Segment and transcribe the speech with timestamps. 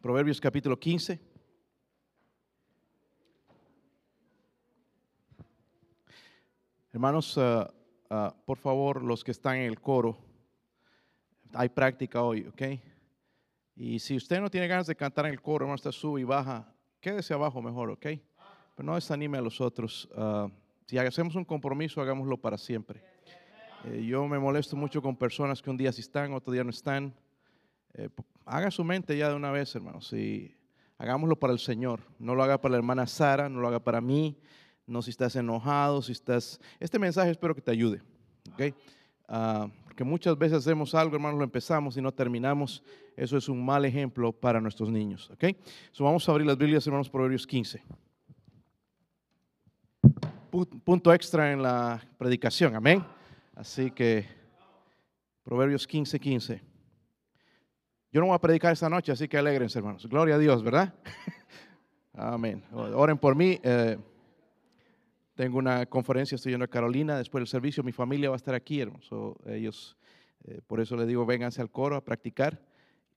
[0.00, 1.20] Proverbios capítulo 15.
[6.90, 7.70] Hermanos, ah,
[8.08, 10.16] ah, por favor, los que están en el coro,
[11.52, 12.62] hay práctica hoy, ¿ok?
[13.76, 16.24] Y si usted no tiene ganas de cantar en el coro, hermano, está sube y
[16.24, 18.06] baja, quédese abajo mejor, ¿ok?
[18.76, 20.08] Pero no desanime a los otros.
[20.16, 20.48] Ah,
[20.86, 23.04] si hacemos un compromiso, hagámoslo para siempre.
[23.84, 26.70] Eh, yo me molesto mucho con personas que un día sí están, otro día no
[26.70, 27.14] están.
[27.94, 28.08] Eh,
[28.44, 30.54] haga su mente ya de una vez, hermanos, y
[30.98, 32.00] hagámoslo para el Señor.
[32.18, 34.36] No lo haga para la hermana Sara, no lo haga para mí,
[34.86, 36.60] no si estás enojado, si estás...
[36.78, 38.02] Este mensaje espero que te ayude,
[38.52, 38.74] ¿ok?
[39.28, 42.82] Ah, porque muchas veces hacemos algo, hermanos, lo empezamos y no terminamos.
[43.16, 45.56] Eso es un mal ejemplo para nuestros niños, ¿ok?
[45.92, 47.82] So vamos a abrir las Biblias, hermanos, Proverbios 15.
[50.84, 53.04] Punto extra en la predicación, amén.
[53.54, 54.26] Así que,
[55.44, 56.69] Proverbios 15, 15.
[58.12, 60.04] Yo no voy a predicar esta noche, así que alegrense, hermanos.
[60.08, 60.94] Gloria a Dios, ¿verdad?
[62.12, 62.64] Amén.
[62.72, 63.60] Oren por mí.
[63.62, 63.98] Eh,
[65.36, 68.80] tengo una conferencia, estoy a Carolina, después del servicio mi familia va a estar aquí,
[68.80, 69.08] hermanos.
[69.46, 69.96] ellos,
[70.44, 72.60] eh, por eso les digo, vénganse al coro a practicar.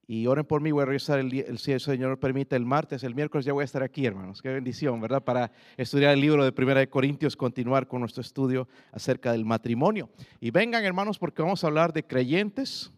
[0.05, 3.03] Y oren por mí, voy a regresar el, el, si el Señor permite el martes,
[3.03, 4.43] el miércoles ya voy a estar aquí, hermanos.
[4.43, 5.23] Qué bendición, ¿verdad?
[5.23, 10.11] Para estudiar el libro de Primera de Corintios, continuar con nuestro estudio acerca del matrimonio.
[10.39, 12.93] Y vengan, hermanos, porque vamos a hablar de creyentes.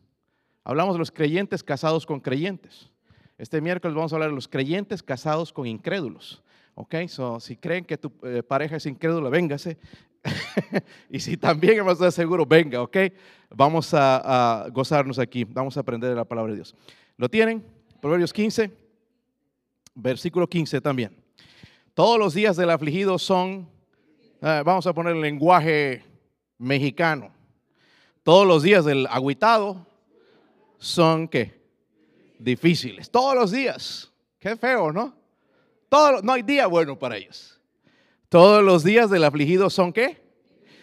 [0.68, 2.90] Hablamos de los creyentes casados con creyentes.
[3.38, 6.42] Este miércoles vamos a hablar de los creyentes casados con incrédulos.
[6.74, 9.78] Ok, so, si creen que tu eh, pareja es incrédula, véngase.
[11.12, 12.98] y si también hemos de seguro, venga, ok.
[13.52, 16.76] Vamos a, gozarnos aquí, vamos a aprender de la palabra de Dios.
[17.16, 17.64] ¿Lo tienen?
[18.02, 18.72] Proverbios 15,
[19.94, 21.16] versículo 15 también.
[21.94, 23.70] Todos los días del afligido son,
[24.42, 26.04] eh, vamos a poner el lenguaje
[26.58, 27.30] mexicano.
[28.24, 29.86] Todos los días del aguitado
[30.86, 31.60] son, ¿qué?
[32.38, 33.10] Difíciles.
[33.10, 34.12] Todos los días.
[34.40, 35.16] Qué feo, ¿no?
[36.24, 37.60] no hay día bueno para ellos.
[38.28, 40.22] Todos los días del afligido son qué?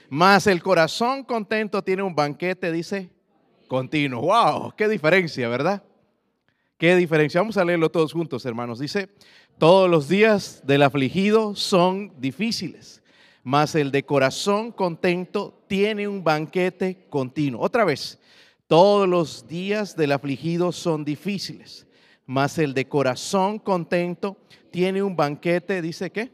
[0.09, 3.11] Más el corazón contento tiene un banquete, dice,
[3.69, 4.23] continuo.
[4.23, 4.73] ¡Wow!
[4.77, 5.83] ¡Qué diferencia, verdad!
[6.79, 7.41] ¡Qué diferencia!
[7.41, 8.79] Vamos a leerlo todos juntos, hermanos.
[8.79, 9.11] Dice,
[9.59, 13.03] todos los días del afligido son difíciles,
[13.43, 17.61] mas el de corazón contento tiene un banquete continuo.
[17.61, 18.19] Otra vez,
[18.73, 21.87] todos los días del afligido son difíciles,
[22.25, 24.39] mas el de corazón contento
[24.71, 26.33] tiene un banquete, dice que,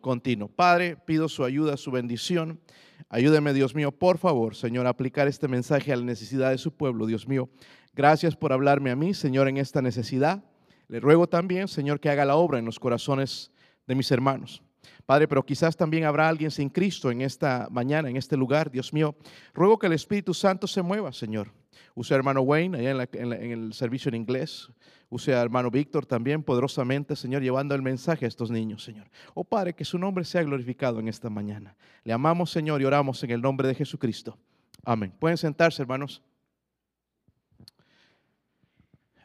[0.00, 0.46] continuo.
[0.46, 2.60] Padre, pido su ayuda, su bendición.
[3.08, 6.70] Ayúdeme, Dios mío, por favor, Señor, a aplicar este mensaje a la necesidad de su
[6.70, 7.48] pueblo, Dios mío.
[7.96, 10.44] Gracias por hablarme a mí, Señor, en esta necesidad.
[10.86, 13.50] Le ruego también, Señor, que haga la obra en los corazones
[13.88, 14.62] de mis hermanos.
[15.04, 18.92] Padre, pero quizás también habrá alguien sin Cristo en esta mañana, en este lugar, Dios
[18.92, 19.16] mío.
[19.52, 21.50] Ruego que el Espíritu Santo se mueva, Señor.
[21.94, 24.70] Use hermano Wayne allá en, en el servicio en inglés.
[25.10, 29.10] Use a hermano Víctor también poderosamente, Señor, llevando el mensaje a estos niños, Señor.
[29.34, 31.76] Oh Padre, que su nombre sea glorificado en esta mañana.
[32.04, 34.38] Le amamos, Señor, y oramos en el nombre de Jesucristo.
[34.84, 35.12] Amén.
[35.18, 36.22] Pueden sentarse, hermanos.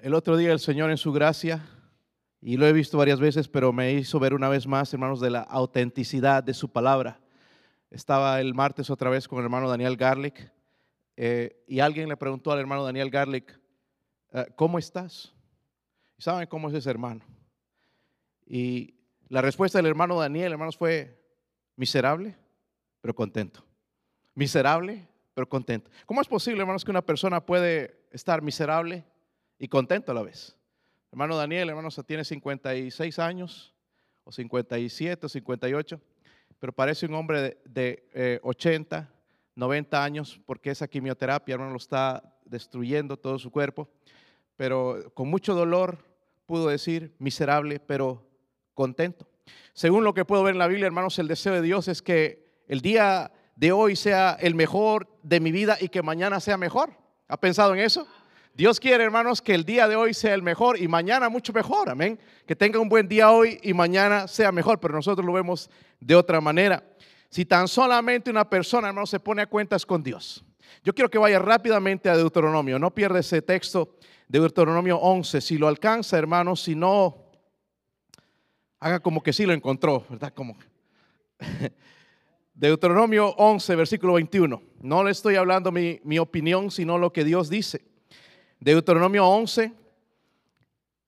[0.02, 1.66] El otro día el Señor en su gracia,
[2.41, 5.31] y lo he visto varias veces, pero me hizo ver una vez más, hermanos, de
[5.31, 7.19] la autenticidad de su palabra.
[7.90, 10.52] Estaba el martes otra vez con el hermano Daniel Garlic,
[11.17, 13.59] eh, y alguien le preguntó al hermano Daniel Garlic,
[14.31, 15.33] eh, ¿cómo estás?
[16.17, 17.22] ¿Y saben cómo es ese hermano?
[18.45, 18.94] Y
[19.28, 21.19] la respuesta del hermano Daniel, hermanos, fue
[21.75, 22.35] miserable,
[23.01, 23.66] pero contento.
[24.35, 25.89] Miserable, pero contento.
[26.05, 29.03] ¿Cómo es posible, hermanos, que una persona puede estar miserable
[29.57, 30.55] y contento a la vez?
[31.11, 33.73] Hermano Daniel, hermanos, tiene 56 años,
[34.23, 36.01] o 57, o 58,
[36.59, 39.09] pero parece un hombre de, 80,
[39.57, 43.90] 90 eh, años, porque esa quimioterapia, hermano, lo está destruyendo todo su cuerpo
[44.57, 46.00] pero con mucho dolor,
[46.45, 48.28] pudo decir miserable, pero
[48.73, 49.29] contento.
[49.73, 52.46] Según lo que puedo ver en la Biblia, hermanos, el deseo de Dios es que
[52.67, 56.91] el día de hoy sea el mejor de mi vida y que mañana sea mejor.
[57.28, 58.07] ¿Ha pensado en eso?
[58.53, 61.90] Dios quiere, hermanos, que el día de hoy sea el mejor y mañana mucho mejor.
[61.90, 62.19] Amén.
[62.47, 66.16] Que tenga un buen día hoy y mañana sea mejor, pero nosotros lo vemos de
[66.16, 66.84] otra manera.
[67.29, 70.44] Si tan solamente una persona, hermanos, se pone a cuentas con Dios.
[70.84, 72.79] Yo quiero que vaya rápidamente a Deuteronomio.
[72.79, 73.97] No pierda ese texto
[74.28, 75.41] de Deuteronomio 11.
[75.41, 77.26] Si lo alcanza, hermano, si no,
[78.79, 80.34] haga como que sí lo encontró, ¿verdad?
[80.34, 80.58] Como
[82.53, 84.62] Deuteronomio 11, versículo 21.
[84.82, 87.85] No le estoy hablando mi, mi opinión, sino lo que Dios dice.
[88.59, 89.74] Deuteronomio 11,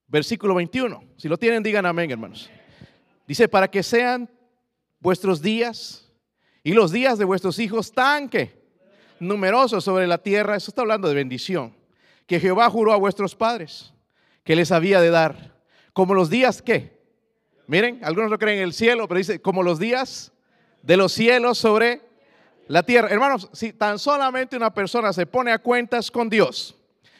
[0.07, 1.03] versículo 21.
[1.17, 2.49] Si lo tienen, digan amén, hermanos.
[3.27, 4.29] Dice, para que sean
[4.99, 6.08] vuestros días
[6.63, 8.59] y los días de vuestros hijos tan que
[9.19, 10.55] numerosos sobre la tierra.
[10.55, 11.75] Eso está hablando de bendición
[12.27, 13.93] que Jehová juró a vuestros padres
[14.43, 15.55] que les había de dar,
[15.93, 16.99] como los días qué?
[17.67, 20.31] Miren, algunos lo creen en el cielo, pero dice como los días
[20.81, 22.01] de los cielos sobre
[22.67, 23.09] la tierra.
[23.09, 26.75] Hermanos, si tan solamente una persona se pone a cuentas con Dios,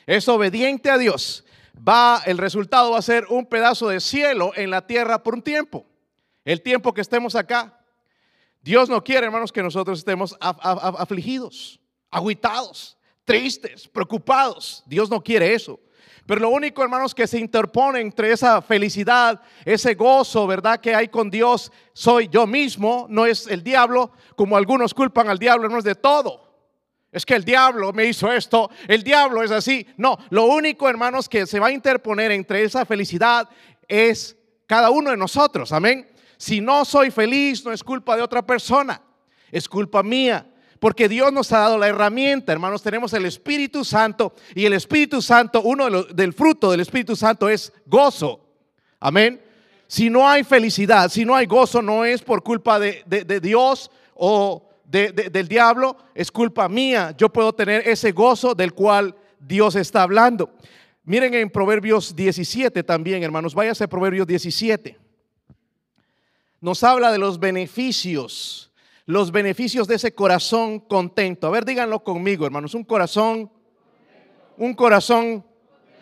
[0.08, 1.46] es obediente a Dios,
[1.88, 5.42] va, el resultado va a ser un pedazo de cielo en la tierra por un
[5.42, 5.86] tiempo.
[6.46, 7.79] El tiempo que estemos acá.
[8.62, 11.80] Dios no quiere, hermanos, que nosotros estemos afligidos,
[12.12, 14.84] aguitados, tristes, preocupados.
[14.86, 15.80] Dios no quiere eso.
[16.26, 20.80] Pero lo único, hermanos, que se interpone entre esa felicidad, ese gozo, ¿verdad?
[20.80, 25.40] Que hay con Dios, soy yo mismo, no es el diablo, como algunos culpan al
[25.40, 26.50] diablo, hermanos, de todo.
[27.12, 29.88] Es que el diablo me hizo esto, el diablo es así.
[29.98, 33.50] No, lo único, hermanos, que se va a interponer entre esa felicidad
[33.88, 35.72] es cada uno de nosotros.
[35.72, 36.08] Amén.
[36.40, 39.02] Si no soy feliz, no es culpa de otra persona,
[39.52, 40.50] es culpa mía.
[40.80, 42.82] Porque Dios nos ha dado la herramienta, hermanos.
[42.82, 47.74] Tenemos el Espíritu Santo y el Espíritu Santo, uno del fruto del Espíritu Santo es
[47.86, 48.40] gozo.
[49.02, 49.42] Amén.
[49.86, 53.04] Si no hay felicidad, si no hay gozo, no es por culpa de,
[53.42, 57.14] Dios o del diablo, es culpa mía.
[57.18, 60.54] Yo puedo tener ese gozo del cual Dios está hablando.
[61.04, 63.54] Miren en Proverbios 17 también, hermanos.
[63.54, 65.09] Váyase a Proverbios 17.
[66.62, 68.72] Nos habla de los beneficios,
[69.06, 71.48] los beneficios de ese corazón contento.
[71.48, 72.74] A ver, díganlo conmigo, hermanos.
[72.74, 73.50] Un corazón,
[74.58, 75.46] un corazón,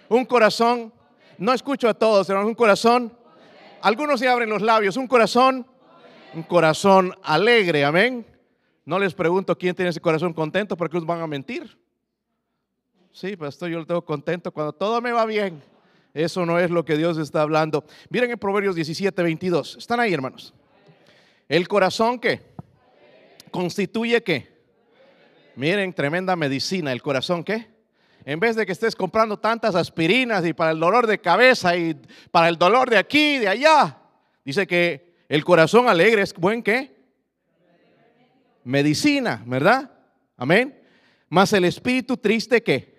[0.09, 0.93] un corazón.
[1.37, 2.49] No escucho a todos, hermanos.
[2.49, 3.17] Un corazón.
[3.81, 4.97] Algunos se abren los labios.
[4.97, 5.65] Un corazón,
[6.33, 7.85] un corazón alegre.
[7.85, 8.25] Amén.
[8.83, 11.77] No les pregunto quién tiene ese corazón contento porque van a mentir.
[13.11, 15.61] Sí, pastor, yo lo tengo contento cuando todo me va bien.
[16.13, 17.85] Eso no es lo que Dios está hablando.
[18.09, 19.77] Miren en Proverbios 17, 22.
[19.77, 20.53] ¿Están ahí, hermanos?
[21.47, 22.41] El corazón que
[23.51, 24.57] constituye qué?
[25.55, 26.91] Miren, tremenda medicina.
[26.91, 27.67] El corazón qué?
[28.25, 31.95] En vez de que estés comprando tantas aspirinas y para el dolor de cabeza y
[32.31, 33.97] para el dolor de aquí, de allá,
[34.43, 36.97] dice que el corazón alegre es buen qué?
[38.67, 39.89] medicina, ¿verdad?
[40.35, 40.77] Amén.
[41.29, 42.96] Más el espíritu triste que.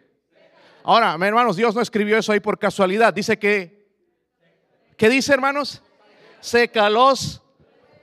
[0.90, 3.12] Ahora, hermanos, Dios no escribió eso ahí por casualidad.
[3.12, 3.86] Dice que,
[4.96, 5.82] ¿qué dice, hermanos?
[6.40, 7.42] Seca los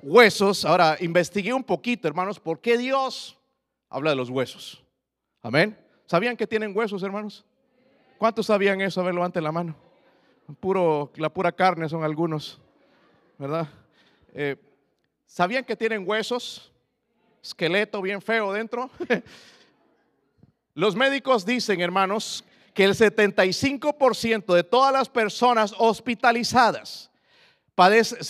[0.03, 0.65] huesos.
[0.65, 3.39] Ahora, investigué un poquito, hermanos, ¿por qué Dios
[3.89, 4.83] habla de los huesos?
[5.41, 5.75] Amén.
[6.05, 7.43] ¿Sabían que tienen huesos, hermanos?
[8.19, 9.01] ¿Cuántos sabían eso?
[9.01, 9.75] A ver, levanten la mano.
[10.59, 12.61] Puro, la pura carne son algunos,
[13.39, 13.67] ¿verdad?
[14.31, 14.57] Eh,
[15.25, 16.71] ¿Sabían que tienen huesos?
[17.41, 18.91] esqueleto bien feo dentro.
[20.75, 27.09] Los médicos dicen, hermanos, que el 75% de todas las personas hospitalizadas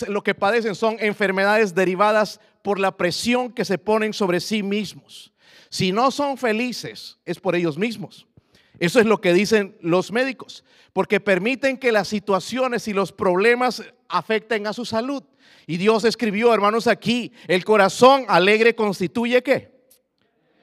[0.08, 5.32] lo que padecen son enfermedades derivadas por la presión que se ponen sobre sí mismos.
[5.68, 8.26] Si no son felices, es por ellos mismos.
[8.78, 13.82] Eso es lo que dicen los médicos, porque permiten que las situaciones y los problemas
[14.08, 15.22] afecten a su salud.
[15.66, 19.74] Y Dios escribió, hermanos, aquí, el corazón alegre constituye qué?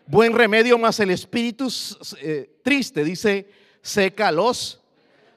[0.07, 1.71] Buen remedio más el espíritu
[2.21, 4.79] eh, triste, dice, seca los.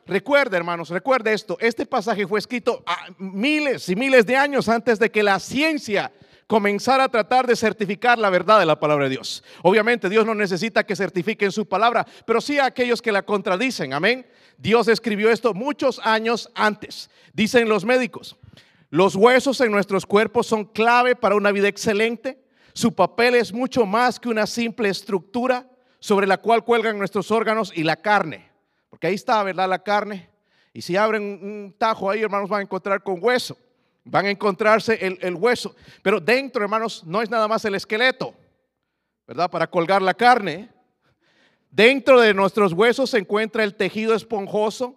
[0.06, 2.82] Recuerde, hermanos, recuerde esto, este pasaje fue escrito
[3.19, 6.12] miles y miles de años antes de que la ciencia
[6.46, 9.43] comenzara a tratar de certificar la verdad de la palabra de Dios.
[9.62, 13.93] Obviamente Dios no necesita que certifiquen su palabra, pero sí a aquellos que la contradicen.
[13.93, 14.25] Amén.
[14.56, 17.10] Dios escribió esto muchos años antes.
[17.32, 18.37] Dicen los médicos,
[18.90, 22.38] los huesos en nuestros cuerpos son clave para una vida excelente.
[22.72, 27.72] Su papel es mucho más que una simple estructura sobre la cual cuelgan nuestros órganos
[27.74, 28.50] y la carne.
[28.88, 29.69] Porque ahí está, ¿verdad?
[29.69, 30.29] La carne.
[30.72, 33.56] Y si abren un tajo ahí, hermanos, van a encontrar con hueso.
[34.05, 35.74] Van a encontrarse el, el hueso.
[36.03, 38.34] Pero dentro, hermanos, no es nada más el esqueleto,
[39.26, 39.50] ¿verdad?
[39.50, 40.70] Para colgar la carne.
[41.70, 44.94] Dentro de nuestros huesos se encuentra el tejido esponjoso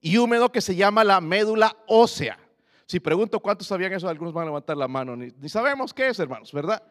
[0.00, 2.38] y húmedo que se llama la médula ósea.
[2.86, 5.16] Si pregunto cuántos sabían eso, algunos van a levantar la mano.
[5.16, 6.82] Ni, sabemos qué es, hermanos, ¿verdad?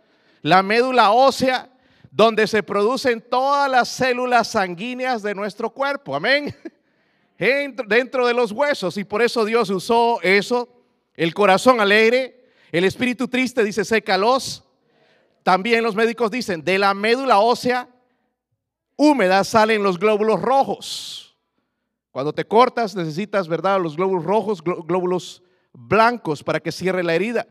[0.41, 1.69] La médula ósea,
[2.11, 6.13] donde se producen todas las células sanguíneas de nuestro cuerpo.
[6.15, 6.53] Amén.
[7.87, 8.97] Dentro de los huesos.
[8.97, 10.69] Y por eso Dios usó eso.
[11.15, 14.63] El corazón alegre, el espíritu triste, dice, sécalos.
[15.41, 17.89] También los médicos dicen, de la médula ósea
[18.95, 21.35] húmeda salen los glóbulos rojos.
[22.11, 23.81] Cuando te cortas necesitas, ¿verdad?
[23.81, 25.41] Los glóbulos rojos, glóbulos
[25.73, 27.47] blancos para que cierre la herida.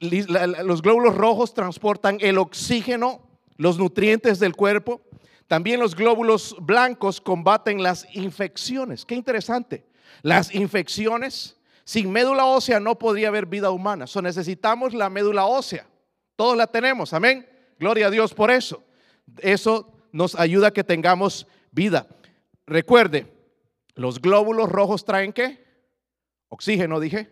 [0.00, 3.29] Los glóbulos rojos transportan el oxígeno,
[3.60, 5.02] los nutrientes del cuerpo.
[5.46, 9.04] También los glóbulos blancos combaten las infecciones.
[9.04, 9.84] Qué interesante.
[10.22, 14.06] Las infecciones, sin médula ósea no podría haber vida humana.
[14.06, 15.86] So necesitamos la médula ósea.
[16.36, 17.12] Todos la tenemos.
[17.12, 17.46] Amén.
[17.78, 18.82] Gloria a Dios por eso.
[19.40, 22.08] Eso nos ayuda a que tengamos vida.
[22.66, 23.30] Recuerde,
[23.94, 25.62] los glóbulos rojos traen qué?
[26.48, 27.30] Oxígeno, dije.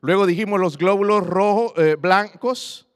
[0.00, 2.88] Luego dijimos los glóbulos rojos, eh, blancos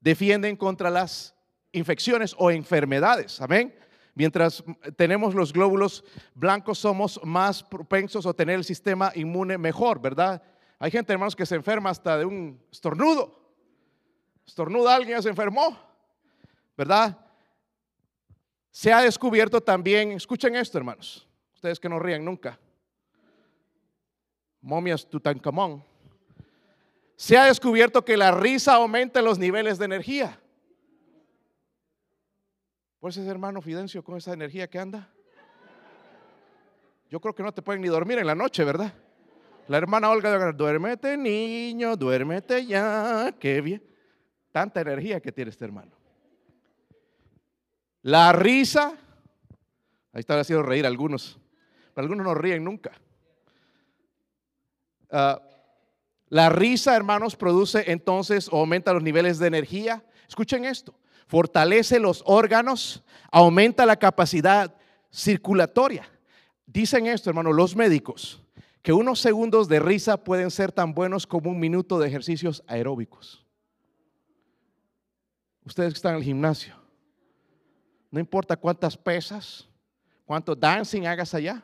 [0.00, 1.37] defienden contra las
[1.72, 3.40] infecciones o enfermedades.
[3.40, 3.74] Amén.
[4.14, 4.64] Mientras
[4.96, 10.42] tenemos los glóbulos blancos, somos más propensos a tener el sistema inmune mejor, ¿verdad?
[10.78, 13.38] Hay gente, hermanos, que se enferma hasta de un estornudo.
[14.46, 15.78] Estornuda alguien, se enfermó,
[16.76, 17.16] ¿verdad?
[18.70, 22.58] Se ha descubierto también, escuchen esto, hermanos, ustedes que no ríen nunca.
[24.60, 25.84] Momias Tutankamón.
[27.16, 30.40] Se ha descubierto que la risa aumenta los niveles de energía.
[33.00, 35.08] Pues ese hermano Fidencio con esa energía que anda.
[37.08, 38.92] Yo creo que no te pueden ni dormir en la noche, ¿verdad?
[39.68, 43.82] La hermana Olga, duérmete niño, duérmete ya, qué bien.
[44.50, 45.92] Tanta energía que tiene este hermano.
[48.02, 48.94] La risa,
[50.12, 51.38] ahí está haciendo reír algunos,
[51.94, 52.92] pero algunos no ríen nunca.
[55.10, 55.40] Ah,
[56.30, 60.04] la risa, hermanos, produce entonces o aumenta los niveles de energía.
[60.26, 60.94] Escuchen esto
[61.28, 64.74] fortalece los órganos, aumenta la capacidad
[65.12, 66.10] circulatoria.
[66.66, 68.42] Dicen esto, hermano, los médicos,
[68.82, 73.44] que unos segundos de risa pueden ser tan buenos como un minuto de ejercicios aeróbicos.
[75.64, 76.74] Ustedes que están en el gimnasio,
[78.10, 79.68] no importa cuántas pesas,
[80.24, 81.62] cuánto dancing hagas allá,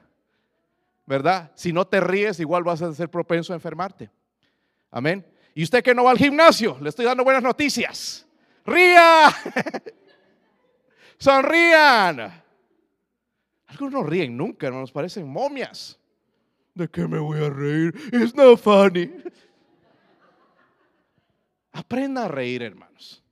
[1.06, 1.50] ¿verdad?
[1.54, 4.10] Si no te ríes, igual vas a ser propenso a enfermarte.
[4.90, 5.26] Amén.
[5.54, 8.26] Y usted que no va al gimnasio, le estoy dando buenas noticias.
[8.64, 9.28] ¡Ría!
[11.18, 12.42] Sonrían.
[13.66, 15.98] Algunos no ríen nunca, hermanos, parecen momias.
[16.74, 17.94] ¿De qué me voy a reír?
[18.12, 19.10] It's not funny.
[21.72, 23.22] Aprenda a reír, hermanos.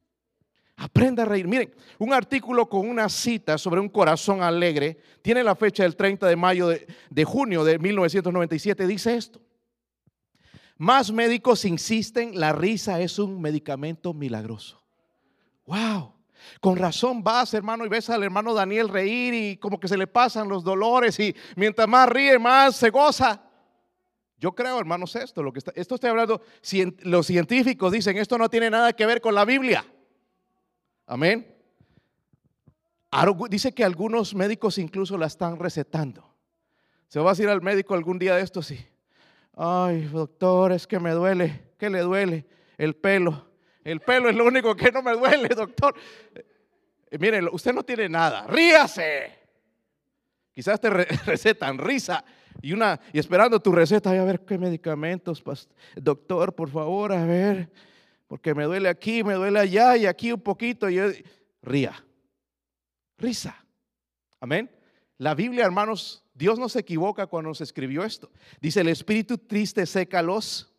[0.77, 1.47] Aprenda a reír.
[1.47, 6.27] Miren, un artículo con una cita sobre un corazón alegre tiene la fecha del 30
[6.27, 8.87] de mayo de, de junio de 1997.
[8.87, 9.41] Dice esto.
[10.77, 14.82] Más médicos insisten, la risa es un medicamento milagroso.
[15.67, 16.15] Wow.
[16.61, 20.07] Con razón vas, hermano, y ves al hermano Daniel reír y como que se le
[20.07, 23.43] pasan los dolores y mientras más ríe, más se goza.
[24.39, 26.43] Yo creo, hermanos, esto, lo que está, esto estoy hablando,
[27.03, 29.85] los científicos dicen, esto no tiene nada que ver con la Biblia.
[31.07, 31.47] Amén.
[33.51, 36.29] Dice que algunos médicos incluso la están recetando.
[37.07, 38.85] Se va a ir al médico algún día de esto, sí.
[39.55, 41.75] Ay, doctor, es que me duele.
[41.79, 42.47] ¿Qué le duele?
[42.79, 43.52] El pelo.
[43.85, 45.95] El pelo es lo único que no me duele, doctor.
[46.35, 48.47] Eh, mire, usted no tiene nada.
[48.47, 49.39] Ríase.
[50.53, 52.25] Quizás te recetan risa
[52.61, 55.43] y una y esperando tu receta, a ver qué medicamentos,
[55.97, 57.71] doctor, por favor, a ver,
[58.29, 60.89] porque me duele aquí, me duele allá y aquí un poquito.
[60.89, 60.99] Y
[61.63, 62.05] ría,
[63.19, 63.65] risa.
[64.41, 64.71] Amén.
[65.19, 68.31] La Biblia, hermanos, Dios no se equivoca cuando nos escribió esto.
[68.61, 70.73] Dice, el espíritu triste seca los,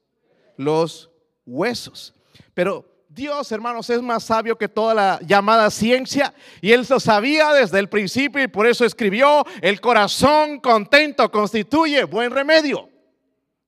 [0.58, 1.12] los
[1.46, 2.14] huesos.
[2.54, 7.54] Pero Dios, hermanos, es más sabio que toda la llamada ciencia y él lo sabía
[7.54, 12.90] desde el principio y por eso escribió, el corazón contento constituye buen remedio.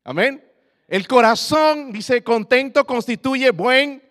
[0.03, 0.43] Amén.
[0.87, 4.01] El corazón, dice, contento constituye buen,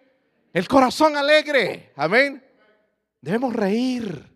[0.53, 1.91] el corazón alegre.
[1.97, 2.41] Amén.
[3.21, 4.33] Debemos reír.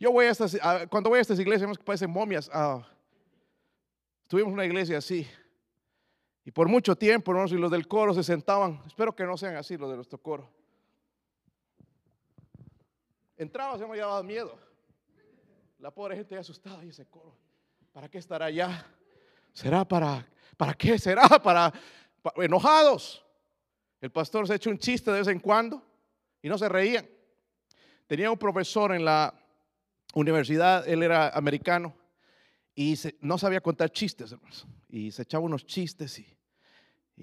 [0.00, 0.58] Yo voy a estas,
[0.88, 2.50] cuando voy a estas iglesias, vemos que parecen momias.
[2.52, 2.84] Ah,
[4.26, 5.24] tuvimos una iglesia así.
[6.44, 8.82] Y por mucho tiempo, hermanos, y los del coro se sentaban.
[8.86, 10.50] Espero que no sean así los de nuestro coro.
[13.36, 14.58] Entraba, se me había dado miedo.
[15.78, 17.36] La pobre gente ya asustada y ese coro.
[17.92, 18.86] ¿Para qué estará allá?
[19.52, 20.98] ¿Será para, para qué?
[20.98, 21.72] ¿Será para,
[22.36, 23.24] enojados?
[24.00, 25.82] El pastor se ha un chiste de vez en cuando
[26.40, 27.08] y no se reían.
[28.06, 29.34] Tenía un profesor en la
[30.14, 31.94] universidad, él era americano,
[32.74, 34.66] y no sabía contar chistes, hermanos.
[34.88, 36.31] Y se echaba unos chistes y,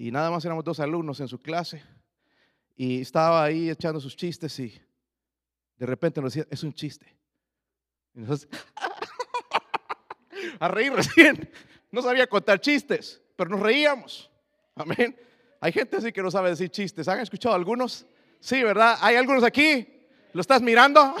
[0.00, 1.82] y nada más éramos dos alumnos en su clase.
[2.74, 4.80] Y estaba ahí echando sus chistes y
[5.76, 7.14] de repente nos decía, es un chiste.
[8.14, 8.48] Y nosotros,
[10.58, 11.50] a reír recién.
[11.92, 14.30] No sabía contar chistes, pero nos reíamos.
[14.74, 15.14] Amén.
[15.60, 17.06] Hay gente así que no sabe decir chistes.
[17.06, 18.06] ¿Han escuchado algunos?
[18.40, 18.96] Sí, ¿verdad?
[19.02, 19.86] ¿Hay algunos aquí?
[20.32, 21.14] ¿Lo estás mirando?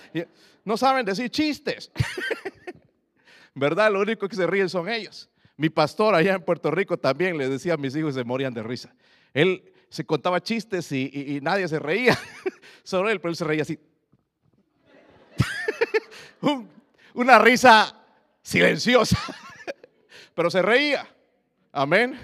[0.64, 1.92] no saben decir chistes.
[3.54, 3.92] ¿verdad?
[3.92, 5.28] Lo único que se ríen son ellos.
[5.56, 8.62] Mi pastor allá en Puerto Rico también le decía a mis hijos se morían de
[8.62, 8.94] risa.
[9.32, 12.18] Él se contaba chistes y, nadie se reía,
[12.82, 13.78] solo él, pero él se reía así.
[17.14, 18.04] Una risa
[18.42, 19.18] silenciosa,
[20.34, 21.08] pero se reía.
[21.70, 22.18] Amén.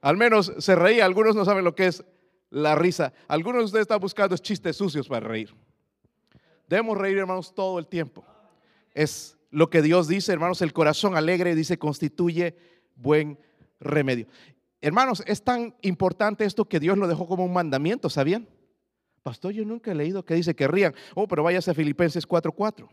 [0.00, 1.04] Al menos se reía.
[1.04, 2.02] Algunos no saben lo que es
[2.50, 3.12] la risa.
[3.28, 5.54] Algunos de ustedes están buscando chistes sucios para reír.
[6.66, 8.24] Debemos reír, hermanos, todo el tiempo.
[8.94, 12.56] Es lo que Dios dice, hermanos, el corazón alegre, dice, constituye
[12.96, 13.38] buen
[13.78, 14.26] remedio.
[14.80, 18.48] hermanos, es tan importante esto que Dios lo dejó como un mandamiento, ¿sabían?
[19.22, 20.94] Pastor, yo nunca he leído que dice que rían.
[21.14, 22.88] Oh, pero váyase a Filipenses 4.4.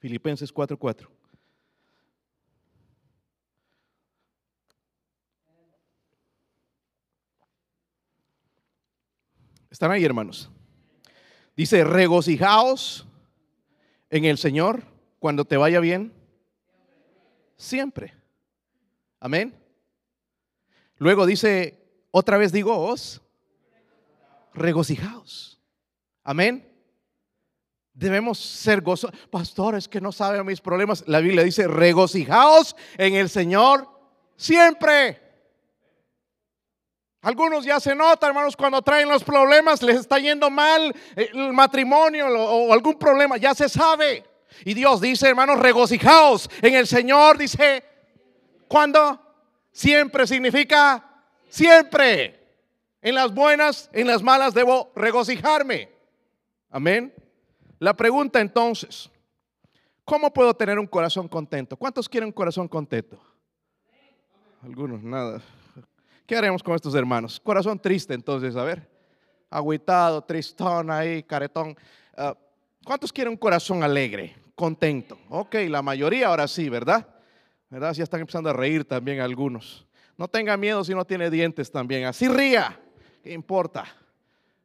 [0.00, 1.06] Filipenses 4.4.
[9.70, 10.50] ¿Están ahí, hermanos?
[11.56, 13.06] Dice, regocijaos
[14.10, 14.91] en el Señor
[15.22, 16.12] cuando te vaya bien.
[17.56, 18.12] Siempre.
[19.20, 19.56] Amén.
[20.96, 23.22] Luego dice, otra vez digo os,
[24.52, 25.60] regocijaos.
[26.24, 26.68] Amén.
[27.94, 29.16] Debemos ser gozosos.
[29.30, 31.04] Pastores que no saben mis problemas.
[31.06, 33.88] La Biblia dice, regocijaos en el Señor
[34.34, 35.22] siempre.
[37.20, 41.52] Algunos ya se nota, hermanos, cuando traen los problemas, les está yendo mal eh, el
[41.52, 44.31] matrimonio o algún problema, ya se sabe.
[44.64, 47.84] Y Dios dice, hermanos, regocijaos en el Señor, dice,
[48.68, 49.20] ¿cuándo?
[49.72, 51.04] Siempre significa
[51.48, 52.40] siempre.
[53.00, 55.88] En las buenas, en las malas debo regocijarme.
[56.70, 57.12] Amén.
[57.80, 59.10] La pregunta entonces,
[60.04, 61.76] ¿cómo puedo tener un corazón contento?
[61.76, 63.20] ¿Cuántos quieren un corazón contento?
[64.62, 65.42] Algunos, nada.
[66.26, 67.40] ¿Qué haremos con estos hermanos?
[67.40, 68.88] Corazón triste entonces, a ver.
[69.50, 71.76] Agüitado, tristón ahí, caretón.
[72.16, 72.36] Ah,
[72.84, 75.18] ¿Cuántos quieren un corazón alegre, contento?
[75.28, 77.04] Ok, la mayoría ahora sí, ¿verdad?
[77.68, 77.94] ¿Verdad?
[77.94, 79.84] Ya están empezando a reír también algunos.
[80.16, 82.04] No tenga miedo si no tiene dientes también.
[82.04, 82.78] Así ría.
[83.24, 83.84] ¿Qué importa?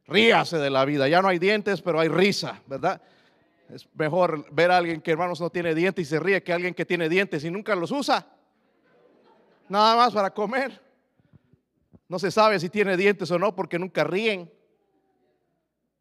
[0.06, 1.08] Ríase de la vida.
[1.08, 3.02] Ya no hay dientes, pero hay risa, ¿verdad?
[3.74, 6.74] Es mejor ver a alguien que hermanos no tiene dientes y se ríe que alguien
[6.74, 8.24] que tiene dientes y nunca los usa.
[9.68, 10.80] Nada más para comer.
[12.06, 14.48] No se sabe si tiene dientes o no porque nunca ríen.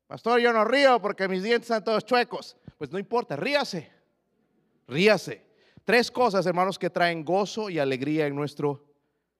[0.06, 2.56] Pastor, yo no río porque mis dientes están todos chuecos.
[2.78, 3.92] Pues no importa, ríase.
[4.88, 5.46] Ríase.
[5.84, 8.86] Tres cosas, hermanos, que traen gozo y alegría en nuestro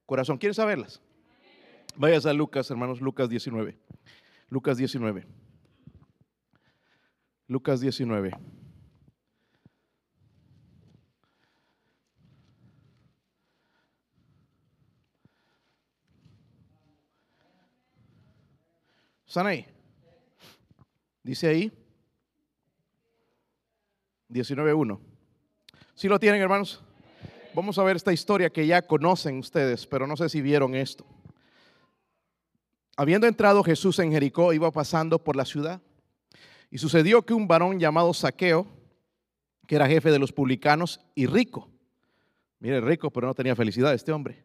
[0.06, 0.38] corazón.
[0.38, 1.00] ¿Quieren saberlas?
[1.96, 3.78] Vayas a Lucas, hermanos, Lucas 19.
[4.48, 5.26] Lucas 19.
[7.46, 8.32] Lucas 19.
[19.26, 19.66] ¿Están ahí?
[21.22, 21.87] Dice ahí
[24.30, 24.98] 19.1.
[25.94, 26.82] Si lo tienen, hermanos?
[27.54, 31.04] Vamos a ver esta historia que ya conocen ustedes, pero no sé si vieron esto.
[32.96, 35.80] Habiendo entrado Jesús en Jericó, iba pasando por la ciudad.
[36.70, 38.66] Y sucedió que un varón llamado Saqueo,
[39.66, 41.68] que era jefe de los publicanos y rico,
[42.58, 44.44] mire, rico, pero no tenía felicidad este hombre,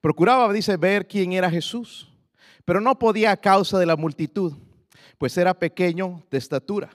[0.00, 2.12] procuraba, dice, ver quién era Jesús
[2.64, 4.54] pero no podía a causa de la multitud,
[5.18, 6.90] pues era pequeño de estatura.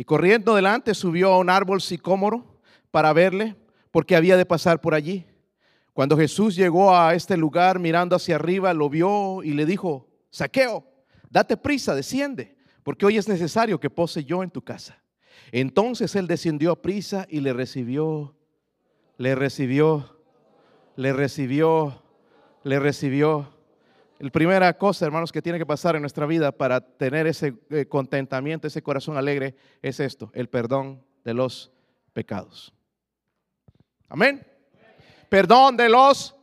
[0.00, 2.58] Y corriendo delante subió a un árbol sicómoro
[2.90, 3.54] para verle,
[3.90, 5.26] porque había de pasar por allí.
[5.92, 10.86] Cuando Jesús llegó a este lugar mirando hacia arriba, lo vio y le dijo, Saqueo,
[11.28, 15.02] date prisa, desciende, porque hoy es necesario que pose yo en tu casa.
[15.52, 18.34] Entonces él descendió a prisa y le recibió,
[19.18, 20.18] le recibió,
[20.96, 22.02] le recibió,
[22.62, 23.52] le recibió.
[24.20, 27.86] La primera cosa, hermanos, que tiene que pasar en nuestra vida para tener ese eh,
[27.86, 31.72] contentamiento, ese corazón alegre, es esto, el perdón de los
[32.12, 32.70] pecados.
[34.10, 34.46] Amén.
[35.30, 36.36] Perdón de los,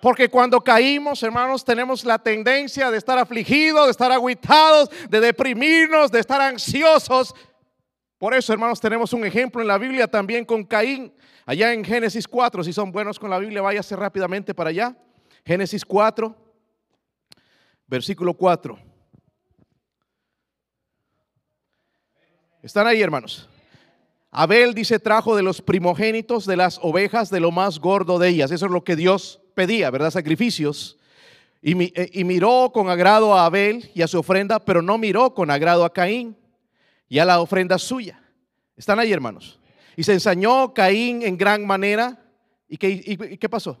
[0.00, 6.12] porque cuando caímos, hermanos, tenemos la tendencia de estar afligidos, de estar aguitados, de deprimirnos,
[6.12, 7.34] de estar ansiosos.
[8.18, 11.12] Por eso, hermanos, tenemos un ejemplo en la Biblia también con Caín.
[11.44, 14.96] Allá en Génesis 4, si son buenos con la Biblia, váyase rápidamente para allá.
[15.44, 16.45] Génesis 4
[17.86, 18.78] versículo 4.
[22.62, 23.48] ¿Están ahí, hermanos?
[24.30, 28.50] Abel dice, trajo de los primogénitos de las ovejas de lo más gordo de ellas.
[28.50, 30.10] Eso es lo que Dios pedía, ¿verdad?
[30.10, 30.98] Sacrificios.
[31.62, 35.32] Y, eh, y, miró con agrado a Abel y a su ofrenda, pero no miró
[35.32, 36.36] con agrado a Caín
[37.08, 38.20] y a la ofrenda suya.
[38.76, 39.58] ¿Están ahí, hermanos?
[39.96, 42.22] Y se ensañó Caín en gran manera.
[42.68, 43.78] ¿Y qué, y qué pasó?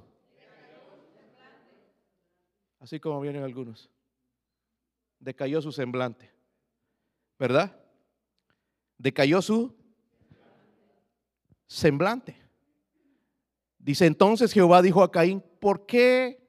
[2.80, 3.90] Así como vienen algunos
[5.18, 6.32] decayó su semblante.
[7.38, 7.76] ¿Verdad?
[8.98, 9.74] Decayó su
[11.66, 12.36] semblante.
[13.78, 16.44] Dice entonces Jehová dijo a Caín, ¿por qué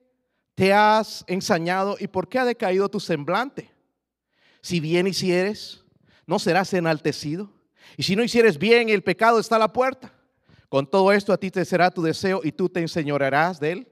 [0.56, 3.70] te has ensañado y por qué ha decaído tu semblante?
[4.62, 5.86] Si bien hicieres,
[6.26, 7.52] no serás enaltecido.
[7.96, 10.14] Y si no hicieres bien, el pecado está a la puerta.
[10.70, 13.88] Con todo esto a ti te será tu deseo y tú te enseñorearás de él.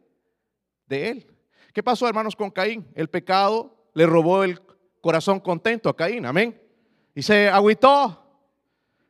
[0.88, 1.28] De él.
[1.74, 2.88] ¿Qué pasó, hermanos, con Caín?
[2.96, 4.62] El pecado le robó el
[5.02, 6.62] corazón contento a Caín, amén.
[7.16, 8.26] Y se agüitó,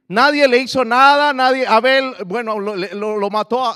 [0.08, 3.74] Nadie le hizo nada, nadie, Abel, bueno, lo, mató,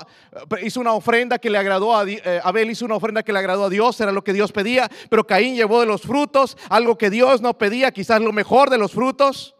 [0.62, 3.64] hizo una ofrenda que le agradó a eh, Abel hizo una ofrenda que le agradó
[3.64, 7.10] a Dios, era lo que Dios pedía, pero Caín llevó de los frutos, algo que
[7.10, 9.56] Dios no pedía, quizás lo mejor de los frutos,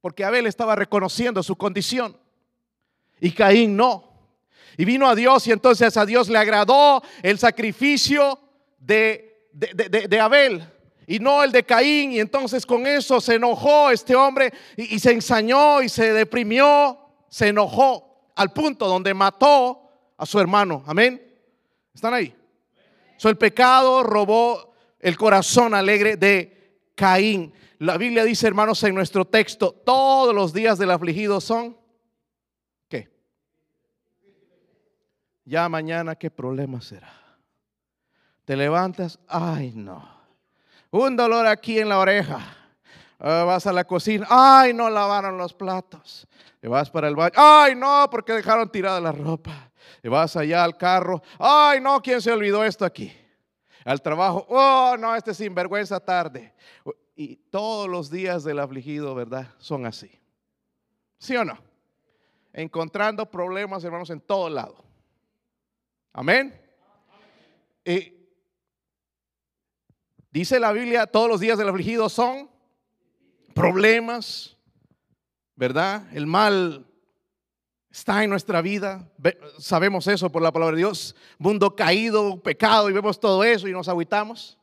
[0.00, 2.16] porque Abel estaba reconociendo su condición
[3.20, 4.08] y Caín no.
[4.76, 8.40] Y vino a Dios y entonces a Dios le agradó el sacrificio
[8.78, 9.27] de,
[9.58, 10.62] de Abel
[11.08, 12.12] y no el de Caín.
[12.12, 17.48] Y entonces con eso se enojó este hombre y, se ensañó y se deprimió, se
[17.48, 20.84] enojó al punto donde mató a su hermano.
[20.86, 21.20] Amén.
[21.94, 22.34] ¿Están ahí?
[23.16, 27.52] So, el pecado robó el corazón alegre de Caín.
[27.78, 31.76] La Biblia dice, hermanos, en nuestro texto, todos los días del afligido son,
[32.88, 33.08] ¿qué?
[35.44, 37.17] Ya mañana, ¿qué problema será?
[38.48, 40.18] Te levantas, ay no
[40.90, 42.40] un dolor aquí en la oreja.
[43.18, 46.26] Ah, vas a la cocina, ay, no lavaron los platos.
[46.62, 49.70] Y vas para el baño, ay, no, porque dejaron tirada la ropa.
[50.02, 53.12] Y vas allá al carro, ay, no, ¿quién se olvidó esto aquí?
[53.84, 56.54] Al trabajo, oh, no, este sinvergüenza tarde.
[57.16, 59.48] Y todos los días del afligido, ¿verdad?
[59.58, 60.10] Son así.
[61.18, 61.58] ¿Sí o no?
[62.52, 64.84] Encontrando problemas, hermanos, en todo lado.
[66.12, 66.58] Amén.
[67.84, 68.17] Y
[70.30, 72.50] Dice la Biblia, todos los días del afligido son
[73.54, 74.56] problemas,
[75.56, 76.04] ¿verdad?
[76.12, 76.86] El mal
[77.90, 79.10] está en nuestra vida.
[79.58, 81.16] Sabemos eso por la palabra de Dios.
[81.38, 84.58] Mundo caído, pecado, y vemos todo eso y nos aguitamos.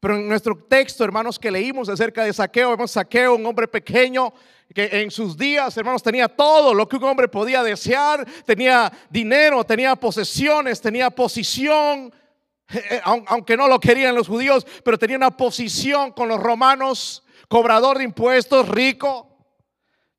[0.00, 4.32] Pero en nuestro texto, hermanos, que leímos acerca de Saqueo, vemos Saqueo, un hombre pequeño
[4.74, 8.26] que en sus días, hermanos, tenía todo lo que un hombre podía desear.
[8.44, 12.12] Tenía dinero, tenía posesiones, tenía posición,
[13.04, 18.04] aunque no lo querían los judíos, pero tenía una posición con los romanos, cobrador de
[18.04, 19.32] impuestos, rico.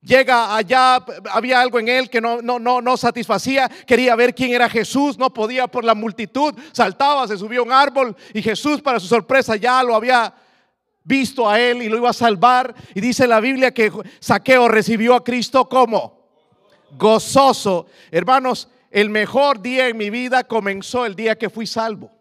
[0.02, 4.54] Llega allá, había algo en él que no, no, no, no satisfacía, quería ver quién
[4.54, 8.82] era Jesús, no podía por la multitud, saltaba, se subió a un árbol y Jesús
[8.82, 10.34] para su sorpresa ya lo había
[11.04, 12.74] visto a él y lo iba a salvar.
[12.94, 16.18] Y dice la Biblia que Saqueo recibió a Cristo como
[16.92, 17.88] gozoso.
[18.12, 22.17] Hermanos, el mejor día en mi vida comenzó el día que fui salvo.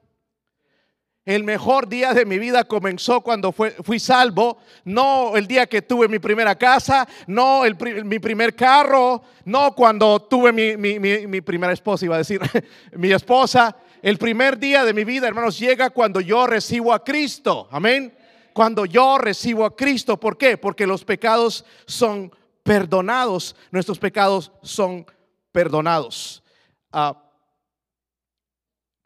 [1.27, 6.07] El mejor día de mi vida comenzó cuando fui salvo, no el día que tuve
[6.07, 12.15] mi primera casa, no el, mi primer carro, no cuando tuve mi, primera esposa, iba
[12.15, 12.41] a decir,
[12.93, 13.77] mi esposa.
[14.03, 17.67] El primer día de mi vida, hermanos, llega cuando yo recibo a Cristo.
[17.73, 18.17] Amén.
[18.53, 20.21] Cuando yo recibo a Cristo.
[20.21, 20.57] ¿Por qué?
[20.57, 22.31] Porque los pecados son
[22.62, 23.57] perdonados.
[23.73, 25.05] Nuestros pecados son
[25.51, 26.45] perdonados.
[26.93, 27.21] Ah,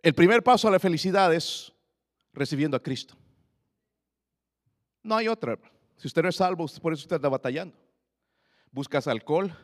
[0.03, 1.73] el primer paso a la felicidad es
[2.33, 3.17] recibiendo a Cristo.
[5.03, 5.59] No hay otra.
[5.97, 7.77] Si usted no es salvo, por eso usted está batallando.
[8.73, 9.55] Buscas alcohol,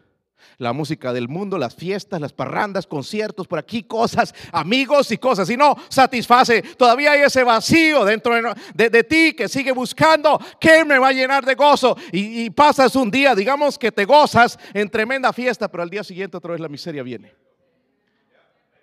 [0.58, 5.48] la música del mundo, las fiestas, las parrandas, conciertos, por aquí cosas, amigos y cosas.
[5.50, 8.34] Y no satisface, todavía hay ese vacío dentro
[8.74, 11.96] de, ti que sigue buscando que me va a llenar de gozo.
[12.12, 16.36] Y, pasas un día, digamos que te gozas en tremenda fiesta, pero al día siguiente
[16.36, 17.45] otra vez la miseria viene.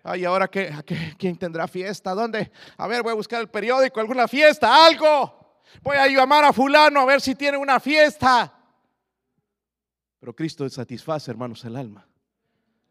[0.04, 0.70] Ay, ahora que,
[1.18, 2.52] quién tendrá fiesta, ¿dónde?
[2.78, 5.62] A ver, voy a buscar el periódico, alguna fiesta, algo.
[5.82, 8.54] Voy a llamar a fulano a ver si tiene una fiesta.
[10.20, 12.06] Pero Cristo satisface, hermanos, el alma.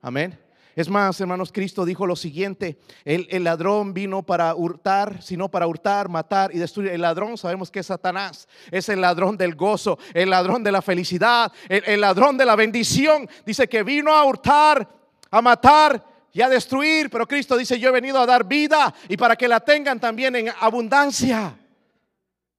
[0.00, 0.38] Amén.
[0.74, 6.08] Es más, hermanos, Cristo dijo lo siguiente, el, ladrón vino para hurtar, sino para hurtar,
[6.08, 6.92] matar y destruir.
[6.92, 10.80] El ladrón sabemos que es Satanás, es el ladrón del gozo, el ladrón de la
[10.80, 13.28] felicidad, el ladrón de la bendición.
[13.44, 14.88] Dice que vino a hurtar,
[15.30, 19.16] a matar y a destruir, pero Cristo dice, yo he venido a dar vida y
[19.16, 21.58] para que la tengan también en abundancia.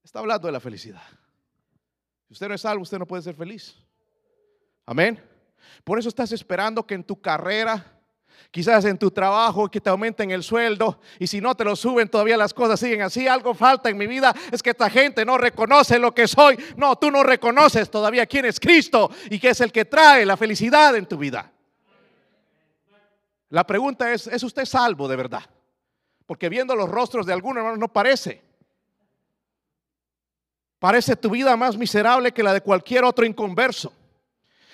[0.03, 1.01] Está hablando de la felicidad.
[2.27, 3.75] Si usted no es salvo, usted no puede ser feliz.
[4.85, 5.21] Amén.
[5.83, 7.83] Por eso estás esperando que en tu carrera,
[8.51, 12.09] quizás en tu trabajo, que te aumenten el sueldo y si no te lo suben,
[12.09, 13.27] todavía las cosas siguen así.
[13.27, 16.57] Algo falta en mi vida, es que esta gente no reconoce lo que soy.
[16.77, 20.37] No, tú no reconoces todavía quién es Cristo y que es el que trae la
[20.37, 21.52] felicidad en tu vida.
[23.53, 25.43] La pregunta es, ¿es usted salvo de verdad?
[26.25, 28.41] Porque viendo los rostros de algunos hermanos no parece.
[30.79, 33.93] Parece tu vida más miserable que la de cualquier otro inconverso.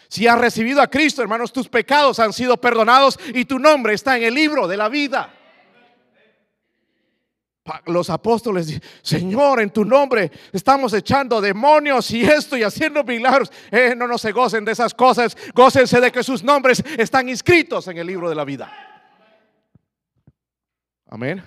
[0.08, 4.16] Si has recibido a Cristo, hermanos, tus pecados han sido perdonados y tu nombre está
[4.16, 5.34] en el libro de la vida.
[7.86, 13.52] Los apóstoles, Señor, en tu nombre estamos echando demonios y esto y haciendo milagros.
[13.72, 17.88] Eh, no, no se gocen de esas cosas, gócense de que sus nombres están inscritos
[17.88, 18.72] en el libro de la vida.
[21.08, 21.44] Amén.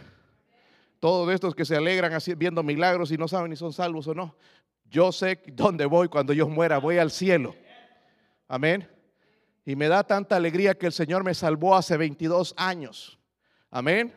[0.99, 4.37] Todos estos que se alegran viendo milagros y no saben si son salvos o no.
[4.85, 7.55] Yo sé dónde voy cuando yo muera, voy al cielo.
[8.47, 8.89] Amén.
[9.65, 13.19] Y me da tanta alegría que el Señor me salvó hace 22 años.
[13.71, 14.13] Amén.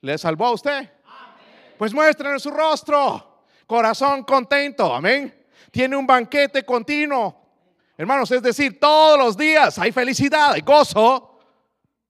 [0.00, 0.90] ¿Le salvó a usted?
[1.78, 3.44] Pues muéstrenle su rostro.
[3.66, 4.94] Corazón contento.
[4.94, 5.46] Amén.
[5.70, 7.44] Tiene un banquete continuo.
[7.96, 11.38] Hermanos, es decir, todos los días hay felicidad, hay gozo.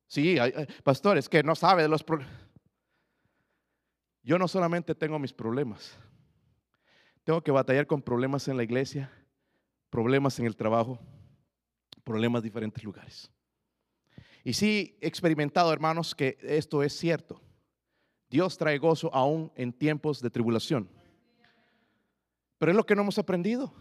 [0.07, 2.35] Sí, hay, pastores que no sabe de los problemas.
[4.23, 5.99] Yo no solamente tengo mis problemas,
[7.25, 9.11] tengo que batallar con problemas en la iglesia,
[9.91, 10.99] problemas en el trabajo,
[12.05, 13.31] problemas en diferentes lugares.
[14.43, 17.44] Y sí he experimentado, hermanos, que esto es cierto.
[18.35, 20.91] Dios trae gozo aún en tiempos de tribulación.
[22.59, 23.73] Pero es lo que no hemos aprendido.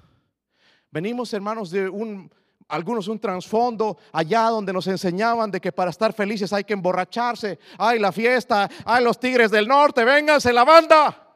[0.91, 2.31] Venimos, hermanos, de un,
[2.67, 7.57] algunos un trasfondo allá donde nos enseñaban de que para estar felices hay que emborracharse.
[7.79, 11.35] Ay, la fiesta, ay, los tigres del norte, vénganse la banda.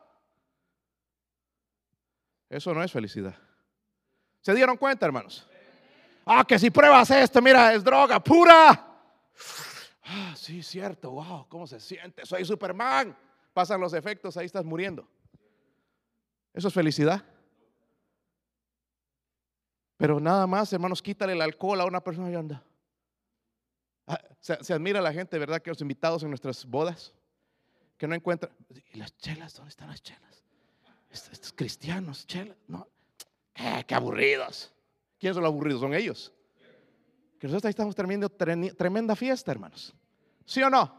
[2.47, 3.35] Eso no es felicidad.
[4.41, 5.49] ¿Se dieron cuenta, hermanos?
[6.23, 8.87] Ah, que si pruebas esto, mira, es droga pura.
[10.09, 12.25] Ah, sí, cierto, wow, ¿cómo se siente?
[12.25, 13.15] Soy Superman.
[13.53, 15.05] Pasan los efectos, ahí estás muriendo.
[16.53, 17.23] ¿Eso es felicidad?
[19.97, 22.63] Pero nada más, hermanos, quítale el alcohol a una persona y anda.
[24.05, 25.61] Ah, se, admira la gente, ¿verdad?
[25.61, 27.13] Que los invitados en nuestras bodas,
[27.97, 28.53] que no encuentran.
[28.93, 29.55] ¿Y las chelas?
[29.55, 30.43] ¿Dónde están las chelas?
[31.09, 32.55] Estos, cristianos, chelas.
[32.67, 32.87] No.
[33.55, 34.71] Eh, qué aburridos.
[35.19, 35.81] ¿Quiénes son los aburridos?
[35.81, 36.31] Son ellos.
[37.39, 39.93] Que nosotros ahí estamos tremenda fiesta, hermanos.
[40.47, 40.97] ¿Sí o no?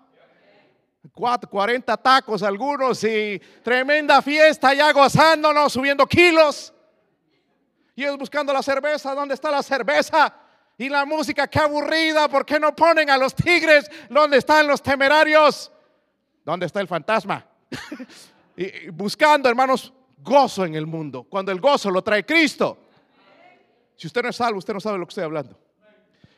[1.10, 6.72] 40 tacos algunos y tremenda fiesta ya gozándonos, subiendo kilos.
[7.96, 10.32] Y ellos buscando la cerveza, ¿dónde está la cerveza?
[10.76, 13.90] Y la música, qué aburrida, ¿por qué no ponen a los tigres?
[14.10, 15.72] ¿Dónde están los temerarios?
[16.44, 17.44] ¿Dónde está el fantasma?
[18.56, 22.78] y buscando, hermanos, gozo en el mundo, cuando el gozo lo trae Cristo.
[23.96, 25.58] Si usted no es salvo, usted no sabe lo que estoy hablando.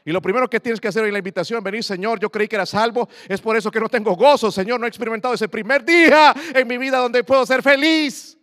[0.05, 2.57] Y lo primero que tienes que hacer en la invitación, venir, Señor, yo creí que
[2.57, 5.85] era salvo, es por eso que no tengo gozo, Señor, no he experimentado ese primer
[5.85, 8.37] día en mi vida donde puedo ser feliz.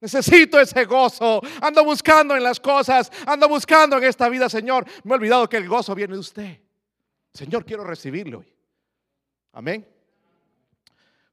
[0.00, 1.40] Necesito ese gozo.
[1.60, 3.10] Ando buscando en las cosas.
[3.26, 4.84] Ando buscando en esta vida, Señor.
[5.04, 6.60] Me he olvidado que el gozo viene de usted.
[7.32, 8.54] Señor, quiero recibirlo hoy.
[9.52, 9.86] Amén.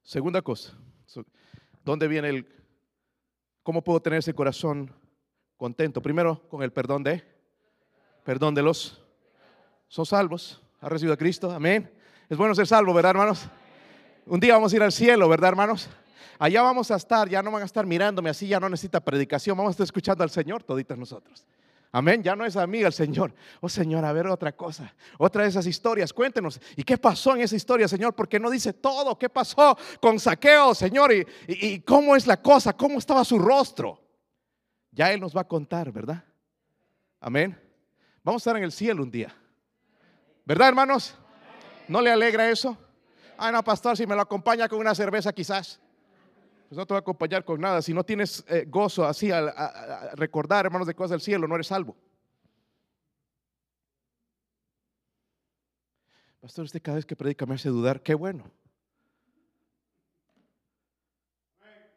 [0.02, 0.72] Segunda cosa.
[1.84, 2.48] ¿Dónde viene el...
[3.62, 4.90] ¿Cómo puedo tener ese corazón
[5.56, 6.00] contento?
[6.00, 7.22] Primero, con el perdón de...
[8.24, 9.03] Perdón de los...
[9.94, 10.60] Son salvos.
[10.80, 11.52] ¿Ha recibido a Cristo?
[11.52, 11.88] Amén.
[12.28, 13.46] Es bueno ser salvo, ¿verdad, hermanos?
[14.26, 15.88] Un día vamos a ir al cielo, ¿verdad, hermanos?
[16.36, 19.56] Allá vamos a estar, ya no van a estar mirándome así, ya no necesita predicación,
[19.56, 21.46] vamos a estar escuchando al Señor toditos nosotros.
[21.92, 23.32] Amén, ya no es a mí el Señor.
[23.60, 26.60] Oh Señor, a ver otra cosa, otra de esas historias, cuéntenos.
[26.74, 28.16] ¿Y qué pasó en esa historia, Señor?
[28.16, 29.16] Porque no dice todo.
[29.16, 31.12] ¿Qué pasó con Saqueo, Señor?
[31.12, 32.72] ¿Y, y cómo es la cosa?
[32.72, 34.02] ¿Cómo estaba su rostro?
[34.90, 36.24] Ya Él nos va a contar, ¿verdad?
[37.20, 37.56] Amén.
[38.24, 39.32] Vamos a estar en el cielo un día.
[40.44, 41.16] ¿Verdad, hermanos?
[41.88, 42.76] ¿No le alegra eso?
[43.38, 45.80] Ay, no, pastor, si me lo acompaña con una cerveza quizás.
[46.68, 47.80] Pues no te va a acompañar con nada.
[47.82, 51.68] Si no tienes eh, gozo así a, recordar, hermanos, de cosas del cielo, no eres
[51.68, 51.96] salvo.
[56.40, 58.02] Pastor, usted cada vez que predica me hace dudar.
[58.02, 58.50] Qué bueno.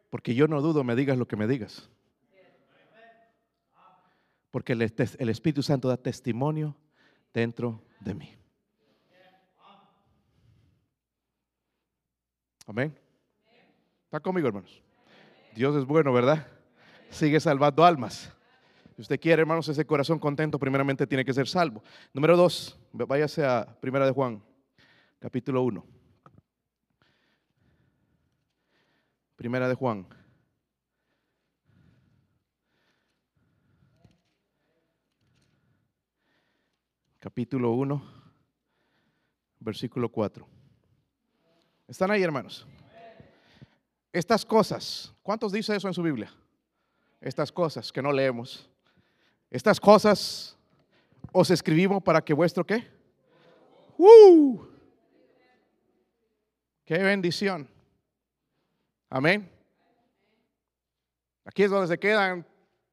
[0.09, 1.89] Porque yo no dudo, me digas lo que me digas.
[4.51, 4.81] Porque el
[5.29, 6.77] Espíritu Santo da testimonio
[7.33, 8.36] dentro de mí.
[12.67, 12.93] Amén.
[14.03, 14.83] ¿Está conmigo, hermanos?
[15.55, 16.45] Dios es bueno, ¿verdad?
[17.09, 18.29] Sigue salvando almas.
[18.93, 21.81] Si usted quiere, hermanos, ese corazón contento, primeramente tiene que ser salvo.
[22.13, 24.43] Número dos, váyase a Primera de Juan,
[25.17, 25.85] capítulo 1.
[29.37, 30.05] Primera de Juan.
[37.19, 38.03] Capítulo 1,
[39.59, 40.56] versículo 4.
[41.87, 42.67] ¿Están ahí, hermanos?
[44.11, 46.33] Estas cosas, ¿cuántos dice eso en su Biblia?
[47.21, 48.69] Estas cosas que no leemos.
[49.49, 50.57] Estas cosas
[51.31, 52.85] os escribimos para que vuestro qué?
[53.97, 54.59] ¡Uh!
[56.83, 57.69] ¡Qué bendición!
[59.09, 59.49] Amén.
[61.45, 62.45] Aquí es donde se quedan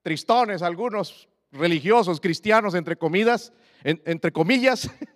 [0.02, 3.52] tristones algunos religiosos cristianos entre comidas,
[3.82, 4.88] entre comillas,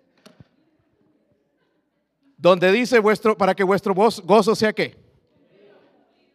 [2.39, 4.97] donde dice vuestro para que vuestro gozo sea qué?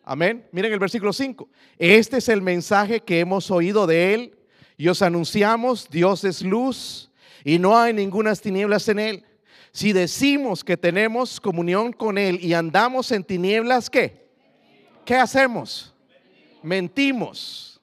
[0.05, 0.47] Amén.
[0.53, 1.49] Miren el versículo 5.
[1.79, 4.38] Este es el mensaje que hemos oído de Él
[4.77, 7.11] y os anunciamos, Dios es luz
[7.43, 9.25] y no hay ninguna tinieblas en Él.
[9.73, 14.29] Si decimos que tenemos comunión con Él y andamos en tinieblas, ¿qué?
[15.07, 15.95] ¿Qué hacemos?
[16.62, 17.81] Mentimos.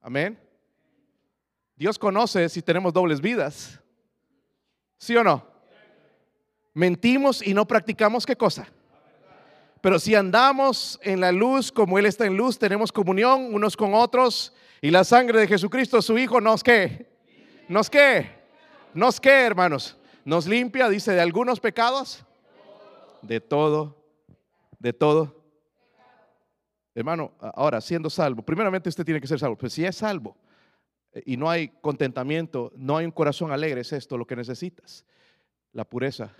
[0.00, 0.38] Amén.
[1.76, 3.78] Dios conoce si tenemos dobles vidas.
[4.96, 5.49] ¿Sí o no?
[6.74, 8.68] Mentimos y no practicamos qué cosa.
[9.80, 13.94] Pero si andamos en la luz como Él está en luz, tenemos comunión unos con
[13.94, 17.10] otros y la sangre de Jesucristo, su Hijo, nos qué.
[17.68, 18.30] ¿Nos qué?
[18.92, 19.96] ¿Nos qué, hermanos?
[20.24, 22.24] Nos limpia, dice, de algunos pecados.
[23.22, 23.96] De todo,
[24.78, 25.40] de todo.
[26.94, 29.56] Hermano, ahora, siendo salvo, primeramente usted tiene que ser salvo.
[29.56, 30.36] Pues si es salvo
[31.12, 35.06] eh, y no hay contentamiento, no hay un corazón alegre, es esto lo que necesitas.
[35.72, 36.34] La pureza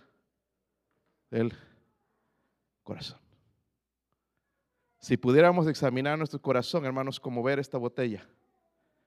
[1.31, 1.57] del
[2.83, 3.19] corazón.
[4.99, 8.29] Si pudiéramos examinar nuestro corazón, hermanos, como ver esta botella,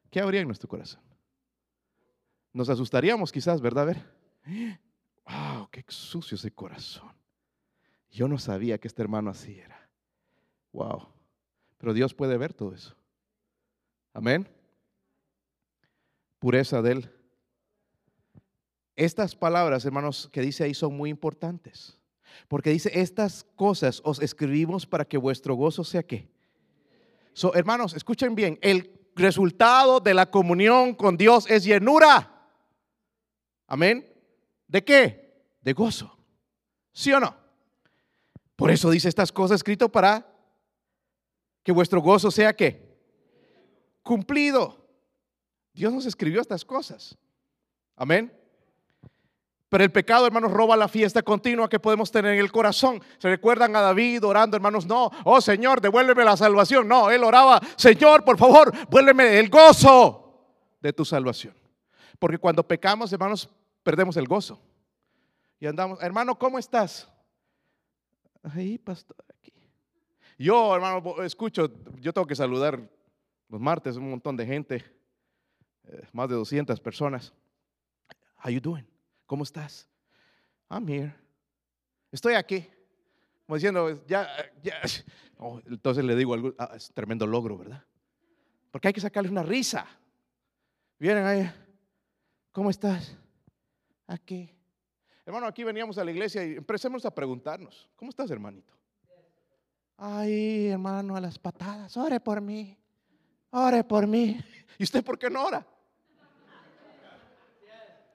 [0.10, 1.02] ¿qué habría en nuestro corazón?
[2.52, 3.84] Nos asustaríamos quizás, ¿verdad?
[3.84, 4.80] A ver,
[5.26, 7.12] wow, qué sucio ese corazón.
[8.10, 9.90] Yo no sabía que este hermano así era.
[10.72, 11.08] Wow.
[11.78, 12.96] Pero Dios puede ver todo eso.
[14.14, 14.48] Amén.
[16.40, 17.12] Pureza de él.
[18.96, 21.98] Estas palabras, hermanos, que dice ahí son muy importantes.
[22.48, 26.30] Porque dice, estas cosas os escribimos para que vuestro gozo sea qué.
[27.34, 32.50] So, hermanos, escuchen bien, el resultado de la comunión con Dios es llenura.
[33.68, 34.08] Amén.
[34.68, 35.44] ¿De qué?
[35.62, 36.18] De gozo.
[36.92, 37.36] ¿Sí o no?
[38.56, 40.28] Por eso dice estas cosas escrito para
[41.64, 42.94] que vuestro gozo sea qué?
[44.04, 44.84] Cumplido.
[45.74, 47.18] Dios nos escribió estas cosas.
[47.96, 48.32] Amén.
[49.74, 53.02] Pero el pecado, hermanos, roba la fiesta continua que podemos tener en el corazón.
[53.18, 54.86] ¿Se recuerdan a David orando, hermanos?
[54.86, 56.88] No, oh Señor, devuélveme la salvación.
[56.88, 60.46] No, él oraba, Señor, por favor, vuélveme el gozo
[60.80, 61.56] de tu salvación.
[62.20, 63.50] Porque cuando pecamos, hermanos,
[63.82, 64.62] perdemos el gozo.
[65.60, 67.12] Y andamos, hermano, ¿cómo estás?
[68.44, 69.54] Ahí, pastor, aquí.
[70.38, 71.68] Yo, hermano, escucho,
[72.00, 72.80] yo tengo que saludar
[73.50, 74.86] los martes un montón de gente,
[75.86, 77.34] eh, más de 200 personas.
[78.46, 78.93] How you doing?
[79.26, 79.88] ¿Cómo estás?
[80.70, 81.14] I'm here.
[82.12, 82.68] Estoy aquí.
[83.46, 84.28] Como diciendo, ya,
[84.62, 84.82] ya.
[85.46, 87.84] Oh, entonces le digo algo, ah, es tremendo logro, ¿verdad?
[88.72, 89.86] Porque hay que sacarle una risa.
[90.98, 91.52] Vienen ahí,
[92.54, 93.18] ¿cómo estás?
[94.08, 94.50] Aquí.
[95.26, 98.74] Hermano, aquí veníamos a la iglesia y empecemos a preguntarnos, ¿cómo estás, hermanito?
[99.98, 102.78] Ay, hermano, a las patadas, ore por mí,
[103.50, 104.40] ore por mí.
[104.78, 105.68] ¿Y usted por qué no ora?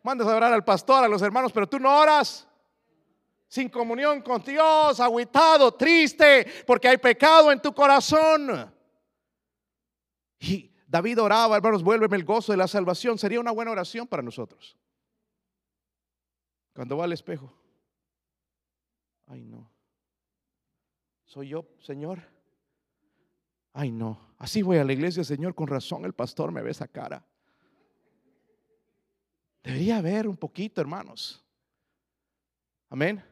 [0.03, 2.47] Mandas a orar al pastor, a los hermanos, pero tú no oras.
[3.49, 8.73] Sin comunión con Dios, aguitado, triste, porque hay pecado en tu corazón.
[10.41, 13.19] Y David oraba, hermanos, vuélveme el gozo de la salvación.
[13.19, 14.77] Sería una buena oración para nosotros.
[16.75, 17.53] Cuando va al espejo,
[19.27, 19.69] ay no,
[21.25, 22.23] soy yo, Señor.
[23.73, 26.89] Ay no, así voy a la iglesia, Señor, con razón el pastor me ve esa
[26.89, 27.28] cara.
[29.63, 31.45] Debería haber un poquito, hermanos.
[32.91, 33.23] Amén.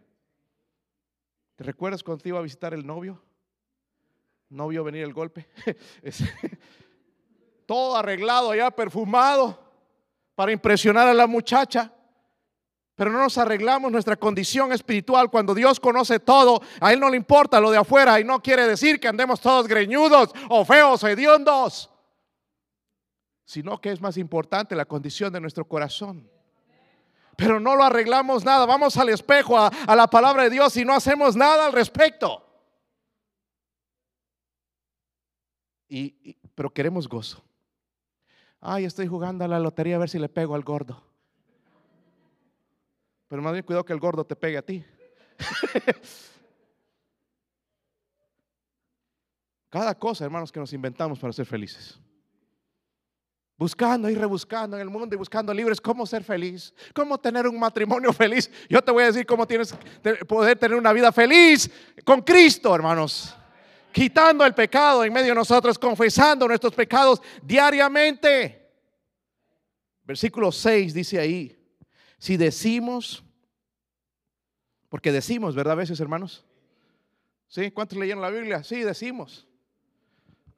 [1.56, 3.22] ¿Te recuerdas cuando te iba a visitar el novio?
[4.48, 5.48] No vio venir el golpe.
[7.66, 9.58] Todo arreglado ya, perfumado,
[10.34, 11.90] para impresionar a la muchacha.
[12.94, 16.62] Pero no nos arreglamos nuestra condición espiritual cuando Dios conoce todo.
[16.80, 19.66] A Él no le importa lo de afuera y no quiere decir que andemos todos
[19.66, 21.90] greñudos o feos o hediondos
[23.46, 26.28] sino que es más importante la condición de nuestro corazón.
[27.36, 30.92] Pero no lo arreglamos nada, vamos al espejo, a, la palabra de Dios y no
[30.94, 32.42] hacemos nada al respecto.
[35.88, 37.40] Y, pero queremos gozo.
[38.60, 41.00] Ay, estoy jugando a la lotería a ver si le pego al gordo.
[43.28, 44.84] Pero más bien cuidado que el gordo te pegue a ti.
[49.70, 52.00] Cada cosa, hermanos, que nos inventamos para ser felices
[53.58, 57.58] buscando y rebuscando en el mundo y buscando libres cómo ser feliz, cómo tener un
[57.58, 58.50] matrimonio feliz.
[58.68, 59.74] Yo te voy a decir cómo tienes
[60.28, 61.70] poder tener una vida feliz
[62.04, 63.34] con Cristo, hermanos.
[63.92, 68.62] Quitando el pecado en medio de nosotros, confesando nuestros pecados diariamente.
[70.04, 71.58] Versículo 6 dice ahí,
[72.18, 73.24] si decimos,
[74.88, 75.72] porque decimos, ¿verdad?
[75.72, 76.44] A veces, hermanos.
[77.48, 77.70] ¿Sí?
[77.70, 78.62] ¿Cuántos leyeron la Biblia?
[78.62, 79.45] Sí, decimos.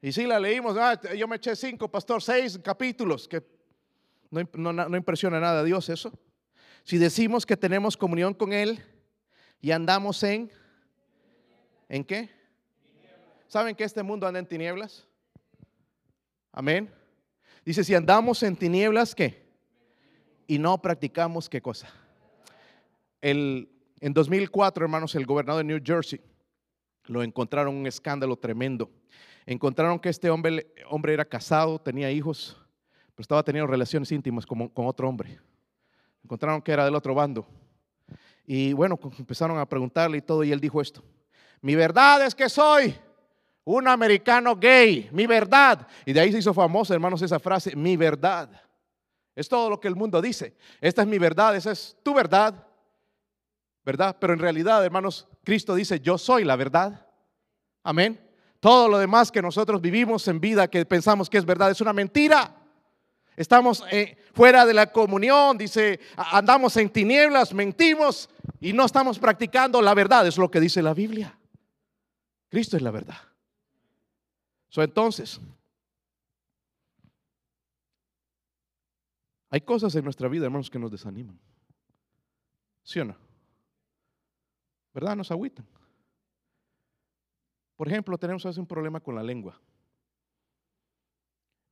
[0.01, 3.43] Y si la leímos, ah, yo me eché cinco, pastor, seis capítulos, que
[4.31, 6.17] no, no, impresiona nada a Dios eso.
[6.83, 8.81] Si decimos que tenemos comunión con Él
[9.59, 10.49] y andamos en,
[11.89, 12.29] ¿en qué?
[13.47, 15.05] ¿Saben que este mundo anda en tinieblas?
[16.53, 16.89] Amén.
[17.65, 19.49] Dice, si andamos en tinieblas, ¿qué?
[20.47, 21.91] Y no practicamos qué cosa.
[23.19, 23.69] El,
[23.99, 26.21] en 2004, hermanos, el gobernador de New Jersey
[27.05, 28.89] lo encontraron un escándalo tremendo
[29.51, 32.55] Encontraron que este hombre, hombre era casado, tenía hijos,
[33.15, 35.39] pero estaba teniendo relaciones íntimas con, con otro hombre.
[36.23, 37.47] Encontraron que era del otro bando.
[38.45, 41.03] Y bueno, empezaron a preguntarle y todo, y él dijo esto.
[41.61, 42.95] Mi verdad es que soy
[43.63, 45.87] un americano gay, mi verdad.
[46.05, 48.51] Y de ahí se hizo famosa, hermanos, esa frase, mi verdad.
[49.35, 50.55] Es todo lo que el mundo dice.
[50.79, 52.67] Esta es mi verdad, esa es tu verdad.
[53.83, 54.15] ¿Verdad?
[54.19, 57.07] Pero en realidad, hermanos, Cristo dice, yo soy la verdad.
[57.81, 58.28] Amén.
[58.59, 61.93] Todo lo demás que nosotros vivimos en vida, que pensamos que es verdad, es una
[61.93, 62.55] mentira.
[63.37, 68.29] Estamos eh, fuera de la comunión, dice, andamos en tinieblas, mentimos
[68.59, 71.39] y no estamos practicando la verdad, es lo que dice la Biblia.
[72.49, 73.17] Cristo es la verdad.
[74.67, 75.39] So, entonces,
[79.49, 81.39] hay cosas en nuestra vida, hermanos, que nos desaniman.
[82.83, 83.15] ¿Sí o no?
[84.93, 85.15] ¿Verdad?
[85.15, 85.65] Nos agüitan.
[87.79, 89.57] Por ejemplo, tenemos a veces un problema con la lengua.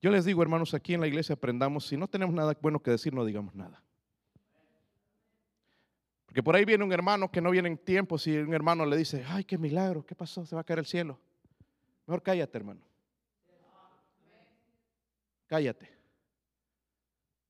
[0.02, 2.92] Yo les digo, hermanos, aquí en la iglesia aprendamos, si no tenemos nada bueno que
[2.92, 3.84] decir, no digamos nada.
[6.26, 8.96] Porque por ahí viene un hermano que no viene en tiempo, si un hermano le
[8.96, 10.46] dice, ay, qué milagro, ¿qué pasó?
[10.46, 11.20] Se va a caer el cielo.
[12.06, 12.80] Mejor cállate, hermano.
[15.46, 15.92] Cállate.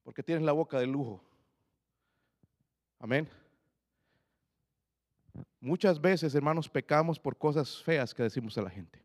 [0.01, 1.23] Porque tienes la boca de lujo.
[2.97, 3.29] Amén.
[5.59, 9.03] Muchas veces, hermanos, pecamos por cosas feas que decimos a la gente.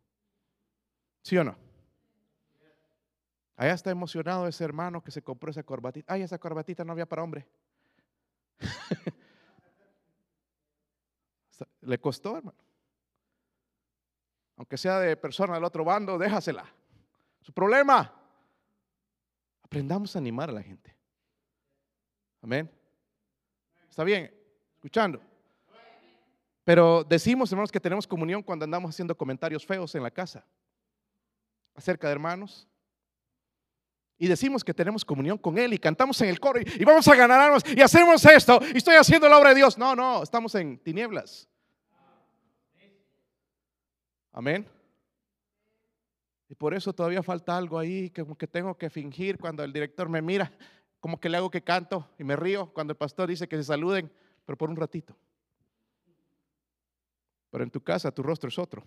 [1.22, 1.56] ¿Sí o no?
[3.56, 6.12] Allá está emocionado ese hermano que se compró esa corbatita.
[6.12, 7.46] Ay, esa corbatita no había para hombre.
[11.80, 12.58] Le costó, hermano.
[14.56, 16.66] Aunque sea de persona del otro bando, déjasela.
[17.40, 18.12] Su problema.
[19.62, 20.94] Aprendamos a animar a la gente.
[22.42, 22.70] Amén.
[23.88, 24.32] ¿Está bien?
[24.74, 25.31] Escuchando.
[26.64, 30.46] Pero decimos, hermanos, que tenemos comunión cuando andamos haciendo comentarios feos en la casa
[31.74, 32.68] acerca de hermanos.
[34.18, 37.16] Y decimos que tenemos comunión con Él y cantamos en el coro y, vamos a
[37.16, 39.76] ganar y hacemos esto y estoy haciendo la obra de Dios.
[39.76, 41.48] No, no, estamos en tinieblas.
[44.30, 44.66] Amén.
[46.48, 50.08] Y por eso todavía falta algo ahí, como que tengo que fingir cuando el director
[50.08, 50.52] me mira,
[51.00, 53.64] como que le hago que canto y me río cuando el pastor dice que se
[53.64, 54.12] saluden,
[54.44, 55.16] pero por un ratito.
[57.52, 58.82] Pero en tu casa tu rostro es otro.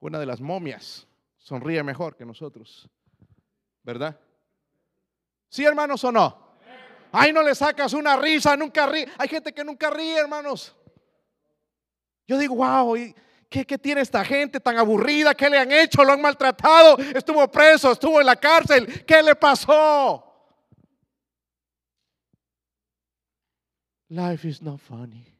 [0.00, 1.06] Una de las momias
[1.38, 2.90] sonríe mejor que nosotros.
[3.84, 4.18] ¿Verdad?
[5.48, 6.56] ¿Sí, hermanos, o no?
[7.12, 9.08] Ay, no le sacas una risa, nunca ríe.
[9.16, 10.74] Hay gente que nunca ríe, hermanos.
[12.26, 12.96] Yo digo, wow,
[13.48, 15.32] ¿qué, ¿qué, tiene esta gente tan aburrida?
[15.32, 16.02] ¿Qué le han hecho?
[16.02, 16.98] ¿Lo han maltratado?
[16.98, 19.04] Estuvo preso, estuvo en la cárcel.
[19.04, 20.22] ¿Qué le pasó?
[24.08, 25.33] Life is not funny.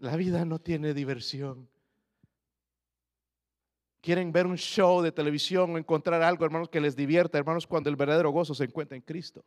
[0.00, 1.68] La vida no tiene diversión.
[4.00, 7.90] Quieren ver un show de televisión o encontrar algo, hermanos, que les divierta, hermanos, cuando
[7.90, 9.44] el verdadero gozo se encuentra en Cristo.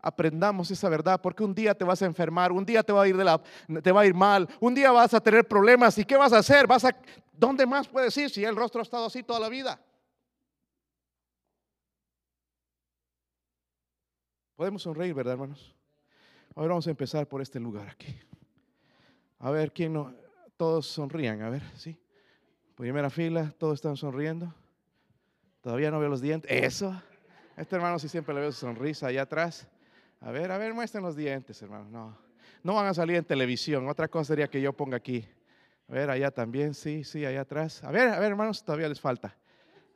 [0.00, 3.08] Aprendamos esa verdad, porque un día te vas a enfermar, un día te va a
[3.08, 3.42] ir de la,
[3.82, 6.38] te va a ir mal, un día vas a tener problemas y qué vas a
[6.38, 6.66] hacer?
[6.66, 6.96] Vas a
[7.32, 9.84] ¿Dónde más puedes ir si el rostro ha estado así toda la vida?
[14.54, 15.74] Podemos sonreír, ¿verdad, hermanos?
[16.54, 18.16] Ahora vamos a empezar por este lugar aquí.
[19.42, 20.14] A ver, ¿quién no?
[20.56, 21.98] Todos sonrían, a ver, ¿sí?
[22.76, 24.54] Primera fila, todos están sonriendo.
[25.60, 26.48] Todavía no veo los dientes.
[26.48, 26.94] Eso.
[27.56, 29.66] Este hermano sí siempre le veo su sonrisa allá atrás.
[30.20, 31.90] A ver, a ver, muestren los dientes, hermano.
[31.90, 32.16] No,
[32.62, 33.88] no van a salir en televisión.
[33.88, 35.28] Otra cosa sería que yo ponga aquí.
[35.88, 37.82] A ver, allá también, sí, sí, allá atrás.
[37.82, 39.36] A ver, a ver, hermanos, todavía les falta.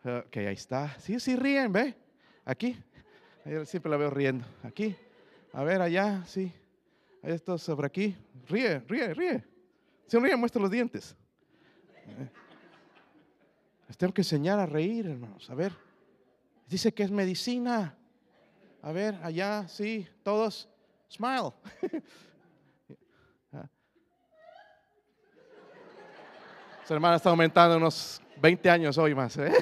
[0.05, 0.99] Ok, ahí está.
[0.99, 1.95] Sí, sí, ríen, ve.
[2.45, 2.77] Aquí.
[3.65, 4.45] siempre la veo riendo.
[4.65, 4.97] Aquí.
[5.53, 6.53] A ver, allá, sí.
[7.27, 8.17] Esto sobre aquí.
[8.49, 9.45] Ríe, ríe, ríe.
[10.07, 11.17] Si ríe, muestra los dientes.
[13.89, 15.51] Les tengo que enseñar a reír, hermanos.
[15.51, 15.73] A ver.
[16.69, 17.99] Dice que es medicina.
[18.81, 20.69] A ver, allá, sí, todos.
[21.11, 21.53] Smile.
[26.87, 29.37] Su hermana está aumentando unos 20 años hoy más.
[29.39, 29.53] ¿eh?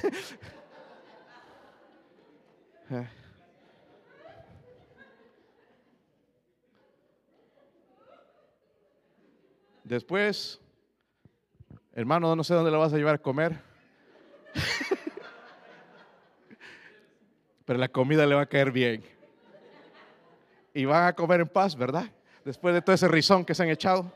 [9.85, 10.61] Después,
[11.93, 13.61] hermano, no sé dónde lo vas a llevar a comer.
[17.66, 19.05] Pero la comida le va a caer bien.
[20.72, 22.11] Y van a comer en paz, ¿verdad?
[22.47, 24.11] Después de todo ese rizón que se han echado.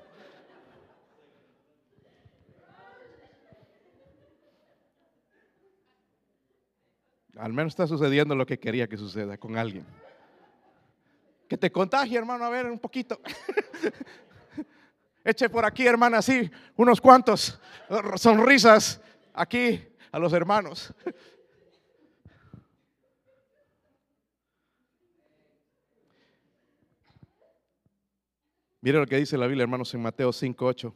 [7.36, 9.84] Al menos está sucediendo lo que quería que suceda con alguien.
[11.46, 13.20] Que te contagie, hermano, a ver un poquito.
[15.24, 17.60] Eche por aquí, hermana, así unos cuantos
[18.16, 19.00] sonrisas
[19.34, 20.94] aquí a los hermanos.
[28.80, 30.94] Mire lo que dice la Biblia, hermanos, en Mateo 5:8.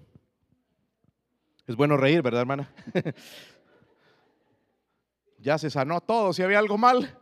[1.67, 2.73] Es bueno reír, ¿verdad, hermana?
[5.39, 6.33] ya se sanó todo.
[6.33, 7.19] Si había algo mal,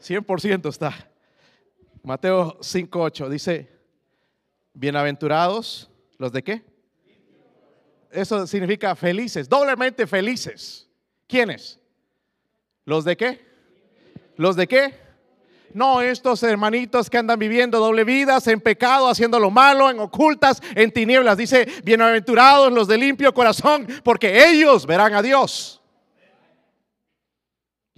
[0.00, 1.10] 100% está.
[2.02, 3.78] Mateo 5:8 dice:
[4.72, 6.64] Bienaventurados ¿los de qué?
[8.10, 10.88] Eso significa felices, doblemente felices.
[11.26, 11.78] ¿Quiénes?
[12.84, 13.46] ¿Los de qué?
[14.36, 14.94] ¿Los de qué?
[15.74, 20.62] No estos hermanitos que andan viviendo doble vidas, en pecado, haciendo lo malo, en ocultas,
[20.74, 21.36] en tinieblas.
[21.36, 25.77] Dice, bienaventurados los de limpio corazón, porque ellos verán a Dios.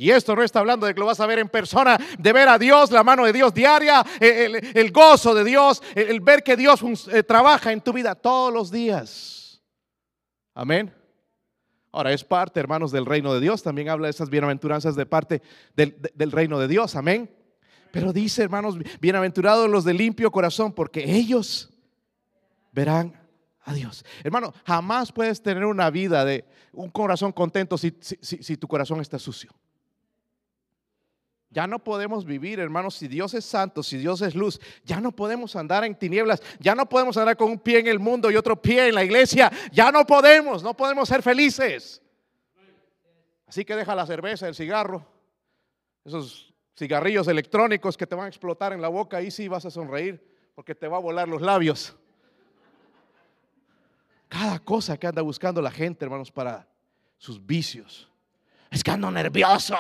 [0.01, 2.49] Y esto no está hablando de que lo vas a ver en persona, de ver
[2.49, 6.81] a Dios, la mano de Dios diaria, el, gozo de Dios, el, ver que Dios
[7.09, 9.61] eh, trabaja en tu vida todos los días.
[10.55, 10.91] Amén.
[11.93, 13.63] Ahora es parte, hermanos, del reino de Dios.
[13.63, 15.43] También habla de esas bienaventuranzas de parte
[15.77, 16.97] del, reino de Dios.
[16.97, 17.31] Amén.
[17.93, 21.75] Pero dice, hermanos, bienaventurados los de limpio corazón, porque ellos
[22.73, 23.21] verán
[23.65, 24.03] a Dios.
[24.25, 27.91] Hermano, jamás puedes tener una vida de un corazón contento si,
[28.57, 29.53] tu corazón está sucio.
[31.53, 35.11] Ya no podemos vivir, hermanos, si Dios es santo, si Dios es luz, ya no
[35.11, 38.37] podemos andar en tinieblas, ya no podemos andar con un pie en el mundo y
[38.37, 42.01] otro pie en la iglesia, ya no podemos, no podemos ser felices.
[43.49, 45.05] Así que deja la cerveza, el cigarro,
[46.05, 49.73] esos cigarrillos electrónicos que te van a explotar en la boca, ahí sí vas a
[49.73, 50.25] sonreír
[50.55, 51.97] porque te va a volar los labios.
[54.29, 56.69] Cada cosa que anda buscando la gente, hermanos, para
[57.19, 58.09] sus vicios.
[58.71, 59.75] Es que ando nervioso.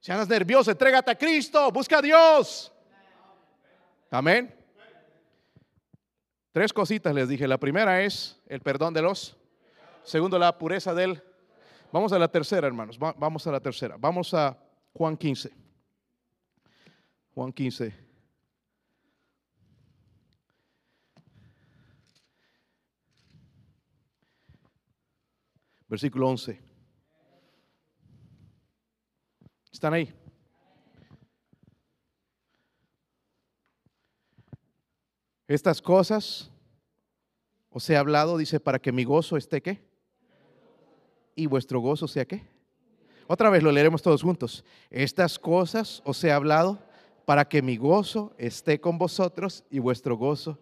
[0.00, 2.72] Si andas nervioso, entrégate a Cristo, busca a Dios.
[4.10, 4.54] Amén.
[6.52, 7.46] Tres cositas les dije.
[7.46, 9.36] La primera es el perdón de los.
[10.02, 11.22] Segundo, la pureza del.
[11.92, 12.98] Vamos a la tercera, hermanos.
[12.98, 13.96] Vamos a la tercera.
[13.98, 14.56] Vamos a
[14.92, 15.50] Juan 15.
[17.34, 17.94] Juan 15.
[25.88, 26.67] Versículo 11.
[29.72, 30.12] ¿Están ahí?
[35.46, 36.50] Estas cosas
[37.70, 39.80] os he hablado, dice, para que mi gozo esté qué?
[41.34, 42.46] Y vuestro gozo sea qué?
[43.26, 44.64] Otra vez lo leeremos todos juntos.
[44.90, 46.78] Estas cosas os he hablado
[47.24, 50.58] para que mi gozo esté con vosotros y vuestro gozo.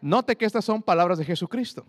[0.00, 1.84] Note que estas son palabras de Jesucristo.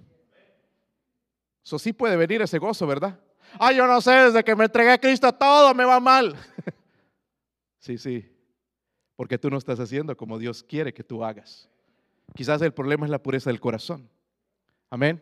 [1.64, 3.20] Eso sí puede venir ese gozo, ¿verdad?
[3.60, 6.36] Ay, yo no sé, desde que me entregué a Cristo todo me va mal.
[7.80, 8.30] sí, sí,
[9.16, 11.70] porque tú no estás haciendo como Dios quiere que tú hagas.
[12.36, 14.10] Quizás el problema es la pureza del corazón.
[14.90, 15.22] Amén.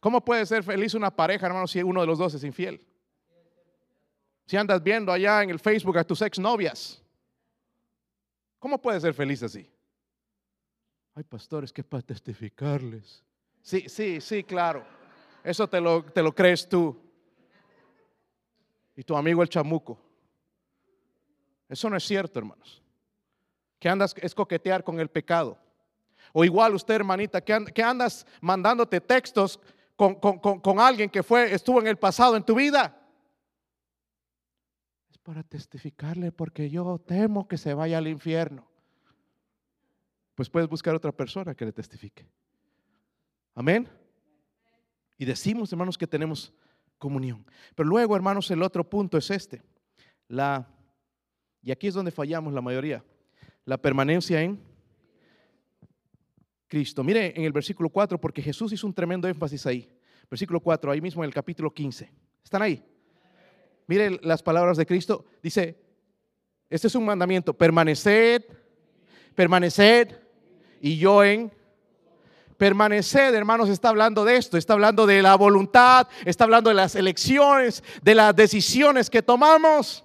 [0.00, 2.80] ¿Cómo puede ser feliz una pareja, hermano, si uno de los dos es infiel?
[4.46, 7.02] Si andas viendo allá en el Facebook a tus exnovias,
[8.58, 9.70] ¿cómo puedes ser feliz así?
[11.14, 13.24] Ay, pastores, que para testificarles.
[13.60, 14.86] Sí, sí, sí, claro.
[15.42, 16.96] Eso te lo, te lo crees tú.
[18.98, 19.96] Y tu amigo el chamuco.
[21.68, 22.82] Eso no es cierto, hermanos.
[23.78, 25.56] Que andas es coquetear con el pecado.
[26.32, 29.60] O igual usted, hermanita, que, andas mandándote textos
[29.94, 32.92] con, con alguien que fue, estuvo en el pasado en tu vida
[35.22, 38.66] para testificarle porque yo temo que se vaya al infierno.
[40.34, 42.26] Pues puedes buscar otra persona que le testifique.
[43.54, 43.88] Amén.
[45.16, 46.52] Y decimos, hermanos, que tenemos
[46.98, 47.44] comunión.
[47.74, 49.62] Pero luego, hermanos, el otro punto es este.
[50.28, 50.68] La,
[51.62, 53.02] y aquí es donde fallamos la mayoría.
[53.64, 54.60] La permanencia en
[56.66, 57.02] Cristo.
[57.02, 59.88] Mire en el versículo 4, porque Jesús hizo un tremendo énfasis ahí.
[60.30, 62.10] Versículo 4, ahí mismo en el capítulo 15.
[62.44, 62.82] ¿Están ahí?
[63.86, 65.24] Mire las palabras de Cristo.
[65.42, 65.78] Dice,
[66.68, 68.42] este es un mandamiento, permaneced,
[69.34, 70.16] permaneced
[70.80, 71.57] y yo en...
[72.58, 76.96] Permaneced, hermanos, está hablando de esto, está hablando de la voluntad, está hablando de las
[76.96, 80.04] elecciones, de las decisiones que tomamos.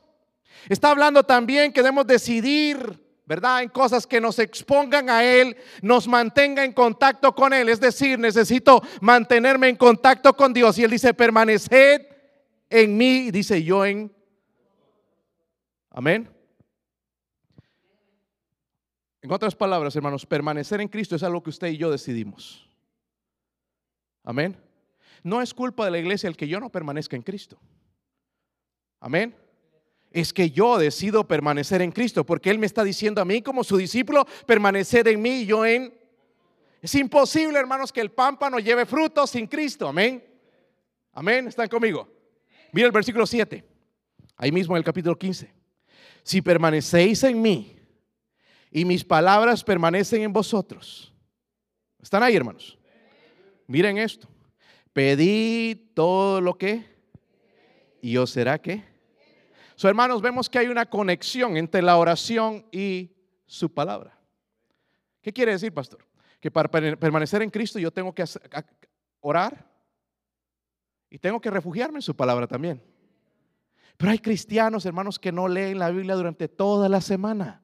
[0.70, 3.64] Está hablando también que debemos decidir, ¿verdad?
[3.64, 7.70] En cosas que nos expongan a Él, nos mantenga en contacto con Él.
[7.70, 10.78] Es decir, necesito mantenerme en contacto con Dios.
[10.78, 12.02] Y Él dice, permaneced
[12.70, 14.16] en mí, dice yo en...
[15.90, 16.33] Amén.
[19.24, 22.70] En otras palabras, hermanos, permanecer en Cristo es algo que usted y yo decidimos.
[24.22, 24.58] Amén.
[25.24, 27.58] No es culpa de la iglesia el que yo no permanezca en Cristo.
[29.00, 29.34] Amén.
[30.12, 33.64] Es que yo decido permanecer en Cristo porque Él me está diciendo a mí como
[33.64, 35.94] su discípulo, permanecer en mí y yo en...
[36.82, 39.88] Es imposible, hermanos, que el pámpano lleve frutos sin Cristo.
[39.88, 40.22] Amén.
[41.14, 41.48] Amén.
[41.48, 42.10] ¿Están conmigo?
[42.74, 43.64] Mira el versículo 7,
[44.36, 45.50] ahí mismo en el capítulo 15.
[46.24, 47.83] Si permanecéis en mí
[48.74, 51.14] y mis palabras permanecen en vosotros,
[52.04, 52.78] ¿Están ahí, hermanos?
[53.66, 54.28] Miren esto.
[54.92, 56.86] Pedid todo lo que
[58.02, 58.84] y os será que.
[59.76, 63.16] So, hermanos, vemos que hay una conexión entre la oración y
[63.46, 64.20] su palabra.
[65.22, 66.06] ¿Qué quiere decir, pastor?
[66.42, 68.26] Que para permanecer en Cristo yo tengo que
[69.22, 69.66] orar
[71.10, 72.84] y tengo que refugiarme en su palabra también.
[73.96, 77.63] Pero hay cristianos, hermanos, que no leen la Biblia durante toda la semana.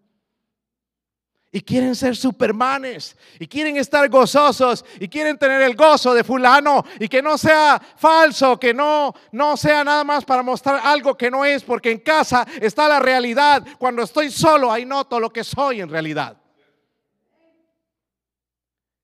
[1.51, 3.17] Y quieren ser supermanes.
[3.39, 4.85] Y quieren estar gozosos.
[4.99, 6.83] Y quieren tener el gozo de fulano.
[6.99, 8.59] Y que no sea falso.
[8.59, 11.63] Que no, no sea nada más para mostrar algo que no es.
[11.63, 13.65] Porque en casa está la realidad.
[13.79, 16.37] Cuando estoy solo, ahí noto lo que soy en realidad.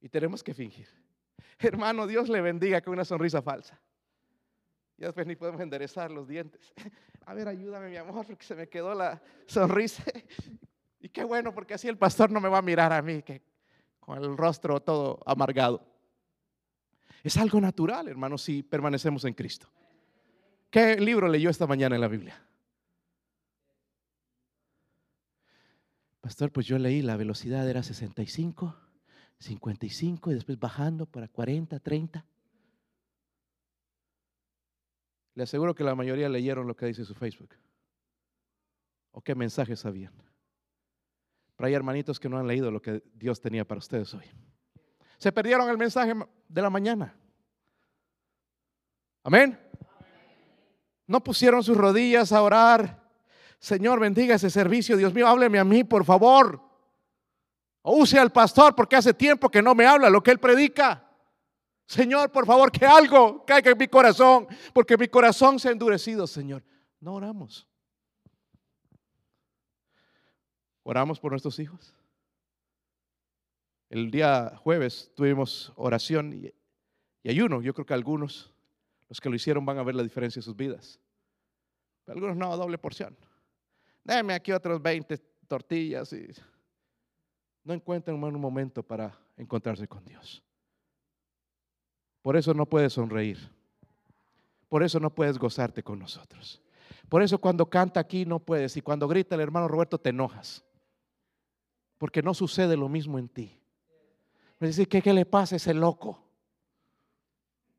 [0.01, 0.87] Y tenemos que fingir.
[1.57, 3.79] Hermano, Dios le bendiga con una sonrisa falsa.
[4.97, 6.73] Y después ni podemos enderezar los dientes.
[7.25, 10.03] A ver, ayúdame, mi amor, porque se me quedó la sonrisa.
[11.05, 13.39] Y qué bueno, porque así el pastor no me va a mirar a mí, que
[13.99, 15.85] con el rostro todo amargado.
[17.23, 19.69] Es algo natural, hermano, si permanecemos en Cristo.
[20.71, 22.43] ¿Qué libro leyó esta mañana en la Biblia?
[26.21, 28.75] Pastor, pues yo leí la velocidad era 65,
[29.37, 32.25] 55 y después bajando para 40, 30.
[35.35, 37.51] Le aseguro que la mayoría leyeron lo que dice su Facebook.
[39.11, 40.24] ¿O qué mensajes sabían?
[41.55, 44.25] Pero hay hermanitos que no han leído lo que Dios tenía para ustedes hoy.
[45.17, 46.13] Se perdieron el mensaje
[46.47, 47.15] de la mañana.
[49.23, 49.59] Amén.
[51.07, 53.03] No pusieron sus rodillas a orar.
[53.59, 54.97] Señor, bendiga ese servicio.
[54.97, 56.61] Dios mío, hábleme a mí, por favor.
[57.81, 61.05] O use al pastor porque hace tiempo que no me habla lo que él predica.
[61.87, 66.25] Señor, por favor, que algo caiga en mi corazón, porque mi corazón se ha endurecido,
[66.25, 66.63] Señor.
[66.99, 67.67] No oramos.
[70.87, 71.95] Oramos por nuestros hijos.
[73.89, 76.53] El día jueves tuvimos oración y,
[77.27, 77.63] ayuno.
[77.63, 78.53] Yo creo que algunos,
[79.09, 80.99] los que lo hicieron, van a ver la diferencia en sus vidas.
[82.03, 83.17] Pero algunos no, doble porción.
[84.03, 85.17] Déme aquí otros 20
[85.47, 86.27] tortillas y
[87.63, 90.43] no encuentran un momento para encontrarse con Dios.
[92.21, 93.39] Por eso no puedes sonreír.
[94.69, 96.61] Por eso no puedes gozarte con nosotros.
[97.09, 100.63] Por eso cuando canta aquí no puedes y cuando grita el hermano Roberto te enojas.
[101.97, 103.59] Porque no sucede lo mismo en ti.
[104.59, 106.21] Me dice, ¿qué, ¿qué le pasa a ese loco?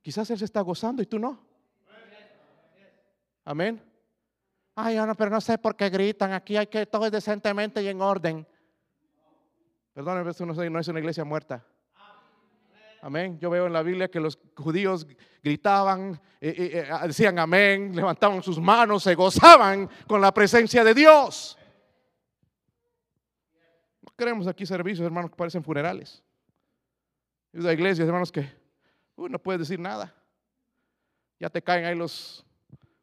[0.02, 1.40] Quizás él se está gozando y tú no.
[3.44, 3.82] Amén.
[4.74, 6.32] Ay, no, pero no sé por qué gritan.
[6.32, 8.46] Aquí hay que todo es decentemente y en orden.
[9.94, 11.64] Perdón, esto no es una iglesia muerta.
[13.00, 13.38] Amén.
[13.40, 15.06] Yo veo en la Biblia que los judíos
[15.42, 20.92] gritaban, eh, eh, eh, decían amén, levantaban sus manos, se gozaban con la presencia de
[20.92, 21.56] Dios.
[24.16, 26.22] Queremos aquí servicios, hermanos, que parecen funerales.
[27.52, 28.50] Es de iglesias, hermanos, que
[29.16, 30.14] no puedes decir nada.
[31.38, 32.44] Ya te caen ahí los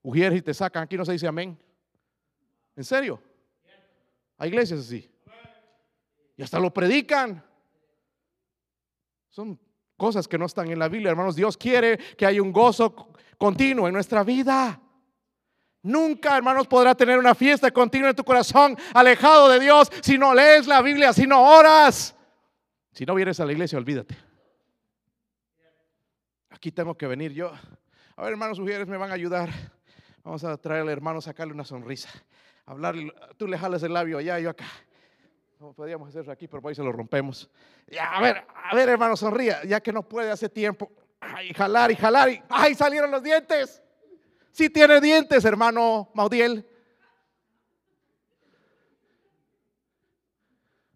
[0.01, 0.83] ujieres y te sacan.
[0.83, 1.57] Aquí no se dice amén.
[2.75, 3.21] ¿En serio?
[4.37, 5.09] Hay iglesias así.
[6.35, 7.43] Y hasta lo predican.
[9.29, 9.59] Son
[9.97, 11.35] cosas que no están en la Biblia, hermanos.
[11.35, 14.82] Dios quiere que haya un gozo continuo en nuestra vida.
[15.83, 20.33] Nunca, hermanos, podrá tener una fiesta continua en tu corazón alejado de Dios si no
[20.33, 22.15] lees la Biblia, si no oras.
[22.91, 24.17] Si no vienes a la iglesia, olvídate.
[26.49, 27.51] Aquí tengo que venir yo.
[28.15, 29.49] A ver, hermanos, mujeres me van a ayudar.
[30.23, 32.09] Vamos a traerle, hermano, sacarle una sonrisa.
[32.65, 32.95] Hablar,
[33.37, 34.65] tú le jalas el labio allá, yo acá
[35.71, 37.49] podríamos hacerlo aquí, pero hoy se lo rompemos.
[37.99, 40.91] a ver, a ver, hermano, sonría, ya que no puede hace tiempo.
[41.19, 43.82] Ay, jalar y jalar y ay, salieron los dientes.
[44.53, 46.63] Sí tiene dientes, hermano Maudiel.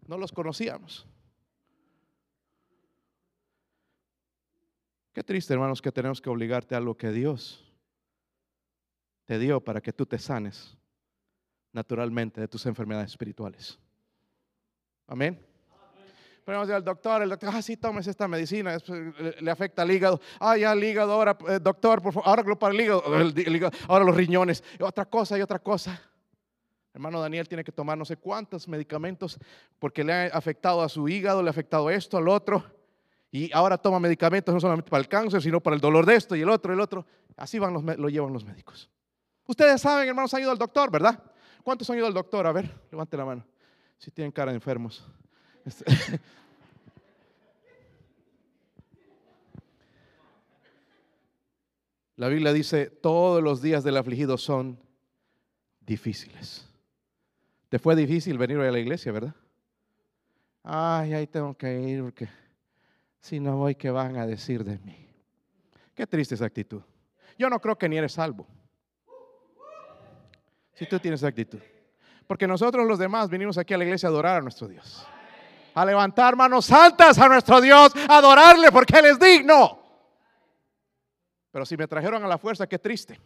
[0.06, 1.06] No los conocíamos.
[5.12, 7.64] Qué triste, hermanos, que tenemos que obligarte a lo que Dios
[9.24, 10.78] te dio para que tú te sanes
[11.72, 13.76] naturalmente de tus enfermedades espirituales.
[15.08, 15.47] Amén.
[16.48, 18.74] Ponemos al doctor, el doctor, ah, sí, tomes esta medicina,
[19.38, 20.18] le, afecta al hígado.
[20.40, 23.02] Ah, ya el hígado, ahora, eh, doctor, por favor, ahora para el hígado,
[23.86, 26.00] ahora los riñones, otra cosa y otra cosa.
[26.94, 29.38] Hermano Daniel tiene que tomar no sé cuántos medicamentos
[29.78, 32.64] porque le ha afectado a su hígado, le ha afectado esto, al otro.
[33.30, 36.34] Y ahora toma medicamentos no solamente para el cáncer, sino para el dolor de esto
[36.34, 37.04] y el otro, el otro.
[37.36, 38.88] Así van los, lo llevan los médicos.
[39.46, 41.22] Ustedes saben, hermanos, han ido al doctor, ¿verdad?
[41.62, 42.46] ¿Cuántos han ido al doctor?
[42.46, 43.46] A ver, levante la mano
[43.98, 45.04] si tienen cara de enfermos.
[45.68, 45.84] Este,
[52.16, 54.80] la Biblia dice, todos los días del afligido son
[55.80, 56.66] difíciles.
[57.68, 59.34] Te fue difícil venir hoy a la iglesia, ¿verdad?
[60.62, 62.30] Ay, ahí tengo que ir porque
[63.20, 65.06] Si no voy, ¿qué van a decir de mí?
[65.94, 66.80] Qué triste esa actitud.
[67.36, 68.46] Yo no creo que ni eres salvo.
[70.72, 71.60] Si tú tienes esa actitud.
[72.26, 75.06] Porque nosotros los demás venimos aquí a la iglesia a adorar a nuestro Dios.
[75.74, 79.78] A levantar manos santas a nuestro Dios, adorarle porque Él es digno.
[81.50, 83.18] Pero si me trajeron a la fuerza, qué triste.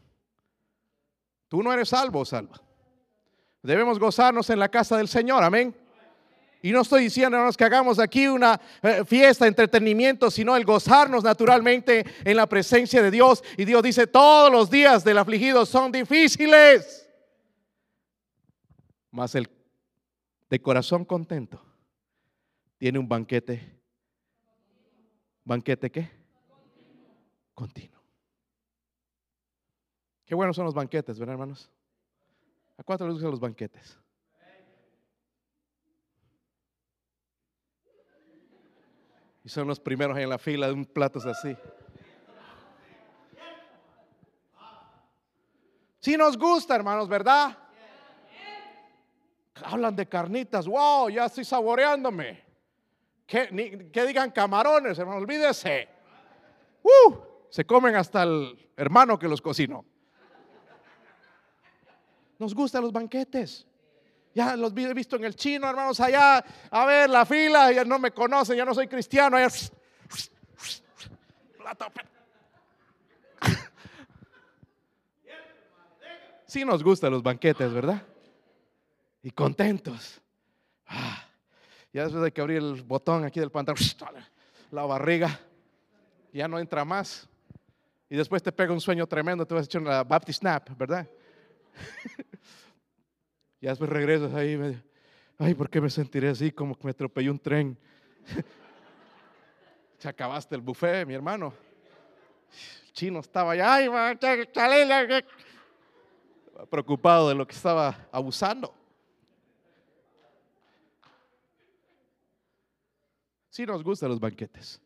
[1.48, 2.60] Tú no eres salvo salva.
[3.62, 5.76] Debemos gozarnos en la casa del Señor, amén.
[6.62, 12.04] Y no estoy diciéndonos que hagamos aquí una eh, fiesta, entretenimiento, sino el gozarnos naturalmente
[12.24, 13.42] en la presencia de Dios.
[13.56, 17.08] Y Dios dice, todos los días del afligido son difíciles.
[19.10, 19.50] Mas el
[20.48, 21.71] de corazón contento
[22.82, 23.80] tiene un banquete.
[25.44, 26.10] ¿Banquete qué?
[27.54, 28.02] Continuo.
[30.26, 31.70] Qué buenos son los banquetes, ¿verdad, hermanos?
[32.76, 33.96] ¿A cuánto les gustan los banquetes?
[39.44, 41.56] Y son los primeros en la fila de un plato así.
[46.00, 47.56] Si nos gusta, hermanos, ¿verdad?
[49.62, 50.66] Hablan de carnitas.
[50.66, 52.41] Wow, ya estoy saboreándome.
[53.26, 55.88] Que, que digan camarones, hermano, olvídese.
[56.82, 57.16] Uh,
[57.48, 59.84] se comen hasta el hermano que los cocinó.
[62.38, 63.66] Nos gustan los banquetes.
[64.34, 66.42] Ya los he visto en el chino, hermanos, allá.
[66.70, 69.36] A ver, la fila, ya no me conocen, ya no soy cristiano.
[69.36, 69.48] Allá.
[76.46, 78.02] Sí nos gustan los banquetes, ¿verdad?
[79.22, 80.20] Y contentos.
[80.86, 81.21] Ah,
[81.92, 83.80] ya después hay que abrir el botón aquí del pantalón,
[84.70, 85.38] la barriga,
[86.32, 87.28] ya no entra más.
[88.08, 91.08] Y después te pega un sueño tremendo, te vas a echar una Baptist Snap, ¿verdad?
[93.60, 94.82] Y después regresas ahí medio,
[95.38, 97.78] ay, ¿por qué me sentiré así como que me atropelló un tren?
[99.98, 101.54] Se acabaste el buffet, mi hermano.
[102.84, 103.78] El chino estaba allá,
[106.68, 108.74] preocupado de lo que estaba abusando.
[113.52, 114.80] Sí nos gustan los banquetes.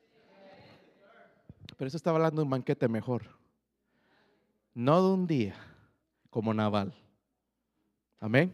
[1.77, 3.23] Pero eso estaba hablando de un banquete mejor.
[4.75, 5.55] No de un día
[6.31, 6.93] como Naval.
[8.19, 8.53] Amén.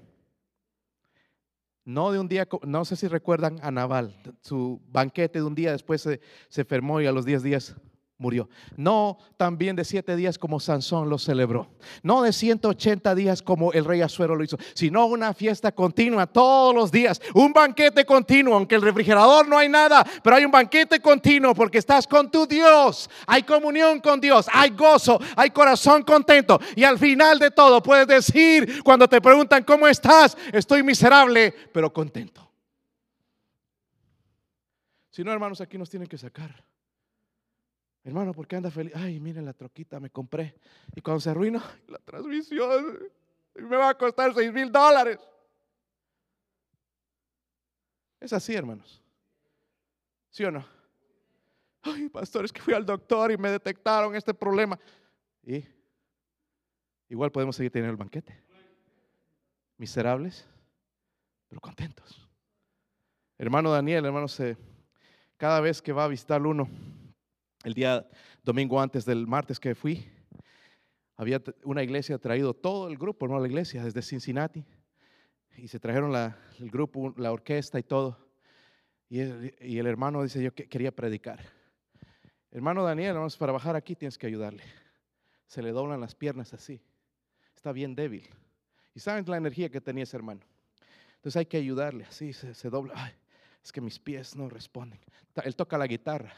[1.87, 5.73] No de un día, no sé si recuerdan a Naval, su banquete de un día
[5.73, 7.75] después se, se y a los 10 días
[8.19, 8.49] murió.
[8.77, 11.69] No también de siete días como Sansón lo celebró.
[12.03, 16.75] No de 180 días como el rey Azuero lo hizo, sino una fiesta continua todos
[16.75, 17.21] los días.
[17.35, 21.79] Un banquete continuo, aunque el refrigerador no hay nada, pero hay un banquete continuo porque
[21.79, 23.11] estás con tu Dios.
[23.27, 26.61] Hay comunión con Dios, hay gozo, hay corazón contento.
[26.77, 31.93] Y al final de todo puedes decir, cuando te preguntan cómo estás, estoy miserable, pero
[31.93, 32.49] contento.
[35.11, 36.65] Si no, hermanos, aquí nos tienen que sacar.
[38.05, 38.93] Hermano, ¿por qué anda feliz?
[38.97, 40.55] Ay, miren la troquita, me compré.
[40.95, 42.99] Y cuando se arruina, la transmisión
[43.55, 45.19] me va a costar seis mil dólares.
[48.19, 49.03] Es así, hermanos.
[50.31, 50.65] ¿Sí o no?
[51.83, 54.79] Ay, pastor, es que fui al doctor y me detectaron este problema.
[55.43, 55.65] Y
[57.09, 58.41] igual podemos seguir teniendo el banquete.
[59.77, 60.47] Miserables,
[61.49, 62.29] pero contentos.
[63.37, 64.27] Hermano Daniel, hermano,
[65.37, 66.69] cada vez que va a visitar uno,
[67.65, 68.09] el día
[68.43, 70.05] domingo antes del martes que fui,
[71.17, 74.65] había una iglesia traído todo el grupo, no la iglesia, desde Cincinnati.
[75.57, 76.15] Y se trajeron
[76.59, 78.19] el grupo, la orquesta y todo.
[79.09, 81.41] Y el, hermano dice, yo quería predicar.
[82.51, 84.65] Hermano Daniel, vamos para bajar aquí tienes que ayudarle.
[85.47, 86.83] Se le doblan las piernas así.
[87.55, 88.29] Está bien débil.
[88.95, 90.41] Y saben la energía que tenía ese hermano.
[91.17, 93.15] Entonces hay que ayudarle, así se, dobla.
[93.63, 94.99] es que mis pies no responden.
[95.45, 96.35] Él toca la guitarra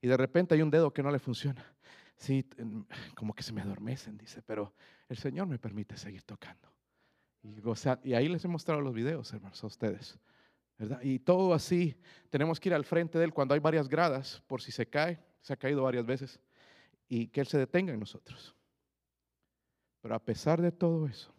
[0.00, 1.64] y de repente hay un dedo que no le funciona.
[2.16, 2.46] Sí,
[3.16, 4.74] como que se me adormecen, dice, pero
[5.08, 6.72] el Señor me permite seguir tocando.
[7.42, 7.56] Y,
[8.04, 10.18] y ahí les he mostrado los videos, hermanos, a ustedes.
[10.78, 11.00] ¿verdad?
[11.02, 11.96] Y todo así,
[12.30, 15.18] tenemos que ir al frente de Él cuando hay varias gradas, por si se cae,
[15.40, 16.40] se ha caído varias veces,
[17.08, 18.54] y que Él se detenga en nosotros.
[20.00, 21.32] Pero a pesar de todo eso,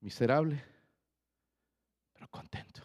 [0.00, 0.62] miserable,
[2.12, 2.82] pero contento.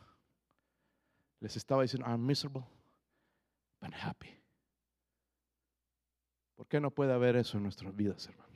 [1.40, 2.64] Les estaba diciendo, I'm miserable,
[3.92, 4.30] happy.
[6.56, 8.54] ¿Por qué no puede haber eso en nuestras vidas, hermano?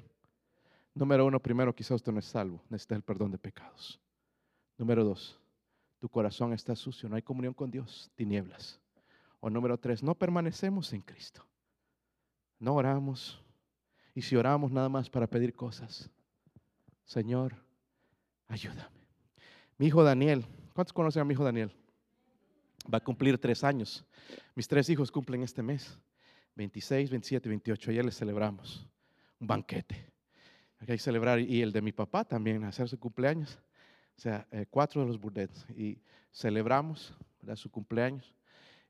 [0.93, 3.99] Número uno, primero, quizás usted no es salvo, necesita el perdón de pecados.
[4.77, 5.39] Número dos,
[5.99, 8.79] tu corazón está sucio, no hay comunión con Dios, tinieblas.
[9.39, 11.45] O número tres, no permanecemos en Cristo.
[12.59, 13.43] No oramos.
[14.15, 16.09] Y si oramos nada más para pedir cosas,
[17.05, 17.55] Señor,
[18.47, 19.05] ayúdame.
[19.77, 21.71] Mi hijo Daniel, ¿cuántos conocen a mi hijo Daniel?
[22.91, 24.05] Va a cumplir tres años.
[24.55, 25.97] Mis tres hijos cumplen este mes.
[26.55, 27.91] 26, 27, 28.
[27.91, 28.87] Ayer les celebramos
[29.39, 30.11] un banquete.
[30.79, 31.39] Hay que celebrar.
[31.39, 33.59] Y el de mi papá también, hacer su cumpleaños.
[34.17, 35.65] O sea, eh, cuatro de los burdets.
[35.75, 35.99] Y
[36.31, 37.13] celebramos
[37.55, 38.33] su cumpleaños.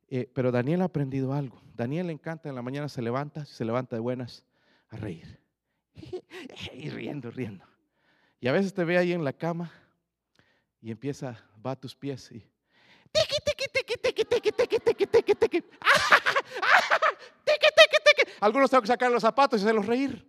[0.10, 1.62] Eh, pero Daniel ha aprendido algo.
[1.76, 4.46] Daniel le encanta, en la mañana se levanta, se levanta de buenas
[4.90, 5.40] a reír.
[6.74, 7.66] Y riendo, riendo.
[8.40, 9.72] Y a veces te ve ahí en la cama
[10.80, 12.44] y empieza, va a tus pies y...
[18.40, 20.26] Algunos tengo que sacar los zapatos y hacerlos reír.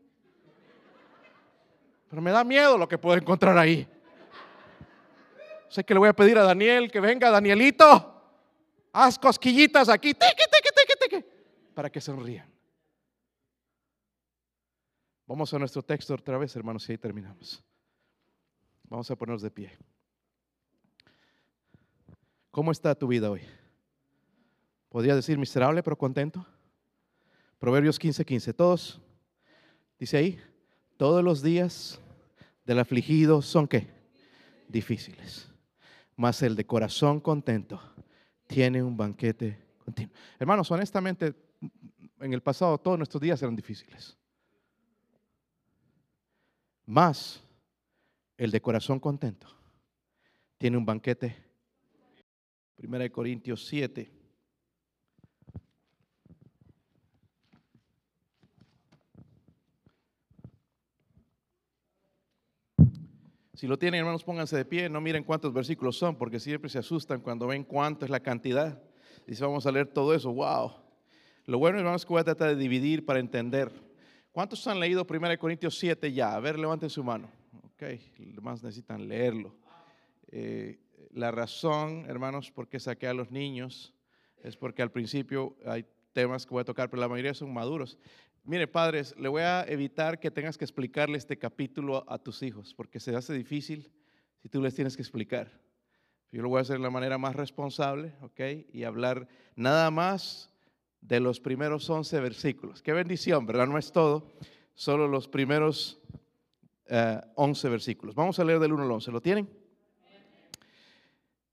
[2.09, 3.87] Pero me da miedo lo que puedo encontrar ahí.
[5.69, 8.19] Sé que le voy a pedir a Daniel que venga, Danielito,
[8.93, 10.17] haz cosquillitas aquí,
[11.75, 12.51] para que sonrían.
[15.27, 17.63] Vamos a nuestro texto otra vez, hermanos, y ahí terminamos.
[18.85, 19.77] Vamos a ponernos de pie.
[22.51, 23.43] ¿Cómo está tu vida hoy?
[24.89, 26.47] Podría decir miserable, pero contento.
[27.59, 28.55] Proverbios 15, 15.
[28.55, 29.01] Todos,
[29.99, 30.41] dice ahí,
[30.97, 32.01] todos los días
[32.65, 33.89] del afligido son qué?
[34.69, 35.49] Difíciles.
[36.17, 37.81] Mas el de corazón contento
[38.47, 40.15] tiene un banquete continuo.
[40.39, 41.35] Hermanos, honestamente,
[42.21, 44.17] en el pasado todos nuestros días eran difíciles.
[46.87, 47.43] Más
[48.37, 49.49] el de corazón contento
[50.59, 51.37] tiene un banquete.
[52.77, 54.18] Primera de Corintios 7.
[63.59, 64.89] Si lo tienen, hermanos, pónganse de pie.
[64.89, 68.81] No miren cuántos versículos son, porque siempre se asustan cuando ven cuánto es la cantidad.
[69.27, 70.33] Dice, vamos a leer todo eso.
[70.33, 70.75] ¡Wow!
[71.45, 73.73] Lo bueno, hermanos, que voy a tratar de dividir para entender.
[74.31, 76.37] ¿Cuántos han leído 1 Corintios 7 ya?
[76.37, 77.29] A ver, levanten su mano.
[77.65, 77.83] Ok,
[78.19, 79.57] demás necesitan leerlo.
[80.29, 80.79] Eh,
[81.11, 83.93] la razón, hermanos, por qué saqué a los niños
[84.41, 87.99] es porque al principio hay temas que voy a tocar, pero la mayoría son maduros.
[88.49, 92.73] Mire, padres, le voy a evitar que tengas que explicarle este capítulo a tus hijos,
[92.73, 93.93] porque se hace difícil
[94.39, 95.53] si tú les tienes que explicar.
[96.33, 98.41] Yo lo voy a hacer de la manera más responsable, ¿ok?
[98.73, 100.51] Y hablar nada más
[101.03, 102.81] de los primeros 11 versículos.
[102.81, 103.67] Qué bendición, ¿verdad?
[103.67, 104.33] No es todo,
[104.75, 106.01] solo los primeros
[107.35, 108.15] 11 eh, versículos.
[108.15, 109.11] Vamos a leer del 1 al 11.
[109.11, 109.47] ¿Lo tienen?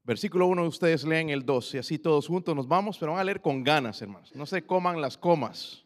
[0.05, 3.25] Versículo 1, ustedes leen el 2 y así todos juntos nos vamos, pero van a
[3.25, 4.33] leer con ganas, hermanos.
[4.33, 5.84] No se coman las comas.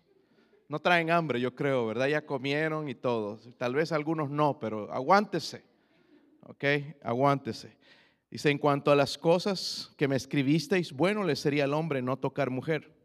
[0.70, 2.08] No traen hambre, yo creo, ¿verdad?
[2.08, 3.38] Ya comieron y todo.
[3.58, 5.64] Tal vez algunos no, pero aguántese.
[6.44, 6.64] ¿Ok?
[7.04, 7.76] Aguántese.
[8.32, 12.18] Dice, en cuanto a las cosas que me escribisteis, bueno le sería al hombre no
[12.18, 13.00] tocar mujer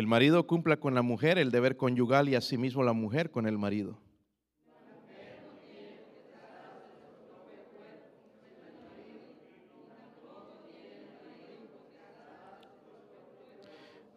[0.00, 3.58] El marido cumpla con la mujer el deber conyugal y asimismo la mujer con el
[3.58, 3.98] marido.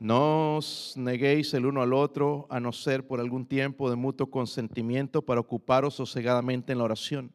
[0.04, 4.30] No os neguéis el uno al otro, a no ser por algún tiempo de mutuo
[4.30, 7.32] consentimiento para ocuparos sosegadamente en la oración.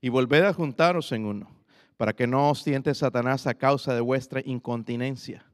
[0.00, 1.50] Y volved a juntaros en uno,
[1.98, 5.44] para que no os tiente Satanás a causa de vuestra incontinencia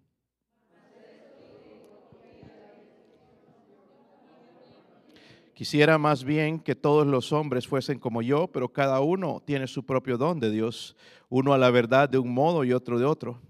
[5.55, 9.85] Quisiera más bien que todos los hombres fuesen como yo, pero cada uno tiene su
[9.85, 10.97] propio don de Dios,
[11.29, 13.41] uno a la verdad de un modo y otro de otro.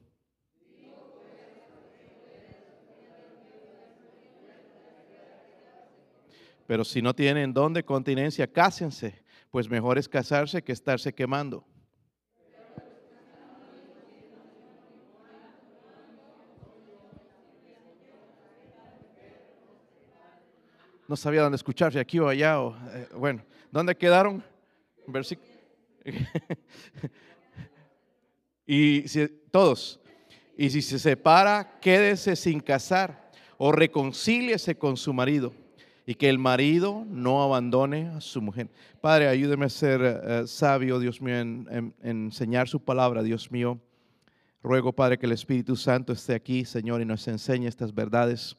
[6.72, 11.66] Pero si no tienen don de continencia, cásense, pues mejor es casarse que estarse quemando.
[21.06, 22.58] no sabía dónde escuchar, si aquí o allá.
[22.58, 24.42] O, eh, bueno, ¿dónde quedaron?
[28.66, 30.00] y si, todos.
[30.56, 35.52] Y si se separa, quédese sin casar o reconcíliese con su marido
[36.06, 38.68] y que el marido no abandone a su mujer.
[39.00, 43.78] Padre, ayúdeme a ser eh, sabio, Dios mío, en, en, enseñar su palabra, Dios mío.
[44.62, 48.56] Ruego, Padre, que el Espíritu Santo esté aquí, Señor, y nos enseñe estas verdades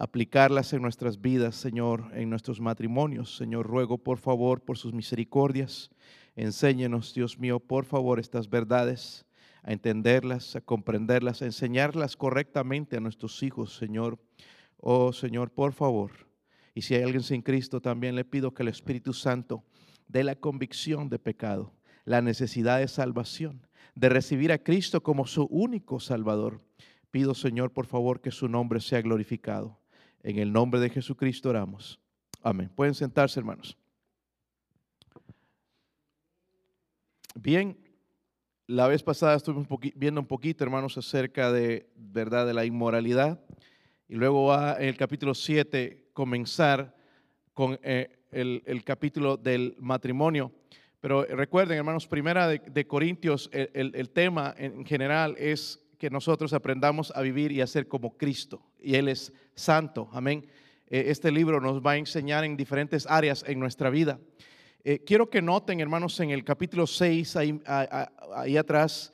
[0.00, 3.36] aplicarlas en nuestras vidas, Señor, en nuestros matrimonios.
[3.36, 5.90] Señor, ruego por favor por sus misericordias.
[6.36, 9.26] Enséñenos, Dios mío, por favor, estas verdades,
[9.62, 14.18] a entenderlas, a comprenderlas, a enseñarlas correctamente a nuestros hijos, Señor.
[14.78, 16.29] Oh, Señor, por favor.
[16.80, 19.62] Y si hay alguien sin Cristo, también le pido que el Espíritu Santo
[20.08, 21.74] dé la convicción de pecado,
[22.06, 26.62] la necesidad de salvación, de recibir a Cristo como su único Salvador.
[27.10, 29.78] Pido, Señor, por favor, que su nombre sea glorificado.
[30.22, 32.00] En el nombre de Jesucristo oramos.
[32.42, 32.70] Amén.
[32.74, 33.76] Pueden sentarse, hermanos.
[37.34, 37.76] Bien,
[38.66, 39.66] la vez pasada estuve
[39.96, 43.38] viendo un poquito, hermanos, acerca de, ¿verdad?, de la inmoralidad.
[44.08, 46.94] Y luego va en el capítulo 7 comenzar
[47.54, 50.52] con eh, el, capítulo del matrimonio.
[51.00, 57.22] Pero recuerden, hermanos, primera de, Corintios, el, tema en general es que nosotros aprendamos a
[57.22, 58.60] vivir y a ser como Cristo.
[58.78, 60.10] Y Él es santo.
[60.12, 60.46] Amén.
[60.88, 64.20] Eh, este libro nos va a enseñar en diferentes áreas en nuestra vida.
[64.84, 69.10] Eh, quiero que noten, hermanos, en el capítulo 6, ahí, ahí atrás,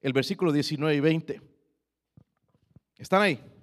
[0.00, 1.40] el versículo 19 y 20.
[2.96, 3.55] ¿Están ahí?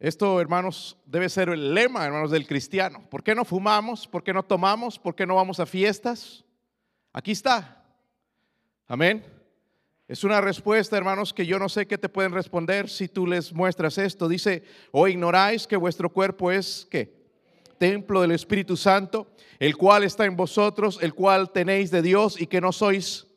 [0.00, 3.04] Esto, hermanos, debe ser el lema, hermanos, del cristiano.
[3.10, 4.06] ¿Por qué no fumamos?
[4.06, 4.98] ¿Por qué no tomamos?
[4.98, 6.44] ¿Por qué no vamos a fiestas?
[7.12, 7.84] Aquí está.
[8.86, 9.24] Amén.
[10.06, 13.52] Es una respuesta, hermanos, que yo no sé qué te pueden responder si tú les
[13.52, 14.28] muestras esto.
[14.28, 17.18] Dice, o ignoráis que vuestro cuerpo es, ¿qué?
[17.76, 22.46] Templo del Espíritu Santo, el cual está en vosotros, el cual tenéis de Dios y
[22.46, 23.27] que no sois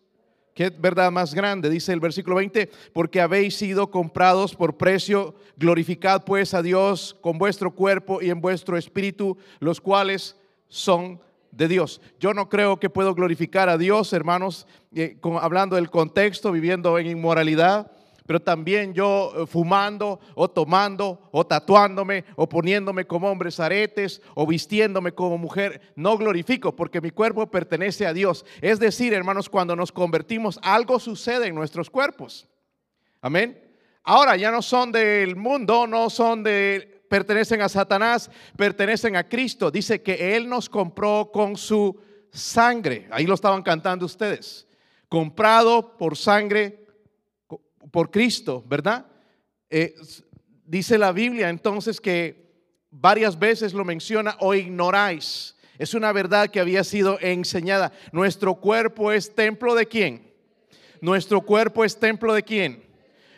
[0.53, 6.23] Qué verdad más grande, dice el versículo 20, porque habéis sido comprados por precio, glorificad
[6.25, 10.35] pues a Dios con vuestro cuerpo y en vuestro espíritu, los cuales
[10.67, 11.21] son
[11.51, 12.01] de Dios.
[12.19, 17.07] Yo no creo que puedo glorificar a Dios, hermanos, eh, hablando del contexto, viviendo en
[17.07, 17.91] inmoralidad
[18.31, 24.47] pero también yo eh, fumando o tomando o tatuándome o poniéndome como hombres aretes o
[24.47, 28.45] vistiéndome como mujer, no glorifico porque mi cuerpo pertenece a Dios.
[28.61, 32.47] Es decir, hermanos, cuando nos convertimos, algo sucede en nuestros cuerpos.
[33.19, 33.61] Amén.
[34.01, 39.69] Ahora ya no son del mundo, no son de, pertenecen a Satanás, pertenecen a Cristo.
[39.69, 41.99] Dice que Él nos compró con su
[42.31, 43.09] sangre.
[43.11, 44.69] Ahí lo estaban cantando ustedes.
[45.09, 46.80] Comprado por sangre
[47.89, 49.05] por Cristo, ¿verdad?
[49.69, 49.95] Eh,
[50.65, 52.41] dice la Biblia entonces que
[52.91, 55.55] varias veces lo menciona o ignoráis.
[55.77, 57.91] Es una verdad que había sido enseñada.
[58.11, 60.31] Nuestro cuerpo es templo de quién?
[60.99, 62.83] Nuestro cuerpo es templo de quién?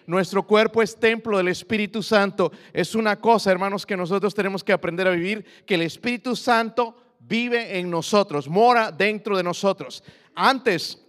[0.06, 2.52] Nuestro cuerpo es templo del Espíritu Santo.
[2.74, 6.98] Es una cosa, hermanos, que nosotros tenemos que aprender a vivir, que el Espíritu Santo
[7.20, 10.04] vive en nosotros, mora dentro de nosotros.
[10.36, 11.03] Antes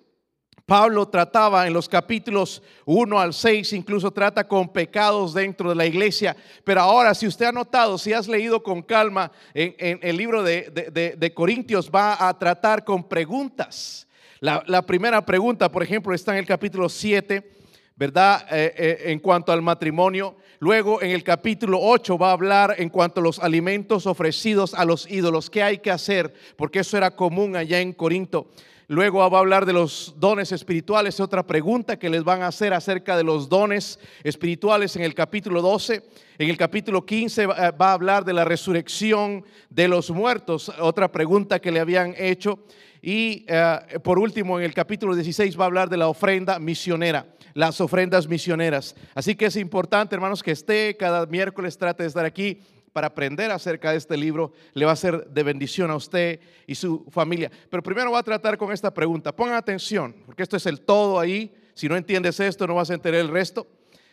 [0.66, 5.84] Pablo trataba en los capítulos 1 al 6, incluso trata con pecados dentro de la
[5.84, 6.34] iglesia.
[6.64, 11.32] Pero ahora, si usted ha notado, si has leído con calma en, el libro de,
[11.34, 14.06] Corintios, va a tratar con preguntas.
[14.40, 17.52] La, primera pregunta, por ejemplo, está en el capítulo 7,
[17.96, 18.46] ¿verdad?
[18.50, 20.36] Eh, eh, en cuanto al matrimonio.
[20.60, 24.86] Luego en el capítulo 8 va a hablar en cuanto a los alimentos ofrecidos a
[24.86, 25.50] los ídolos.
[25.50, 26.32] ¿Qué hay que hacer?
[26.56, 28.48] Porque eso era común allá en Corinto.
[28.86, 32.74] Luego va a hablar de los dones espirituales, otra pregunta que les van a hacer
[32.74, 36.02] acerca de los dones espirituales en el capítulo 12.
[36.36, 41.60] En el capítulo 15 va a hablar de la resurrección de los muertos, otra pregunta
[41.60, 42.58] que le habían hecho.
[43.00, 47.26] Y eh, por último, en el capítulo 16 va a hablar de la ofrenda misionera,
[47.54, 48.94] las ofrendas misioneras.
[49.14, 52.60] Así que es importante, hermanos, que esté cada miércoles, trate de estar aquí
[52.94, 56.76] para aprender acerca de este libro le va a ser de bendición a usted y
[56.76, 57.50] su familia.
[57.68, 59.34] Pero primero va a tratar con esta pregunta.
[59.34, 61.52] Pongan atención, porque esto es el todo ahí.
[61.74, 63.66] Si no entiendes esto, no vas a entender el resto.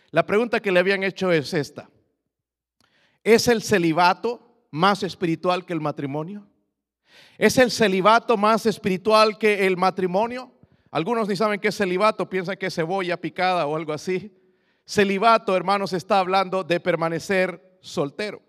[0.10, 1.92] La pregunta que le habían hecho es esta.
[3.24, 6.48] ¿Es el celibato más espiritual que el matrimonio?
[7.38, 10.52] ¿Es el celibato más espiritual que el matrimonio?
[10.90, 14.36] Algunos ni saben qué es celibato, piensan que es cebolla picada o algo así.
[14.88, 18.42] Celibato, hermanos, está hablando de permanecer soltero.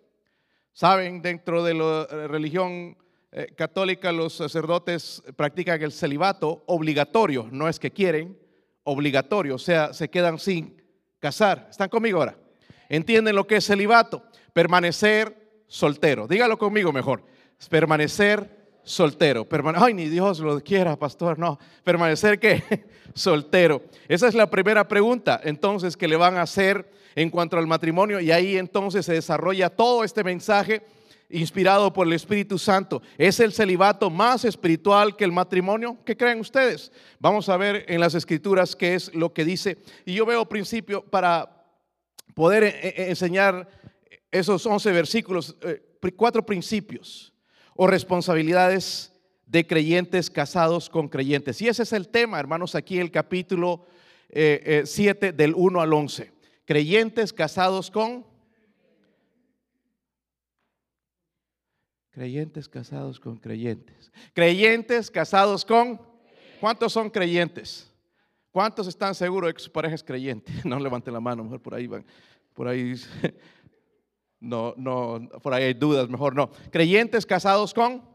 [0.72, 2.96] Saben, dentro de la eh, religión
[3.30, 8.38] eh, católica los sacerdotes practican el celibato obligatorio, no es que quieren,
[8.84, 10.82] obligatorio, o sea, se quedan sin
[11.18, 11.68] casar.
[11.70, 12.36] ¿Están conmigo ahora?
[12.88, 14.22] ¿Entienden lo que es celibato?
[14.52, 16.26] Permanecer soltero.
[16.26, 17.24] Dígalo conmigo mejor.
[17.70, 19.46] Permanecer soltero.
[19.76, 21.38] Ay, ni Dios lo quiera, pastor.
[21.38, 21.58] No.
[21.84, 22.86] Permanecer qué?
[23.14, 23.82] soltero.
[24.08, 28.20] Esa es la primera pregunta entonces que le van a hacer en cuanto al matrimonio
[28.20, 30.82] y ahí entonces se desarrolla todo este mensaje
[31.32, 33.02] inspirado por el Espíritu Santo.
[33.16, 35.98] ¿Es el celibato más espiritual que el matrimonio?
[36.04, 36.92] ¿Qué creen ustedes?
[37.18, 39.78] Vamos a ver en las escrituras qué es lo que dice.
[40.04, 41.64] Y yo veo principio para
[42.34, 43.68] poder eh, eh, enseñar
[44.30, 45.82] esos 11 versículos, eh,
[46.16, 47.32] cuatro principios
[47.74, 49.12] o responsabilidades
[49.46, 51.60] de creyentes casados con creyentes.
[51.62, 53.86] Y ese es el tema, hermanos, aquí el capítulo
[54.34, 56.32] 7 del 1 al 11
[56.64, 58.26] creyentes casados con...
[62.10, 64.12] Creyentes casados con creyentes.
[64.34, 66.00] Creyentes casados con...
[66.60, 67.90] ¿Cuántos son creyentes?
[68.50, 70.52] ¿Cuántos están seguros de que su pareja es creyente?
[70.64, 72.04] No levanten la mano, mejor por ahí van.
[72.52, 72.94] Por ahí
[74.40, 76.50] no, no, por ahí hay dudas, mejor no.
[76.70, 78.12] Creyentes casados con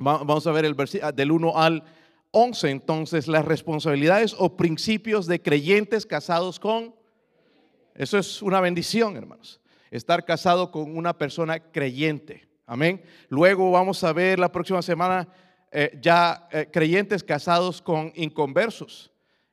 [0.00, 1.82] Vamos a ver el versículo del 1 al
[2.30, 6.94] 11 entonces las responsabilidades o principios de creyentes casados con...
[7.98, 9.60] Eso es una bendición, hermanos.
[9.90, 12.48] Estar casado con una persona creyente.
[12.64, 13.02] Amén.
[13.28, 15.26] Luego vamos a ver la próxima semana
[15.72, 19.10] eh, ya eh, creyentes casados con inconversos.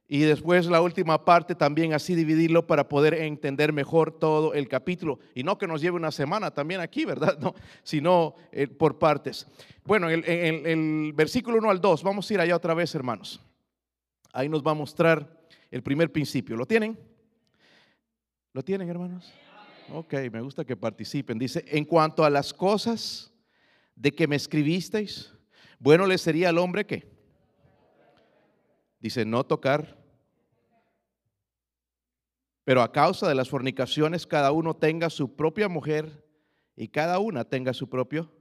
[0.08, 5.18] Y después la última parte también así dividirlo para poder entender mejor todo el capítulo.
[5.34, 7.40] Y no que nos lleve una semana también aquí, ¿verdad?
[7.42, 9.48] No, sino eh, por partes.
[9.84, 13.42] Bueno, el, el, versículo 1 al 2, vamos a ir allá otra vez, hermanos.
[14.34, 16.56] Ahí nos va a mostrar el primer principio.
[16.56, 17.15] ¿Lo tienen?
[18.56, 19.34] ¿Lo tienen, hermanos?
[19.92, 21.38] Ok, me gusta que participen.
[21.38, 23.34] Dice, en cuanto a las cosas
[23.98, 25.34] de que me escribisteis,
[25.78, 27.14] bueno le sería al hombre que
[29.02, 29.98] Dice, no tocar.
[32.64, 36.26] Pero a causa de las fornicaciones, cada uno tenga su propia mujer
[36.78, 38.32] y cada una tenga su propio,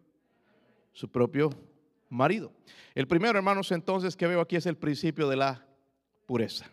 [0.93, 1.51] su propio
[2.09, 2.53] marido.
[2.95, 5.67] El primero, hermanos, entonces que veo aquí es el principio de la
[6.25, 6.67] pureza.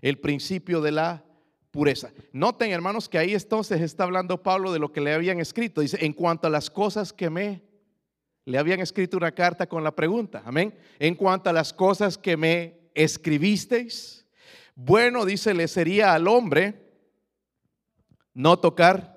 [0.00, 1.25] El principio de la
[1.76, 2.10] pureza.
[2.32, 5.82] Noten, hermanos, que ahí entonces está hablando Pablo de lo que le habían escrito.
[5.82, 7.62] Dice, en cuanto a las cosas que me
[8.46, 10.42] le habían escrito una carta con la pregunta.
[10.46, 10.74] Amén.
[10.98, 14.24] En cuanto a las cosas que me escribisteis.
[14.74, 16.94] Bueno, dice, le sería al hombre
[18.32, 19.14] no tocar.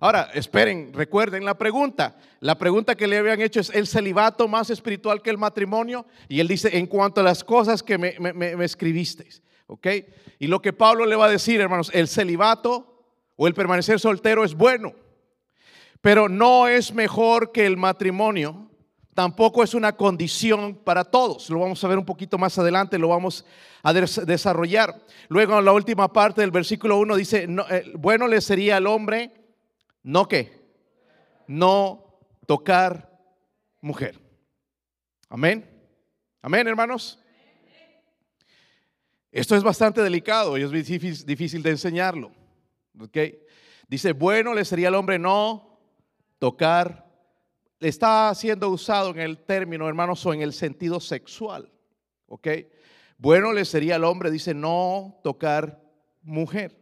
[0.00, 2.16] Ahora, esperen, recuerden la pregunta.
[2.40, 6.04] La pregunta que le habían hecho es, ¿el celibato más espiritual que el matrimonio?
[6.28, 9.40] Y él dice, en cuanto a las cosas que me, me escribisteis.
[9.70, 9.86] ¿Ok?
[10.40, 13.04] Y lo que Pablo le va a decir, hermanos, el celibato
[13.36, 14.94] o el permanecer soltero es bueno,
[16.00, 18.68] pero no es mejor que el matrimonio
[19.14, 21.48] tampoco es una condición para todos.
[21.50, 23.44] Lo vamos a ver un poquito más adelante, lo vamos
[23.84, 25.00] a desarrollar.
[25.28, 29.30] Luego en la última parte del versículo 1 dice, eh, bueno le sería al hombre,
[30.02, 30.52] no que,
[31.46, 33.08] no tocar
[33.80, 34.18] mujer.
[35.28, 35.64] Amén.
[36.42, 37.19] Amén, hermanos.
[39.32, 42.32] Esto es bastante delicado y es difícil, de enseñarlo.
[42.98, 43.40] ¿okay?
[43.88, 45.78] Dice, bueno le sería al hombre no
[46.38, 47.10] tocar
[47.80, 51.70] está siendo usado en el término, hermanos, o en el sentido sexual.
[53.18, 55.82] Bueno le sería al hombre, dice, no tocar
[56.22, 56.79] mujer.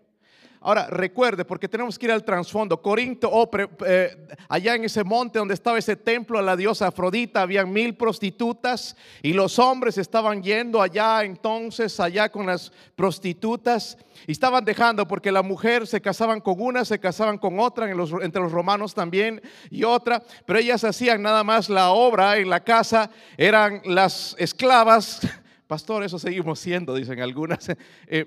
[0.61, 2.83] Ahora, recuerde, porque tenemos que ir al trasfondo.
[2.83, 3.49] Corinto, oh,
[3.87, 4.17] eh,
[4.49, 8.97] allá en ese monte donde estaba ese templo a la diosa Afrodita, habían mil prostitutas
[9.23, 13.97] y los hombres estaban yendo allá entonces, allá con las prostitutas
[14.27, 18.43] y estaban dejando porque la mujer se casaban con una, se casaban con otra, entre
[18.43, 19.41] los romanos también
[19.71, 25.21] y otra, pero ellas hacían nada más la obra en la casa, eran las esclavas.
[25.69, 27.69] Pastor, eso seguimos siendo, dicen algunas.
[28.11, 28.25] Eh,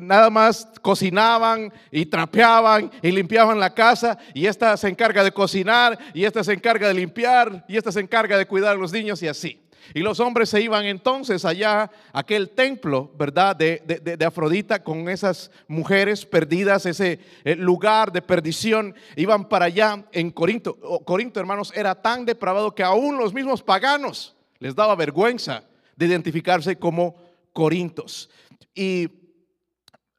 [0.00, 5.98] nada más cocinaban y trapeaban y limpiaban la casa y esta se encarga de cocinar
[6.14, 9.22] y esta se encarga de limpiar y esta se encarga de cuidar a los niños
[9.22, 9.60] y así.
[9.94, 13.56] Y los hombres se iban entonces allá a aquel templo, ¿verdad?
[13.56, 18.94] De, de, Afrodita con esas mujeres perdidas, ese eh, lugar de perdición.
[19.16, 20.78] Iban para allá en Corinto.
[21.04, 25.64] Corinto, hermanos, era tan depravado que aún los mismos paganos les daba vergüenza
[25.96, 27.16] de identificarse como
[27.52, 28.28] Corintos.
[28.74, 29.08] Y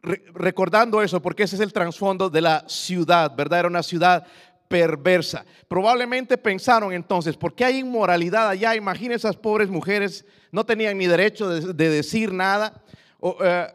[0.02, 3.60] recordando eso, porque ese es el trasfondo de la ciudad, ¿verdad?
[3.60, 4.26] Era una ciudad
[4.68, 5.46] perversa.
[5.68, 8.76] Probablemente pensaron entonces, ¿por qué hay inmoralidad allá?
[8.76, 12.82] Imaginen esas pobres mujeres, no tenían ni derecho de, decir nada.
[13.22, 13.68] Eh,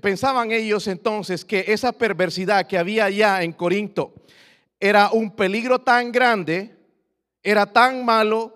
[0.00, 4.14] pensaban ellos entonces que esa perversidad que había allá en Corinto
[4.80, 6.76] era un peligro tan grande,
[7.42, 8.54] era tan malo,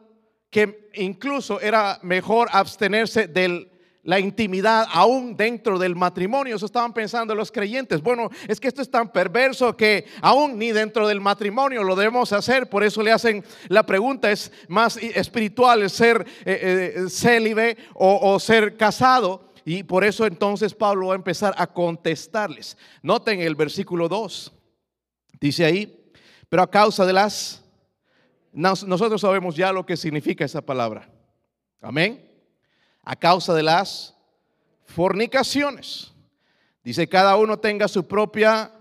[0.50, 3.69] que incluso era mejor abstenerse del
[4.02, 6.56] la intimidad aún dentro del matrimonio.
[6.56, 8.02] Eso estaban pensando los creyentes.
[8.02, 12.32] Bueno, es que esto es tan perverso que aún ni dentro del matrimonio lo debemos
[12.32, 12.68] hacer.
[12.68, 18.76] Por eso le hacen la pregunta, es más espiritual ser eh, eh, célibe o, ser
[18.76, 19.50] casado.
[19.64, 22.76] Y por eso entonces Pablo va a empezar a contestarles.
[23.02, 24.52] Noten el versículo 2.
[25.38, 26.12] Dice ahí,
[26.48, 27.62] pero a causa de las...
[28.52, 31.08] Nosotros sabemos ya lo que significa esa palabra.
[31.80, 32.29] Amén
[33.10, 34.14] a causa de las
[34.84, 36.12] fornicaciones.
[36.84, 38.72] Dice, cada uno tenga su propia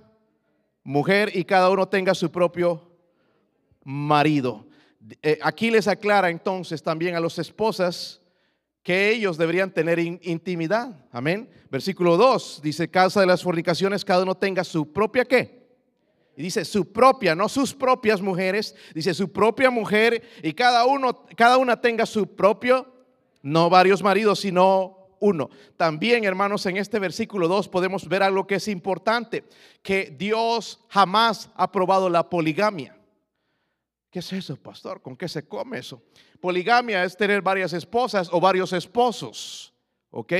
[0.83, 2.91] mujer y cada uno tenga su propio
[3.83, 4.67] marido.
[5.23, 8.21] Eh, aquí les aclara entonces también a las esposas
[8.83, 11.07] que ellos deberían tener intimidad.
[11.11, 11.49] Amén.
[11.71, 15.67] Versículo 2 dice, causa de las fornicaciones, cada uno tenga su propia qué.
[16.37, 21.25] Y dice su propia, no sus propias mujeres, dice su propia mujer y cada uno,
[21.35, 22.98] cada una tenga su propio
[23.41, 25.49] no varios maridos, sino uno.
[25.77, 29.43] También, hermanos, en este versículo 2 podemos ver algo que es importante,
[29.81, 32.95] que Dios jamás ha aprobado la poligamia.
[34.09, 35.01] ¿Qué es eso, pastor?
[35.01, 36.01] ¿Con qué se come eso?
[36.39, 39.73] Poligamia es tener varias esposas o varios esposos.
[40.09, 40.33] ¿Ok?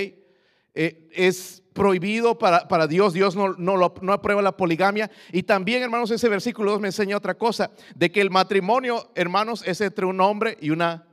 [0.74, 5.12] Eh, es prohibido para, para Dios, Dios no, no, no, aprueba la poligamia.
[5.32, 9.64] Y también, hermanos, ese versículo 2 me enseña otra cosa, de que el matrimonio, hermanos,
[9.66, 11.09] es entre un hombre y una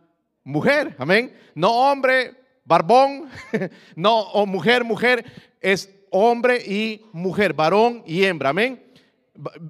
[0.46, 0.94] mujer.
[0.98, 1.36] Amén.
[1.54, 3.28] No hombre, barbón,
[3.96, 5.24] no, o mujer, mujer,
[5.60, 8.50] es hombre y mujer, varón y hembra.
[8.50, 8.82] Amén.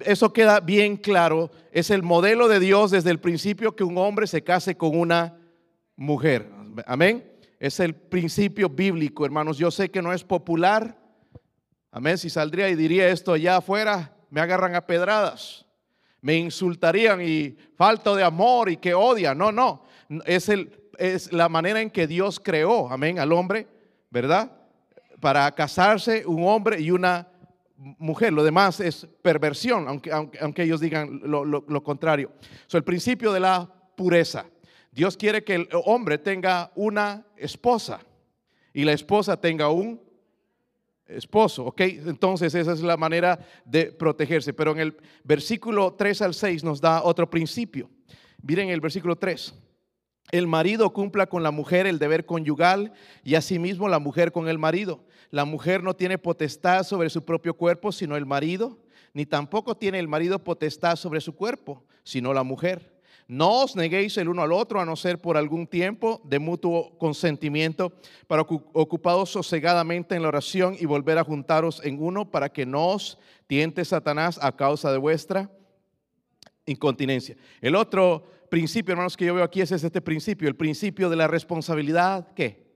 [0.05, 1.51] Eso queda bien claro.
[1.71, 5.37] Es el modelo de Dios desde el principio que un hombre se case con una
[5.95, 6.47] mujer.
[6.85, 7.29] Amén.
[7.59, 9.57] Es el principio bíblico, hermanos.
[9.57, 10.95] Yo sé que no es popular.
[11.91, 12.19] Amén.
[12.19, 15.65] Si saldría y diría esto allá afuera, me agarran a pedradas.
[16.21, 19.33] Me insultarían y falta de amor y que odia.
[19.33, 19.86] No, no.
[20.25, 23.67] Es, el, es la manera en que Dios creó, amén, al hombre,
[24.09, 24.51] ¿verdad?
[25.19, 27.27] Para casarse un hombre y una
[27.77, 28.33] mujer.
[28.33, 32.31] Lo demás es perversión, aunque, aunque, ellos digan lo, contrario.
[32.67, 34.45] So, el principio de la pureza.
[34.91, 37.99] Dios quiere que el hombre tenga una esposa
[38.73, 40.01] y la esposa tenga un
[41.05, 41.81] esposo, ¿ok?
[41.81, 44.53] Entonces esa es la manera de protegerse.
[44.53, 47.89] Pero en el versículo 3 al 6 nos da otro principio.
[48.41, 49.53] Miren el versículo 3.
[50.31, 52.91] El marido cumpla con la mujer el deber conyugal
[53.23, 55.05] y asimismo la mujer con el marido.
[55.31, 58.77] La mujer no tiene potestad sobre su propio cuerpo, sino el marido,
[59.13, 62.97] ni tampoco tiene el marido potestad sobre su cuerpo, sino la mujer.
[63.29, 66.97] No os neguéis el uno al otro, a no ser por algún tiempo de mutuo
[66.97, 67.91] consentimiento,
[68.27, 72.87] para ocupados sosegadamente en la oración y volver a juntaros en uno, para que no
[72.87, 73.17] os
[73.47, 75.49] tiente Satanás a causa de vuestra
[76.65, 77.35] incontinencia.
[77.59, 81.27] El otro principio, hermanos, que yo veo aquí es este principio, el principio de la
[81.27, 82.67] responsabilidad, ¿qué?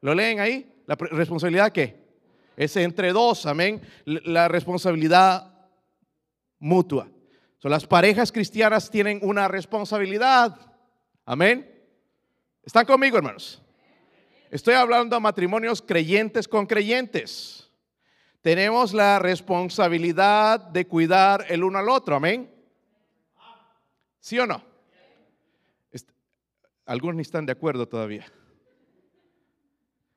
[0.00, 0.72] ¿Lo leen ahí?
[0.86, 2.00] ¿La responsabilidad qué?
[2.56, 3.80] Es entre dos, amén.
[4.04, 5.52] La responsabilidad
[6.58, 7.08] mutua
[7.68, 10.56] las parejas cristianas tienen una responsabilidad.
[11.26, 11.68] Amén.
[12.62, 13.60] ¿Están conmigo, hermanos?
[14.50, 17.70] Estoy hablando de matrimonios creyentes con creyentes.
[18.40, 22.16] Tenemos la responsabilidad de cuidar el uno al otro.
[22.16, 22.50] Amén.
[24.20, 24.64] ¿Sí o no?
[26.90, 28.26] Algunos ni están de acuerdo todavía.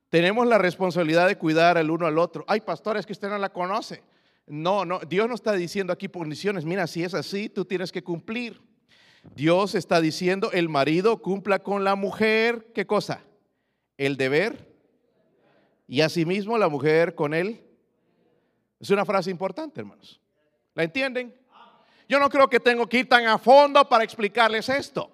[0.10, 2.44] Tenemos la responsabilidad de cuidar el uno al otro.
[2.48, 4.02] Hay pastores que usted no la conoce.
[4.48, 8.04] No, no, Dios no está diciendo aquí condiciones, mira, si es así, tú tienes que
[8.04, 8.60] cumplir.
[9.36, 13.22] Dios está diciendo, el marido cumpla con la mujer, ¿qué cosa?
[13.96, 14.74] El deber.
[15.88, 17.62] Y asimismo la mujer con él.
[18.80, 20.20] Es una frase importante, hermanos.
[20.74, 21.36] ¿La entienden?
[22.10, 25.13] Yo no creo que tengo que ir tan a fondo para explicarles esto.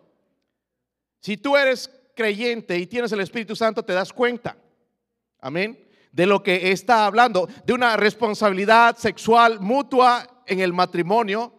[1.20, 4.58] Si tú eres creyente y tienes el Espíritu Santo, te das cuenta.
[5.40, 11.54] Amén de lo que está hablando, de una responsabilidad sexual mutua en el matrimonio.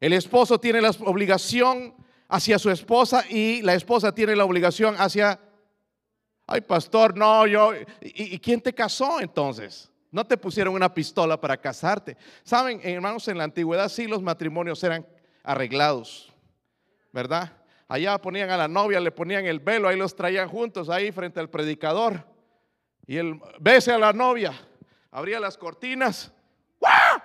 [0.00, 1.94] El esposo tiene la obligación
[2.28, 5.40] hacia su esposa y la esposa tiene la obligación hacia,
[6.46, 9.90] ay pastor, no, yo, ¿y, quién te casó entonces?
[10.10, 12.16] No te pusieron una pistola para casarte.
[12.42, 15.06] Saben, hermanos, en la antigüedad sí los matrimonios eran
[15.42, 16.32] arreglados,
[17.12, 17.52] ¿verdad?
[17.88, 21.40] Allá ponían a la novia, le ponían el velo, ahí los traían juntos, ahí frente
[21.40, 22.22] al predicador.
[23.06, 24.52] Y él bese a la novia,
[25.10, 26.30] abría las cortinas,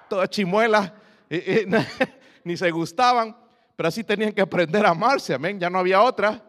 [0.10, 0.96] toda chimuela,
[2.46, 3.36] ni se gustaban,
[3.76, 6.42] pero así tenían que aprender a amarse, amén, ya no había otra,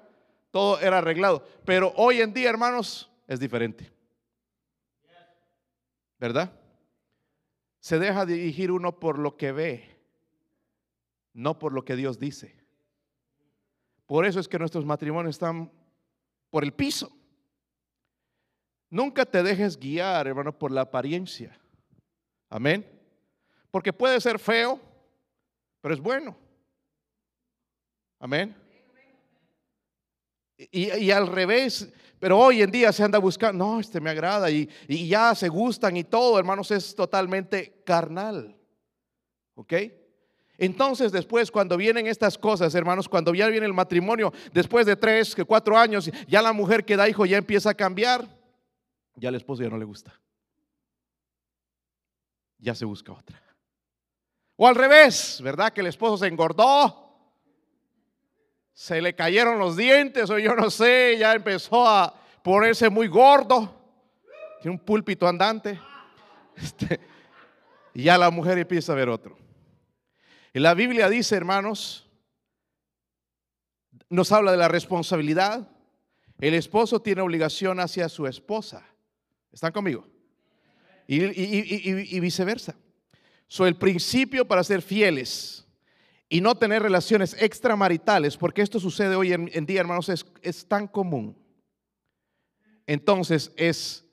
[0.53, 1.45] todo era arreglado.
[1.65, 3.93] Pero hoy en día, hermanos, es diferente.
[6.21, 6.53] ¿Verdad?
[7.81, 9.99] Se deja dirigir uno por lo que ve,
[11.33, 12.64] no por lo que Dios dice.
[14.07, 15.71] Por eso es que nuestros matrimonios están
[16.51, 17.11] por el piso.
[18.91, 21.59] Nunca te dejes guiar, hermano, por la apariencia.
[22.49, 22.89] Amén.
[23.71, 24.81] Porque puede ser feo,
[25.81, 26.37] pero es bueno.
[28.21, 28.55] Amén.
[30.57, 34.69] Y, al revés, pero hoy en día se anda buscando, no, este me agrada y,
[34.87, 38.57] y ya se gustan y todo, hermanos, es totalmente carnal.
[39.55, 39.73] ¿Ok?
[40.59, 45.35] Entonces después, cuando vienen estas cosas, hermanos, cuando ya viene el matrimonio, después de tres,
[45.47, 48.29] cuatro años, ya la mujer que da hijo ya empieza a cambiar
[49.17, 50.13] ya al esposo ya no le gusta.
[52.59, 53.41] Ya se busca otra.
[54.57, 55.73] O al revés, ¿verdad?
[55.73, 57.03] Que el esposo se engordó,
[58.73, 63.73] se le cayeron los dientes o yo no sé, ya empezó a ponerse muy gordo,
[64.61, 65.81] tiene un púlpito andante.
[66.57, 67.01] Este,
[67.95, 69.37] y ya la mujer empieza a ver otro.
[70.61, 72.09] La Biblia dice, hermanos,
[74.09, 75.69] nos habla de la responsabilidad.
[76.39, 78.87] El esposo tiene obligación hacia su esposa.
[79.53, 80.07] ¿Están conmigo?
[81.07, 82.77] Y, viceversa.
[83.49, 85.67] So, el principio para ser fieles
[86.29, 90.09] y no tener relaciones extramaritales, porque esto sucede hoy en, día, hermanos,
[90.41, 91.37] es tan común.
[92.87, 94.04] Entonces es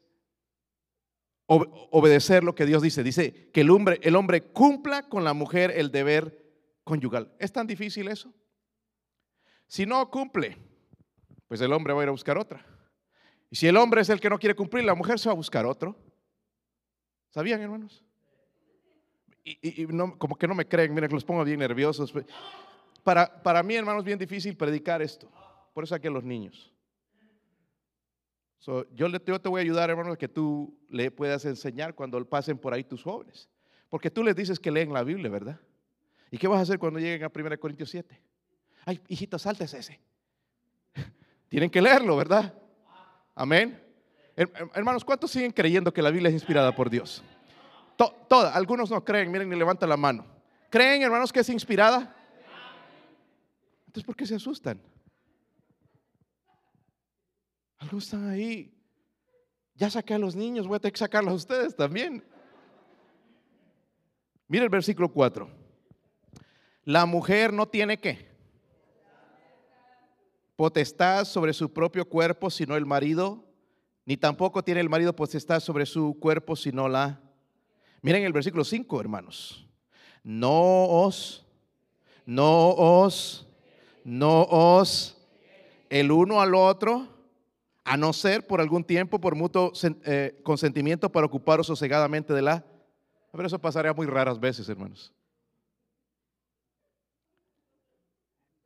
[1.51, 3.03] obedecer lo que Dios dice.
[3.03, 6.41] Dice que el hombre, el hombre cumpla con la mujer el deber
[6.83, 7.33] conyugal.
[7.39, 8.33] ¿Es tan difícil eso?
[9.67, 10.57] Si no cumple,
[11.47, 12.65] pues el hombre va a ir a buscar otra.
[13.49, 15.35] Y si el hombre es el que no quiere cumplir, la mujer se va a
[15.35, 15.97] buscar otro.
[17.29, 18.03] ¿Sabían, hermanos?
[19.43, 19.85] Y,
[20.17, 22.13] como que no me creen, miren que los pongo bien nerviosos.
[23.03, 25.29] Para, para mí, hermanos, es bien difícil predicar esto.
[25.73, 26.70] Por eso aquí los niños.
[28.61, 32.57] Yo, le, te voy a ayudar, hermanos, a que tú le puedas enseñar cuando pasen
[32.57, 33.49] por ahí tus jóvenes.
[33.89, 35.59] Porque tú les dices que leen la Biblia, ¿verdad?
[36.29, 38.21] ¿Y qué vas a hacer cuando lleguen a 1 Corintios 7?
[38.85, 39.99] Ay, hijito, saltes ese.
[41.49, 42.53] Tienen que leerlo, ¿verdad?
[43.35, 43.81] Amén.
[44.73, 47.23] Hermanos, ¿cuántos siguen creyendo que la Biblia es inspirada por Dios?
[48.27, 50.25] todas, algunos no creen, miren, ni levanta la mano.
[50.69, 52.15] ¿Creen, hermanos, que es inspirada?
[53.85, 54.81] Entonces, ¿por qué se asustan?
[57.81, 58.71] Algunos están ahí.
[59.75, 62.23] Ya saqué a los niños, voy a tener que sacarlos a ustedes también.
[64.47, 65.49] Mire el versículo 4.
[66.85, 68.29] La mujer no tiene qué?
[70.55, 73.43] Potestad sobre su propio cuerpo, sino el marido,
[74.05, 77.19] ni tampoco tiene el marido potestad sobre su cuerpo, sino la
[78.03, 79.67] Miren el versículo 5, hermanos.
[80.23, 81.45] No os,
[82.25, 83.47] no os,
[84.03, 85.17] no os,
[85.89, 87.07] el uno al otro,
[87.83, 89.71] a no ser por algún tiempo, por mutuo
[90.05, 92.65] eh, consentimiento para ocuparos sosegadamente de la...
[93.31, 95.13] Pero eso pasaría muy raras veces, hermanos.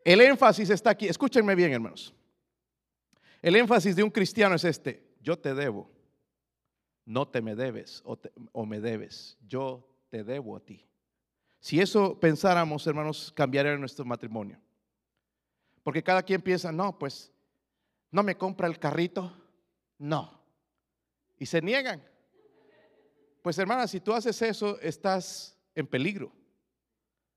[0.04, 1.08] El énfasis está aquí.
[1.08, 2.14] Escúchenme bien, hermanos.
[3.42, 5.04] El énfasis de un cristiano es este.
[5.22, 5.96] Yo te debo
[7.06, 10.84] no te me debes o, me debes, yo te debo a ti.
[11.60, 14.60] Si eso pensáramos, hermanos, cambiaría nuestro matrimonio.
[15.84, 17.32] Porque cada quien piensa, no, pues,
[18.16, 19.30] no me compra el carrito,
[19.98, 20.40] no.
[21.38, 22.02] Y se niegan.
[23.42, 26.32] Pues hermana, si tú haces eso, estás en peligro.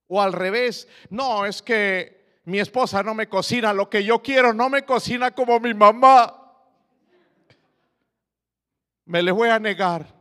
[0.06, 4.54] O al revés, no, es que mi esposa no me cocina lo que yo quiero,
[4.54, 6.32] no me cocina como mi mamá
[9.04, 10.14] me les voy a negar.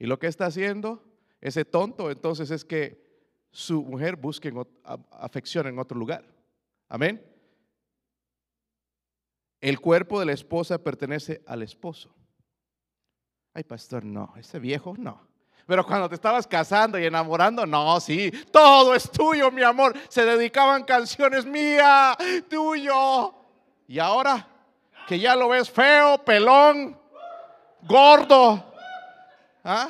[0.00, 1.00] Y lo que está haciendo
[1.40, 3.00] ese tonto entonces es que
[3.52, 4.52] su mujer busque
[5.12, 6.24] afección en otro lugar.
[6.88, 7.29] Amén.
[9.60, 12.14] El cuerpo de la esposa pertenece al esposo.
[13.52, 15.28] Ay, pastor, no, ese viejo no.
[15.66, 19.96] Pero cuando te estabas casando y enamorando, no, sí, todo es tuyo, mi amor.
[20.08, 22.16] Se dedicaban canciones mía,
[22.48, 23.34] tuyo.
[23.86, 24.48] Y ahora
[25.06, 26.98] que ya lo ves feo, pelón,
[27.82, 28.64] gordo.
[29.62, 29.88] ¿Ah?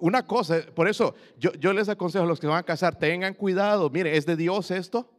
[0.00, 3.90] Una cosa, por eso yo, les aconsejo a los que van a casar, tengan cuidado,
[3.90, 5.10] mire, es de Dios esto.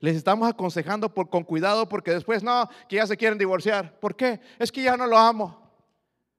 [0.00, 3.98] Les estamos aconsejando por, con cuidado porque después no, que ya se quieren divorciar.
[4.00, 4.40] ¿Por qué?
[4.58, 5.62] Es que ya no lo amo.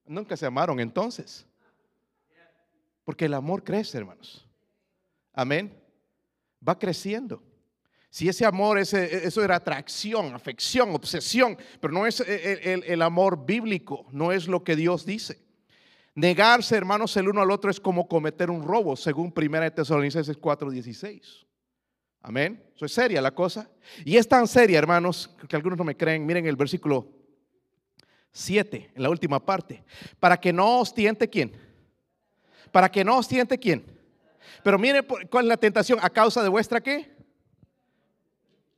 [0.05, 1.45] Nunca se amaron entonces.
[3.05, 4.45] Porque el amor crece, hermanos.
[5.33, 5.81] Amén.
[6.67, 7.41] Va creciendo.
[8.13, 14.05] Si ese amor, ese, eso era atracción, afección, obsesión, pero no es el, amor bíblico,
[14.11, 15.41] no es lo que Dios dice.
[16.15, 21.45] Negarse, hermanos, el uno al otro es como cometer un robo, según 1 Tesalonicenses 4:16.
[22.21, 22.63] Amén.
[22.75, 23.69] Eso es seria la cosa.
[24.05, 26.25] Y es tan seria, hermanos, que algunos no me creen.
[26.25, 27.09] Miren el versículo
[28.31, 29.83] 7, en la última parte.
[30.19, 31.53] Para que no os tiente quién.
[32.71, 33.85] Para que no os tiente quién.
[34.63, 35.99] Pero miren cuál es la tentación.
[36.01, 37.13] ¿A causa de vuestra qué?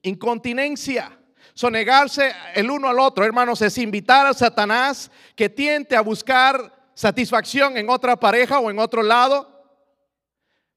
[0.06, 1.18] incontinencia.
[1.54, 7.78] Sonegarse el uno al otro, hermanos, es invitar a Satanás que tiente a buscar satisfacción
[7.78, 9.52] en otra pareja o en otro lado.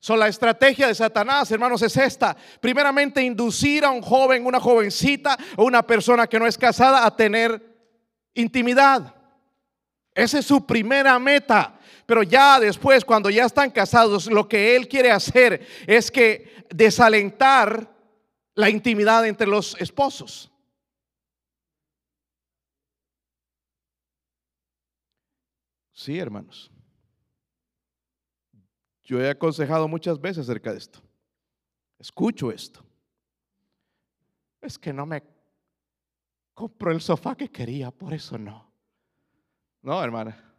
[0.00, 2.36] So, la estrategia de Satanás, hermanos, es esta.
[2.60, 7.16] Primeramente, inducir a un joven, una jovencita o una persona que no es casada a
[7.16, 7.60] tener
[8.34, 9.14] intimidad.
[10.14, 11.78] Esa es su primera meta.
[12.06, 17.92] Pero ya después, cuando ya están casados, lo que él quiere hacer es que desalentar
[18.54, 20.50] la intimidad entre los esposos.
[26.08, 26.70] Sí, hermanos.
[29.02, 31.02] Yo he aconsejado muchas veces acerca de esto.
[31.98, 32.82] Escucho esto.
[34.62, 35.22] Es que no me
[36.54, 38.72] compro el sofá que quería, por eso no.
[39.82, 40.56] No, hermana.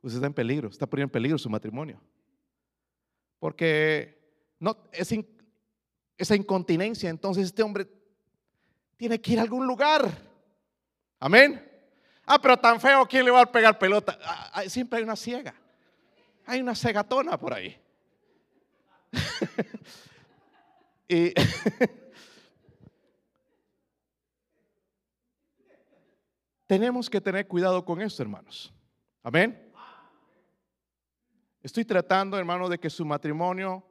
[0.00, 2.00] Usted está en peligro, está poniendo en peligro su matrimonio.
[3.40, 5.12] Porque no, es,
[6.16, 7.88] esa incontinencia, entonces este hombre
[8.96, 10.08] tiene que ir a algún lugar.
[11.18, 11.73] Amén.
[12.26, 14.18] Ah, pero tan feo, ¿quién le va a pegar pelota?
[14.24, 15.54] Ah, ah, siempre hay una ciega.
[16.46, 17.78] Hay una cegatona por ahí.
[21.08, 21.32] y
[26.66, 28.72] tenemos que tener cuidado con esto, hermanos.
[29.22, 29.72] Amén.
[31.62, 33.86] Estoy tratando, hermano, de que su matrimonio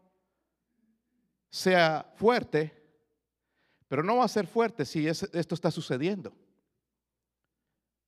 [1.49, 2.83] sea fuerte,
[3.87, 6.35] pero no va a ser fuerte si esto está sucediendo.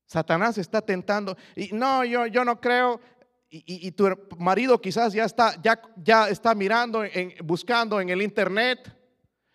[0.05, 2.99] Satanás está tentando, y no, yo, yo no creo,
[3.49, 4.05] y, tu
[4.37, 8.93] marido quizás ya está, ya, ya está mirando, en, buscando en el internet,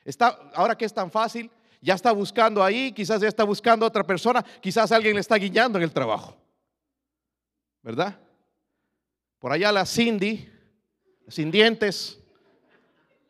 [0.05, 1.51] está, ahora que es tan fácil,
[1.81, 5.37] ya está buscando ahí, quizás ya está buscando a otra persona, quizás alguien le está
[5.37, 6.37] guiando en el trabajo,
[7.83, 8.19] ¿verdad?
[9.39, 10.51] Por allá la Cindy,
[11.29, 12.19] sin dientes,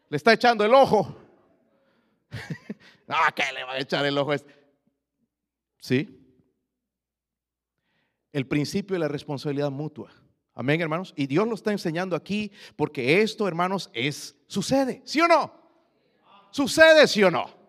[0.08, 1.16] le está echando el ojo.
[3.08, 4.32] ah, ¿qué le va a echar el ojo?
[4.32, 4.54] Este?
[5.78, 6.19] Sí.
[8.32, 10.10] El principio de la responsabilidad mutua.
[10.54, 11.12] Amén, hermanos.
[11.16, 15.02] Y Dios lo está enseñando aquí porque esto, hermanos, es sucede.
[15.04, 15.52] ¿Sí o no?
[16.50, 17.60] Sucede, ¿sí o no?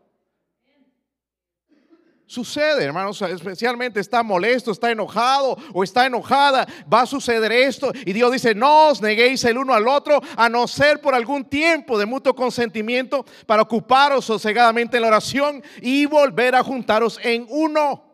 [2.31, 7.91] Sucede, hermanos, especialmente está molesto, está enojado o está enojada, va a suceder esto.
[8.05, 11.43] Y Dios dice, no os neguéis el uno al otro, a no ser por algún
[11.43, 17.45] tiempo de mutuo consentimiento para ocuparos sosegadamente en la oración y volver a juntaros en
[17.49, 18.10] uno.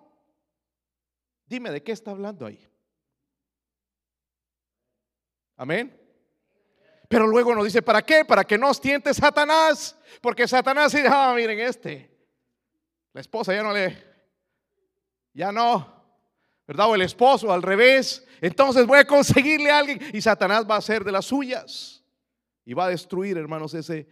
[1.48, 2.68] Dime, ¿de qué está hablando ahí?
[5.56, 6.00] Amén.
[7.08, 8.26] Pero luego nos dice, ¿para qué?
[8.26, 9.98] Para que no os tiente Satanás.
[10.22, 12.12] Porque Satanás dice, ah, miren este.
[13.14, 13.98] La esposa ya no le,
[15.34, 16.04] ya no,
[16.68, 16.90] ¿verdad?
[16.90, 18.26] O el esposo al revés.
[18.42, 22.04] Entonces voy a conseguirle a alguien y Satanás va a hacer de las suyas
[22.66, 24.08] y va a destruir, hermanos, ese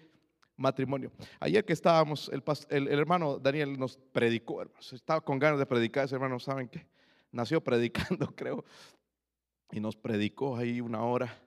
[0.55, 1.11] matrimonio.
[1.39, 2.31] Ayer que estábamos,
[2.69, 4.93] el, hermano Daniel nos predicó, hermanos.
[4.93, 6.87] Estaba con ganas de predicar, ese hermano, ¿saben qué?
[7.35, 8.63] Nació predicando, creo.
[9.71, 11.37] Y nos predicó ahí una hora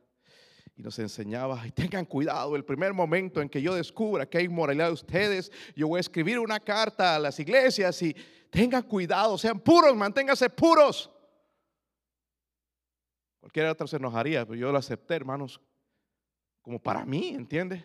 [0.76, 4.44] y nos enseñaba, y tengan cuidado, el primer momento en que yo descubra que hay
[4.44, 8.14] inmoralidad de ustedes, yo voy a escribir una carta a las iglesias y
[8.50, 11.10] tengan cuidado, sean puros, manténganse puros.
[13.40, 15.60] Cualquier otro se enojaría, pero yo lo acepté, hermanos,
[16.60, 17.84] como para mí, ¿entiende?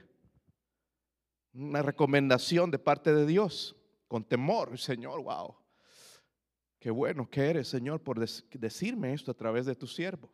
[1.53, 3.75] Una recomendación de parte de Dios,
[4.07, 5.62] con temor, Señor, wow.
[6.83, 10.29] Qué bueno que eres, Señor, por decirme esto a través de tu siervo.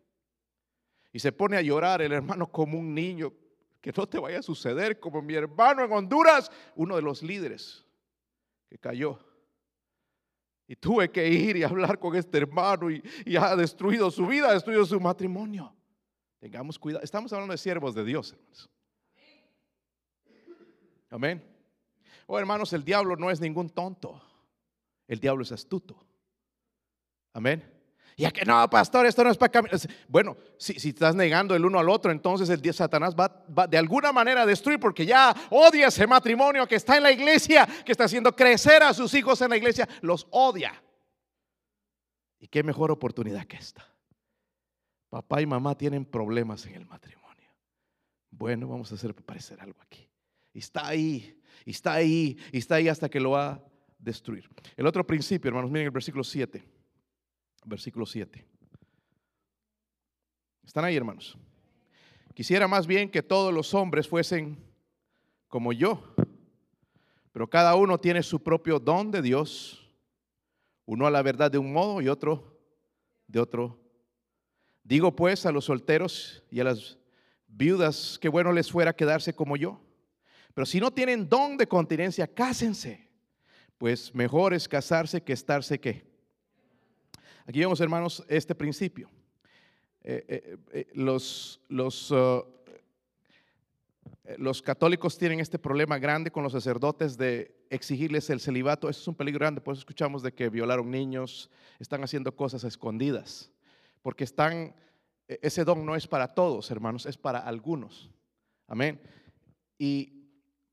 [1.13, 3.31] Y se pone a llorar el hermano como un niño.
[3.79, 7.85] Que no te vaya a suceder como mi hermano en Honduras, uno de los líderes
[8.67, 9.19] que cayó.
[10.65, 13.03] Y tuve que ir y hablar con este hermano y,
[13.39, 15.71] ha destruido su vida, ha destruido su matrimonio.
[16.39, 17.03] Tengamos cuidado.
[17.03, 18.69] Estamos hablando de siervos de Dios, hermanos.
[21.11, 21.43] Amén.
[22.25, 24.19] Oh, hermanos, el diablo no es ningún tonto.
[25.07, 26.08] El diablo es astuto.
[27.33, 27.79] Amén.
[28.19, 29.79] Y que no, pastor, esto no es para caminar.
[30.09, 33.77] Bueno, si, si, estás negando el uno al otro, entonces el Satanás va, va, de
[33.77, 37.93] alguna manera a destruir porque ya odia ese matrimonio que está en la iglesia, que
[37.93, 40.83] está haciendo crecer a sus hijos en la iglesia, los odia.
[42.41, 43.87] Y qué mejor oportunidad que esta.
[45.09, 47.49] Papá y mamá tienen problemas en el matrimonio.
[48.31, 50.09] Bueno, vamos a hacer parecer algo aquí.
[50.53, 53.63] Está ahí, está ahí, está ahí hasta que lo va a
[53.97, 54.49] destruir.
[54.75, 56.78] El otro principio, hermanos, miren el versículo 7
[57.65, 58.45] versículo 7.
[60.63, 61.37] ¿Están ahí, hermanos?
[62.33, 64.57] Quisiera más bien que todos los hombres fuesen
[65.47, 66.13] como yo,
[67.31, 69.89] pero cada uno tiene su propio don de Dios,
[70.85, 72.59] uno a la verdad de un modo y otro
[73.27, 73.79] de otro.
[74.83, 76.97] Digo pues a los solteros y a las
[77.47, 79.81] viudas que bueno les fuera quedarse como yo,
[80.53, 83.09] pero si no tienen don de continencia, cásense,
[83.77, 86.08] pues mejor es casarse que estarse que
[87.49, 89.09] Aquí vemos, hermanos, este principio.
[90.03, 92.43] Eh, eh, eh, uh,
[94.37, 98.87] los católicos tienen este problema grande con los sacerdotes de exigirles el celibato.
[98.87, 101.49] Eso es un peligro grande, por eso escuchamos de que violaron niños,
[101.79, 103.51] están haciendo cosas escondidas,
[104.03, 108.11] porque e, ese don no es para todos, hermanos, es para algunos.
[108.67, 109.01] Amén.
[109.79, 110.29] Y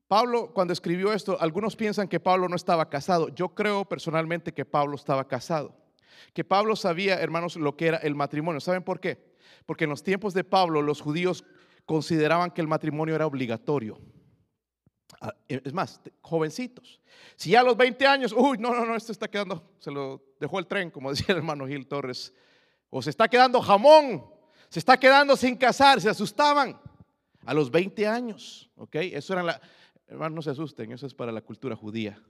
[0.08, 3.30] Pablo, cuando escribió esto, algunos piensan que Pablo no estaba casado.
[3.30, 5.85] Yo creo personalmente que Pablo estaba casado
[6.32, 8.60] que Pablo sabía, hermanos, lo que era el matrimonio.
[8.60, 9.18] ¿Saben por qué?
[9.64, 11.44] Porque en los tiempos de Pablo los judíos
[11.84, 13.98] consideraban que el matrimonio era obligatorio.
[15.20, 17.00] Ah, es más, jovencitos.
[17.36, 20.22] Si ya a los 20 años, uy, no, no, no, esto está quedando, se lo
[20.40, 22.32] dejó el tren, como decía el hermano Gil Torres,
[22.90, 24.26] o se está quedando jamón,
[24.68, 26.78] se está quedando sin casar, se asustaban.
[27.44, 28.96] A los 20 años, ¿ok?
[28.96, 29.60] Eso era la,
[30.08, 32.20] hermanos, no se asusten, eso es para la cultura judía.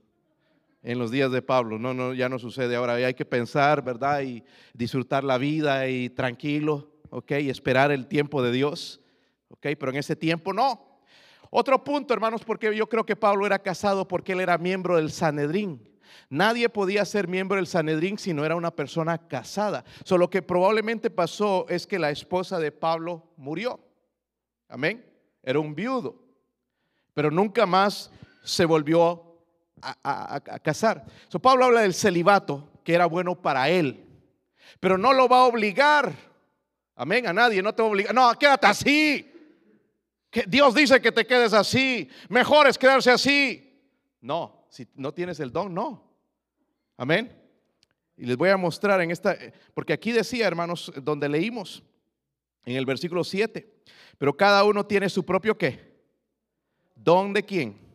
[0.81, 1.79] En los días de Pablo.
[1.79, 2.93] No, no, ya no sucede ahora.
[2.93, 4.21] Hay que pensar, ¿verdad?
[4.21, 4.43] Y
[4.73, 7.31] disfrutar la vida y tranquilo, ¿ok?
[7.41, 9.01] Y esperar el tiempo de Dios,
[9.49, 9.67] ¿ok?
[9.79, 10.99] Pero en ese tiempo no.
[11.49, 15.11] Otro punto, hermanos, porque yo creo que Pablo era casado porque él era miembro del
[15.11, 15.81] Sanedrín.
[16.29, 19.85] Nadie podía ser miembro del Sanedrín si no era una persona casada.
[20.03, 23.79] Solo lo que probablemente pasó es que la esposa de Pablo murió.
[24.67, 25.05] Amén.
[25.41, 26.21] Era un viudo.
[27.13, 28.11] Pero nunca más
[28.43, 29.26] se volvió
[29.81, 31.05] a, casar.
[31.27, 34.05] So, Pablo habla del celibato, que era bueno para él.
[34.79, 36.13] Pero no lo va a obligar.
[36.95, 37.27] Amén.
[37.27, 38.13] A nadie, no te va a obligar.
[38.13, 39.31] No, quédate así.
[40.29, 42.09] Que Dios dice que te quedes así.
[42.29, 43.63] Mejor es quedarse así.
[44.21, 46.03] No, si no tienes el don, no.
[46.97, 47.33] Amén.
[48.17, 49.37] Y les voy a mostrar en esta,
[49.73, 51.83] porque aquí decía, hermanos, donde leímos,
[52.65, 53.65] en el versículo 7,
[54.17, 55.95] pero cada uno tiene su propio qué.
[56.95, 57.86] ¿Don de quién?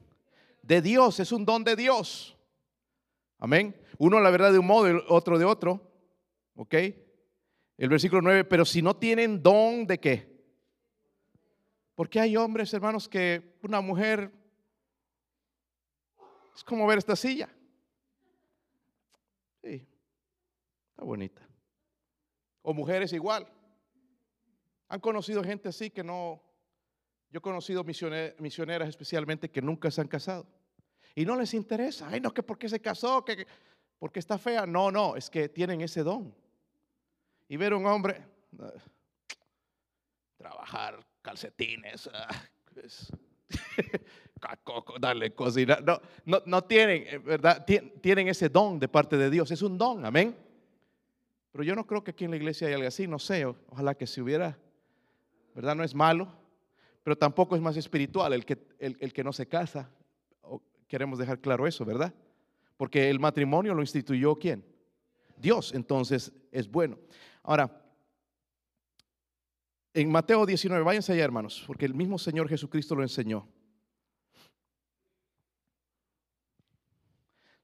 [0.63, 2.37] De Dios, es un don de Dios.
[3.39, 3.77] Amén.
[3.99, 5.93] Uno la verdad de un modo, el otro de otro.
[6.55, 6.75] ¿Ok?
[7.77, 10.33] El versículo 9, pero si no tienen don de qué.
[11.95, 14.33] Porque hay hombres, hermanos, que una mujer
[16.55, 17.49] es como ver esta silla.
[19.63, 19.87] Sí,
[20.91, 21.43] está bonita.
[22.63, 23.47] O mujeres igual.
[24.89, 26.43] Han conocido gente así que no,
[27.33, 30.47] yo he conocido misioneras especialmente que nunca se han casado.
[31.15, 32.09] Y no les interesa.
[32.09, 33.47] Ay, no, que porque se casó, que
[33.99, 34.67] porque está fea.
[34.67, 36.35] No, no, es que tienen ese don.
[37.49, 38.23] Y ver un hombre
[40.37, 42.29] trabajar calcetines, ah,
[42.75, 43.11] pues,
[45.01, 45.79] darle cocina.
[45.83, 47.65] No, no, no tienen, eh, ¿verdad?
[47.65, 49.51] Tienen ese don de parte de Dios.
[49.51, 50.37] Es un don, amén.
[51.51, 53.95] Pero yo no creo que aquí en la iglesia haya algo así, no sé, ojalá
[53.95, 54.59] que si hubiera,
[55.55, 55.75] ¿verdad?
[55.75, 56.42] No es malo,
[57.03, 59.91] pero tampoco es más espiritual el que, el, que no se casa.
[60.87, 62.15] queremos dejar claro eso, ¿verdad?
[62.77, 64.65] Porque el matrimonio lo instituyó quién?
[65.37, 66.99] Dios, entonces es bueno.
[67.43, 67.83] Ahora,
[69.95, 73.49] en Mateo 19, váyanse allá hermanos, porque el mismo Señor Jesucristo lo enseñó.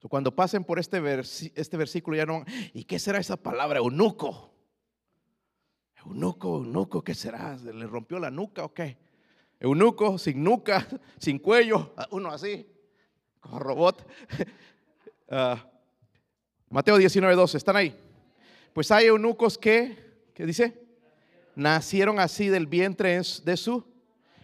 [0.08, 1.02] Cuando pasen por este,
[1.54, 3.78] este versículo ya no, ¿y qué será esa palabra?
[3.78, 4.54] Eunuco.
[5.96, 7.56] Eunuco, eunuco, ¿qué será?
[7.56, 8.96] ¿Le rompió la nuca o qué?
[9.60, 10.86] Eunuco, sin nuca,
[11.18, 12.66] sin cuello, uno así,
[13.40, 14.06] como robot.
[15.30, 15.62] Ah,
[16.70, 17.94] Mateo 19, 12, ¿están ahí?
[18.72, 19.94] Pues hay eunucos que,
[20.34, 20.72] ¿qué dice?
[21.54, 23.84] Nacieron así del vientre de su.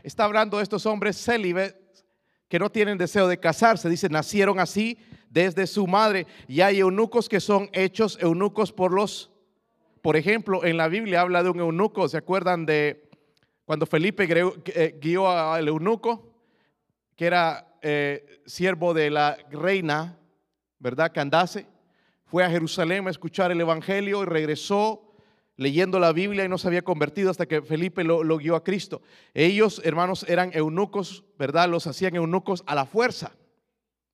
[0.03, 1.74] Está hablando de estos hombres célibes
[2.49, 3.89] que no tienen deseo de casarse.
[3.89, 4.99] Dice, nacieron así
[5.31, 6.27] desde su madre.
[6.49, 9.31] Y hay eunucos que son hechos eunucos por los,
[10.03, 13.03] por ejemplo, en la Biblia habla de un eunuco, ¿se acuerdan de
[13.65, 14.28] cuando Felipe
[14.66, 16.35] eh, guió al eunuco,
[17.16, 20.19] que era eh, siervo de la reina,
[20.78, 21.12] ¿verdad?
[21.15, 21.66] Candace?
[22.27, 25.15] Fue a Jerusalén a escuchar el Evangelio y regresó
[25.57, 28.65] leyendo la Biblia y no se había convertido hasta que Felipe lo, lo, guió a
[28.65, 29.03] Cristo.
[29.32, 31.69] Ellos, hermanos, eran eunucos, ¿verdad?
[31.69, 33.32] Los hacían eunucos a la fuerza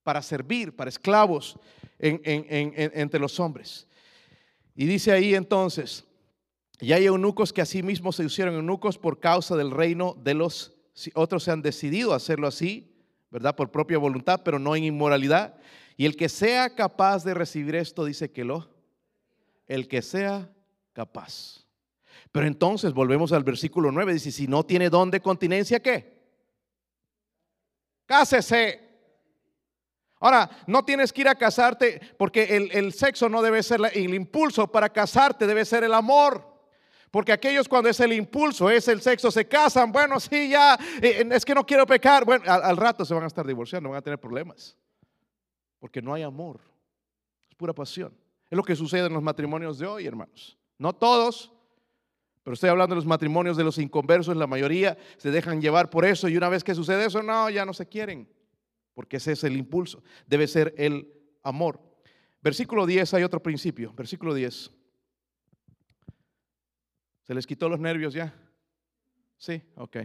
[0.02, 1.58] para servir, para esclavos
[1.98, 3.86] entre los hombres.
[4.74, 6.04] Y dice ahí entonces,
[6.80, 10.74] y hay eunucos que asimismo se hicieron eunucos por causa del reino de los,
[11.14, 12.94] otros se han decidido hacerlo así,
[13.30, 13.54] ¿verdad?
[13.54, 15.56] Por propia voluntad, pero no en inmoralidad.
[15.96, 18.70] Y el que sea capaz de recibir esto, dice que lo,
[19.66, 20.50] el que sea
[20.92, 21.66] capaz.
[22.32, 26.18] Pero entonces volvemos al versículo 9, dice, si no tiene don de continencia, ¿qué?
[28.06, 28.88] Cásese.
[30.20, 34.70] Ahora, no tienes que ir a casarte porque el, sexo no debe ser el impulso
[34.70, 36.49] para casarte, debe ser el amor.
[37.10, 41.28] Porque aquellos cuando es el impulso, es el sexo, se casan, bueno, sí, ya, eh,
[41.30, 42.24] es que no quiero pecar.
[42.24, 44.76] Bueno, al, rato se van a estar divorciando, van a tener problemas.
[45.78, 46.60] Porque no hay amor,
[47.48, 48.14] es pura pasión.
[48.48, 50.56] Es lo que sucede en los matrimonios de hoy, hermanos.
[50.78, 51.52] No todos,
[52.42, 56.04] pero estoy hablando de los matrimonios de los inconversos, la mayoría se dejan llevar por
[56.04, 58.28] eso y una vez que sucede eso, no, ya no se quieren
[59.00, 61.10] porque ese es el impulso, debe ser el
[61.42, 61.80] amor.
[62.42, 64.70] Versículo 10, hay otro principio, versículo 10.
[67.30, 68.34] ¿Se les quitó los nervios ya?
[69.36, 69.98] Sí, ok.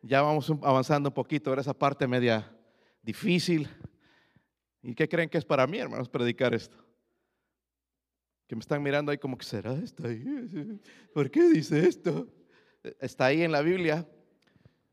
[0.00, 2.50] Ya vamos avanzando un poquito, era esa parte media
[3.02, 3.68] difícil.
[4.82, 6.78] ¿Y qué creen que es para mí, hermanos, predicar esto?
[8.46, 10.04] Que me están mirando ahí como que será esto
[11.12, 12.26] ¿Por qué dice esto?
[12.98, 14.08] Está ahí en la Biblia.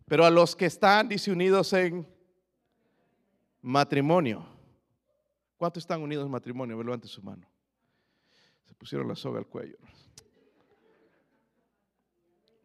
[0.06, 2.06] Pero a los que están, dice, unidos en
[3.62, 4.46] Matrimonio.
[5.56, 6.84] ¿Cuántos están unidos en matrimonio?
[6.84, 7.50] Levante su mano.
[8.68, 9.78] Se pusieron la soga al cuello.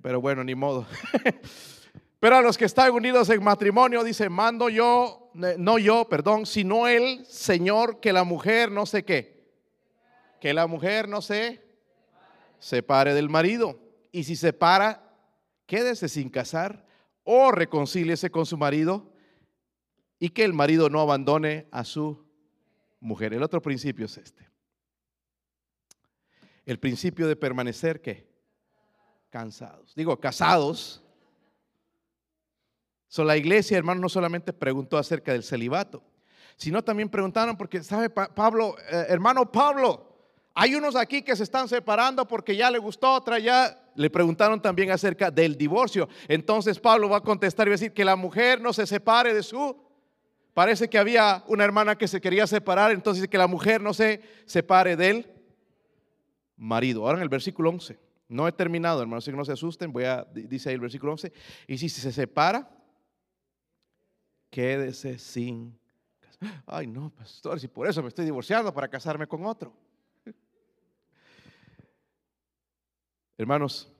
[0.03, 0.87] Pero bueno, ni modo.
[2.21, 6.89] Pero a los que están unidos en matrimonio, dice, mando yo, no yo, perdón, sino
[6.89, 9.53] el Señor, que la mujer no sé qué.
[10.41, 11.63] Que la mujer no se
[12.59, 13.79] separe del marido.
[14.11, 15.15] Y si se para,
[15.67, 16.85] quédese sin casar
[17.23, 19.13] o reconcíliese con su marido
[20.19, 22.27] y que el marido no abandone a su
[23.01, 23.33] mujer.
[23.33, 24.49] El otro principio es este.
[26.67, 28.28] El principio de permanecer, ¿qué?
[29.31, 29.95] Cansados.
[29.95, 31.03] Digo, casados
[33.09, 36.03] So, la iglesia, hermano, no solamente preguntó acerca del celibato,
[36.57, 40.07] sino también preguntaron, porque, ¿sabe, Pablo, eh, hermano Pablo,
[40.55, 44.61] hay unos aquí que se están separando porque ya le gustó otra, ya le preguntaron
[44.61, 46.09] también acerca del divorcio.
[46.27, 49.33] Entonces Pablo va a contestar y va a decir que la mujer no se separe
[49.33, 49.77] de su...
[50.53, 54.21] Parece que había una hermana que se quería separar, entonces que la mujer no se
[54.45, 55.33] separe del
[56.57, 57.07] marido.
[57.07, 57.97] Ahora en el versículo 11,
[58.29, 61.13] no he terminado, hermanos, así que no se asusten, voy a, dice ahí el versículo
[61.13, 61.33] 11,
[61.67, 62.71] y si se separa,
[64.51, 65.79] quédese sin
[66.67, 69.75] Ay, no, pastor, si por eso me estoy divorciando para casarme con otro.
[73.37, 73.93] Hermanos,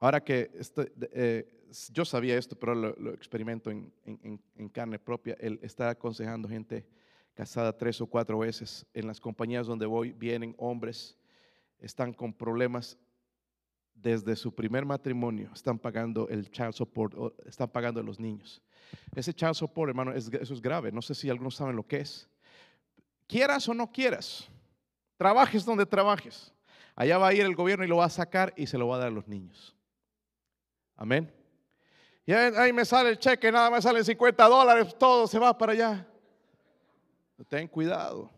[0.00, 5.58] ahora que estoy, eh, yo sabía esto, pero lo, experimento en, en, carne propia, el
[5.62, 6.86] estar aconsejando gente
[7.32, 11.16] casada tres o cuatro veces en las compañías donde voy, vienen hombres,
[11.78, 12.98] están con problemas
[13.94, 17.14] desde su primer matrimonio, están pagando el child support,
[17.46, 18.60] están pagando los niños.
[19.14, 20.92] Ese child support, hermano, eso es grave.
[20.92, 22.28] No sé si algunos saben lo que es.
[23.26, 24.48] Quieras o no quieras,
[25.16, 26.52] trabajes donde trabajes.
[26.94, 28.96] Allá va a ir el gobierno y lo va a sacar y se lo va
[28.96, 29.74] a dar a los niños.
[30.96, 31.32] Amén.
[32.26, 35.72] Y ahí me sale el cheque, nada más salen 50 dólares, todo se va para
[35.72, 36.06] allá.
[37.48, 38.30] Ten cuidado.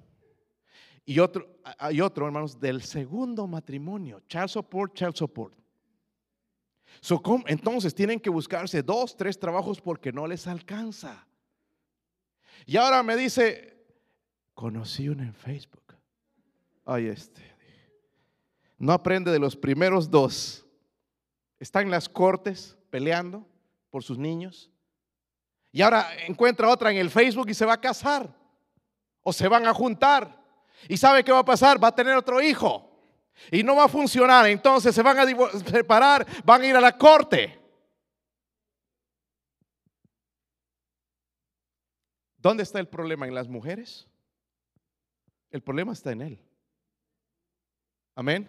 [1.06, 5.56] Y otro, hay otro, hermanos, del segundo matrimonio, child support, child support
[7.46, 11.26] entonces tienen que buscarse dos, tres trabajos porque no les alcanza.
[12.64, 13.86] Y ahora me dice,
[14.54, 15.94] conocí uno en Facebook.
[16.84, 17.42] Ay, este.
[18.78, 20.64] No aprende de los primeros dos.
[21.58, 23.46] Está en las cortes peleando
[23.90, 24.70] por sus niños.
[25.72, 28.34] Y ahora encuentra otra en el Facebook y se va a casar.
[29.22, 30.45] O se van a juntar.
[30.88, 31.82] ¿Y sabe qué va a pasar?
[31.82, 32.86] Va a tener otro hijo
[33.50, 35.26] y no va a funcionar, entonces se van a
[35.70, 37.60] separar, van a ir a la corte.
[42.38, 43.26] ¿Dónde está el problema?
[43.26, 44.06] ¿En las mujeres?
[45.50, 46.40] El problema está en él.
[48.14, 48.48] Amén.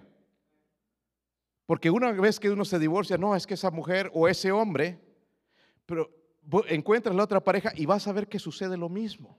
[1.66, 5.00] Porque una vez que uno se divorcia, no, es que esa mujer o ese hombre,
[5.86, 6.10] pero
[6.68, 9.38] encuentras la otra pareja y vas a ver que sucede lo mismo.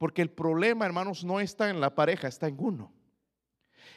[0.00, 2.90] Porque el problema, hermanos, no está en la pareja, está en uno.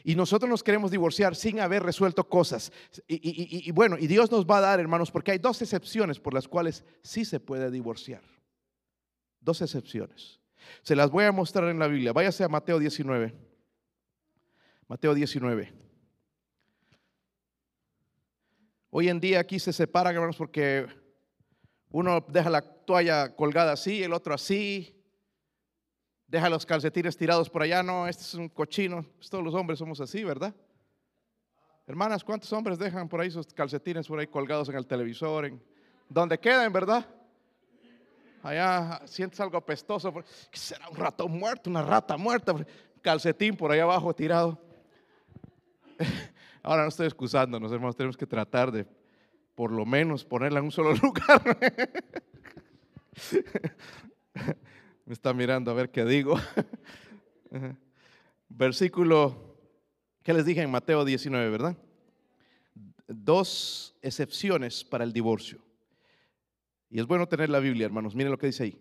[0.03, 2.73] Y nosotros nos queremos divorciar sin haber resuelto cosas.
[3.07, 6.45] Y, bueno, y Dios nos va a dar, hermanos, porque hay dos excepciones por las
[6.45, 8.21] cuales sí se puede divorciar.
[9.39, 10.41] Dos excepciones.
[10.81, 12.11] Se las voy a mostrar en la Biblia.
[12.11, 13.33] Váyase a Mateo 19.
[14.89, 15.73] Mateo 19.
[18.89, 20.85] Hoy en día aquí se separan, hermanos, porque
[21.91, 24.99] uno deja la toalla colgada así, el otro así,
[26.33, 29.77] deja los calcetines tirados por allá, no, este es un cochino, pues todos los hombres
[29.77, 30.51] somos así, ¿verdad?
[31.85, 35.63] Hermanas, ¿cuántos hombres dejan por ahí sus calcetines por ahí colgados en el televisor, en
[36.09, 37.05] donde queden, verdad?
[38.41, 40.11] Allá sientes algo apestoso,
[40.49, 42.55] ¿qué será un ratón muerto, una rata muerta?
[43.03, 44.59] Calcetín por ahí abajo tirado.
[46.63, 48.87] Ahora no estoy excusándonos, hermanos, tenemos que tratar de
[49.53, 51.59] por lo menos ponerla en un solo lugar.
[55.05, 56.39] Me está mirando a ver qué digo.
[58.49, 59.57] Versículo,
[60.23, 61.77] ¿qué les dije en Mateo 19, verdad?
[63.07, 65.59] Dos excepciones para el divorcio.
[66.89, 68.15] Y es bueno tener la Biblia, hermanos.
[68.15, 68.77] Miren lo que dice ahí.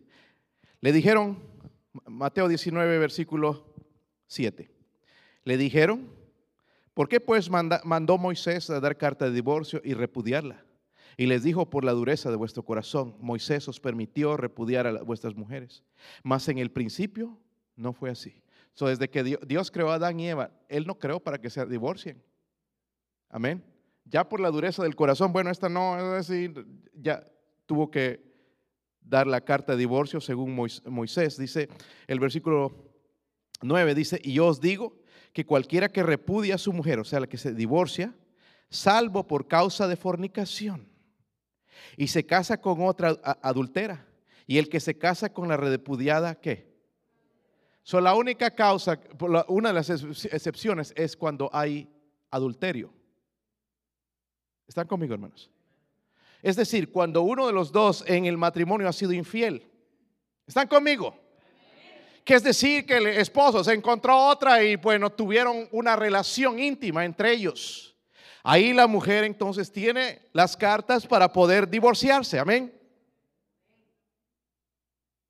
[0.80, 1.38] Le dijeron,
[2.06, 3.74] Mateo 19, versículo
[4.26, 4.70] 7.
[5.44, 6.08] Le dijeron,
[6.94, 10.64] ¿por qué pues mandó Moisés a dar carta de divorcio y repudiarla?
[11.22, 15.36] Y les dijo, por la dureza de vuestro corazón, Moisés os permitió repudiar a vuestras
[15.36, 15.84] mujeres.
[16.24, 17.38] Mas en el principio
[17.76, 18.42] no fue así.
[18.74, 21.64] So, desde que Dios creó a Adán y Eva, Él no creó para que se
[21.66, 22.20] divorcien.
[23.28, 23.62] Amén.
[24.04, 27.24] Ya por la dureza del corazón, bueno, esta no, es decir, ya
[27.66, 28.20] tuvo que
[29.00, 31.38] dar la carta de divorcio según Moisés.
[31.38, 31.68] Dice
[32.08, 32.90] el versículo
[33.60, 34.96] 9, dice, y yo os digo
[35.32, 38.12] que cualquiera que repudia a su mujer, o sea, la que se divorcia,
[38.70, 40.90] salvo por causa de fornicación,
[41.96, 44.06] y se casa con otra adultera.
[44.46, 46.72] Y el que se casa con la repudiada, ¿qué?
[47.84, 49.00] So, la única causa,
[49.48, 51.88] una de las excepciones es cuando hay
[52.30, 52.92] adulterio.
[54.66, 55.50] ¿Están conmigo, hermanos?
[56.42, 59.68] Es decir, cuando uno de los dos en el matrimonio ha sido infiel.
[60.46, 61.16] ¿Están conmigo?
[62.24, 67.04] Que es decir, que el esposo se encontró otra y bueno, tuvieron una relación íntima
[67.04, 67.91] entre ellos.
[68.42, 72.38] Ahí la mujer entonces tiene las cartas para poder divorciarse.
[72.38, 72.72] Amén.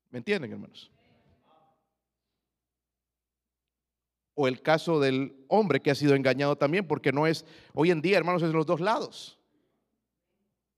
[0.09, 0.89] ¿Me entienden, hermanos?
[4.35, 8.01] O el caso del hombre que ha sido engañado también, porque no es, hoy en
[8.01, 9.37] día, hermanos, es de los dos lados.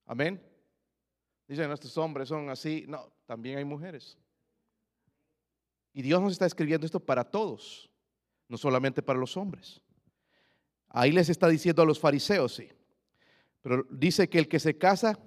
[0.05, 0.41] Amén.
[1.47, 2.85] Dicen, estos hombres son así.
[2.87, 4.17] No, también hay mujeres.
[5.93, 7.89] Y Dios nos está escribiendo esto para todos,
[8.49, 9.81] no solamente para los hombres.
[10.97, 12.69] Ahí les está diciendo a los fariseos, sí.
[13.61, 15.19] Pero dice que el que se casa,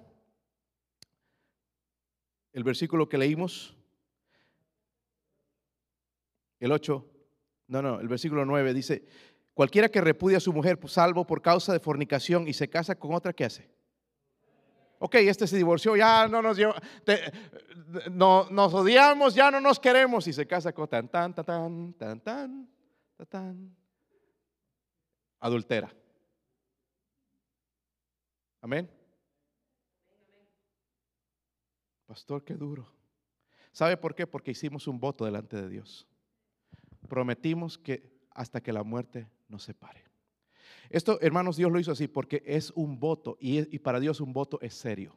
[2.51, 3.77] el versículo que leímos,
[6.59, 7.05] el 8,
[7.67, 9.05] no, no, el versículo 9 dice,
[9.53, 13.13] cualquiera que repudia a su mujer, salvo por causa de fornicación y se casa con
[13.13, 13.69] otra, ¿qué hace?
[14.97, 16.81] Ok, este se divorció, ya no nos lleva,
[18.09, 21.93] no, nos odiamos, ya no nos queremos y se casa con tan, tan, tan, tan,
[21.93, 23.78] tan, tan, tan
[25.39, 25.93] adultera.
[28.61, 28.89] Amén.
[32.05, 32.91] Pastor, qué duro.
[33.71, 34.27] ¿Sabe por qué?
[34.27, 36.07] Porque hicimos un voto delante de Dios.
[37.07, 40.03] Prometimos que hasta que la muerte nos separe.
[40.89, 44.59] Esto, hermanos, Dios lo hizo así porque es un voto y, para Dios un voto
[44.61, 45.15] es serio.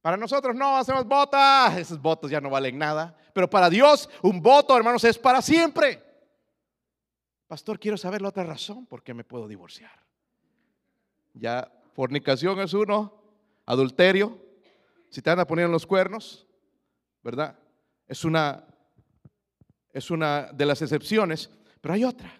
[0.00, 1.40] Para nosotros no hacemos votos,
[1.76, 6.02] esos votos ya no valen nada, pero para Dios un voto, hermanos, es para siempre.
[7.46, 10.04] Pastor, quiero saber la otra razón por qué me puedo divorciar.
[11.34, 13.22] Ya fornicación es uno,
[13.66, 14.38] adulterio,
[15.10, 16.46] si te van a poner en los cuernos,
[17.22, 17.58] ¿verdad?
[18.08, 18.66] Es una
[19.96, 21.50] es una de las excepciones,
[21.80, 22.30] pero hay otra.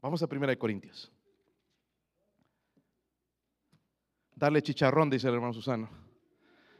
[0.00, 1.12] Vamos a 1 Corintios.
[4.34, 5.90] Darle chicharrón, dice el hermano Susano.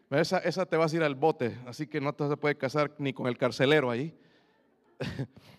[0.09, 2.95] Esa, esa te vas a ir al bote, así que no te se puede casar
[2.97, 4.19] ni con el carcelero ahí.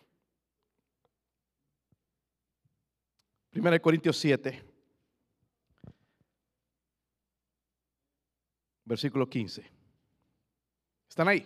[3.49, 4.63] Primera de Corintios 7,
[8.85, 9.63] versículo 15.
[11.09, 11.45] ¿Están ahí?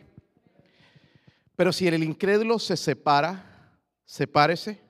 [1.56, 4.84] Pero si el incrédulo se separa, sepárese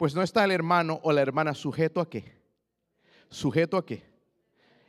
[0.00, 2.40] pues no está el hermano o la hermana sujeto a qué?
[3.28, 4.02] ¿Sujeto a qué?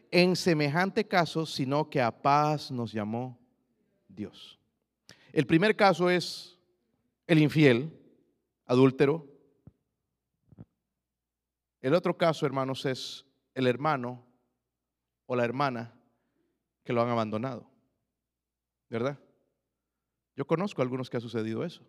[0.09, 3.37] En semejante caso, sino que a paz nos llamó
[4.07, 4.57] Dios.
[5.33, 6.57] El primer caso es
[7.27, 7.91] el infiel,
[8.65, 9.27] adúltero.
[11.81, 13.25] El otro caso, hermanos, es
[13.55, 14.23] el hermano
[15.25, 15.93] o la hermana
[16.83, 17.69] que lo han abandonado.
[18.89, 19.17] ¿Verdad?
[20.35, 21.83] Yo conozco a algunos que ha sucedido eso.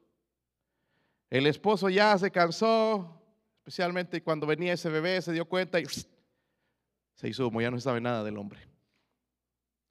[1.30, 3.22] El esposo ya se cansó,
[3.58, 8.00] especialmente cuando venía ese bebé, se dio cuenta y se hizo como ya no sabe
[8.00, 8.60] nada del hombre.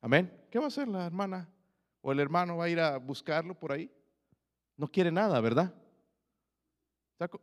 [0.02, 0.32] Amén.
[0.49, 1.49] ¿Qué va a hacer la hermana
[2.02, 2.57] o el hermano?
[2.57, 3.91] ¿Va a ir a buscarlo por ahí?
[4.78, 5.73] No quiere nada, ¿verdad?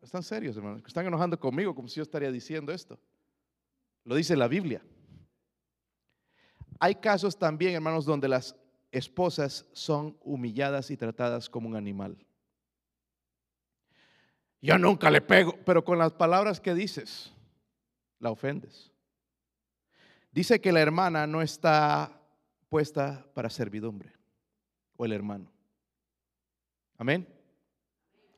[0.02, 0.82] Están serios, hermanos.
[0.86, 2.98] Están enojando conmigo como si yo estaría diciendo esto.
[4.04, 4.82] Lo dice la Biblia.
[6.80, 8.56] Hay casos también, hermanos, donde las
[8.90, 12.16] esposas son humilladas y tratadas como un animal.
[14.60, 17.32] Yo nunca le pego, pero con las palabras que dices,
[18.18, 18.90] la ofendes.
[20.32, 22.20] Dice que la hermana no está
[22.68, 24.12] puesta para servidumbre,
[24.96, 25.52] o el hermano.
[26.96, 27.37] Amén.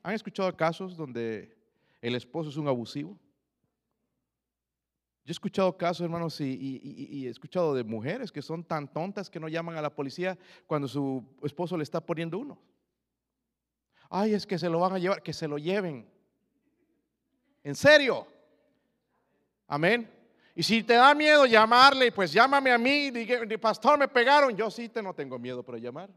[0.03, 1.55] ¿Han escuchado casos donde
[2.01, 3.17] el esposo es un abusivo?
[5.23, 9.39] Yo he escuchado casos, hermanos, y, he escuchado de mujeres que son tan tontas que
[9.39, 12.57] no llaman a la policía cuando su esposo le está poniendo uno.
[14.09, 16.09] Ay, es que se lo van a llevar, que se lo lleven.
[17.63, 18.27] En serio.
[19.67, 20.09] Amén.
[20.55, 24.55] Y si te da miedo llamarle, pues llámame a mí, diga, pastor, me pegaron.
[24.57, 26.09] Yo sí te no tengo miedo para llamar.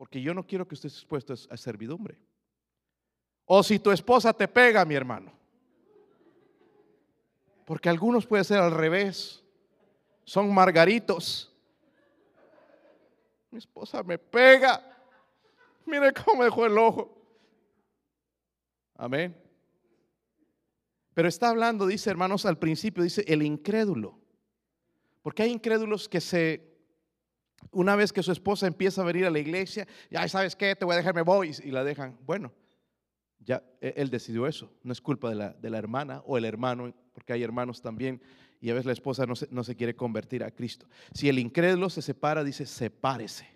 [0.00, 2.16] Porque yo no quiero que estés expuesto a servidumbre.
[3.44, 5.30] O si tu esposa te pega, mi hermano.
[7.66, 9.44] Porque algunos puede ser al revés.
[10.24, 11.54] Son margaritos.
[13.50, 14.82] Mi esposa me pega.
[15.84, 17.14] Mire cómo dejó el ojo.
[18.96, 19.36] Amén.
[21.12, 24.18] Pero está hablando, dice hermanos, al principio, dice el incrédulo.
[25.20, 26.69] Porque hay incrédulos que se,
[27.70, 30.84] una vez que su esposa empieza a venir a la iglesia, ya sabes qué, te
[30.84, 32.18] voy a dejar, me voy, y la dejan.
[32.26, 32.52] Bueno,
[33.38, 34.72] ya e, él decidió eso.
[34.82, 38.22] No es culpa de la, de la hermana o el hermano, porque hay hermanos también,
[38.60, 40.86] y a veces la esposa no se, no se quiere convertir a Cristo.
[41.12, 43.46] Si el incrédulo se separa, dice, sepárese.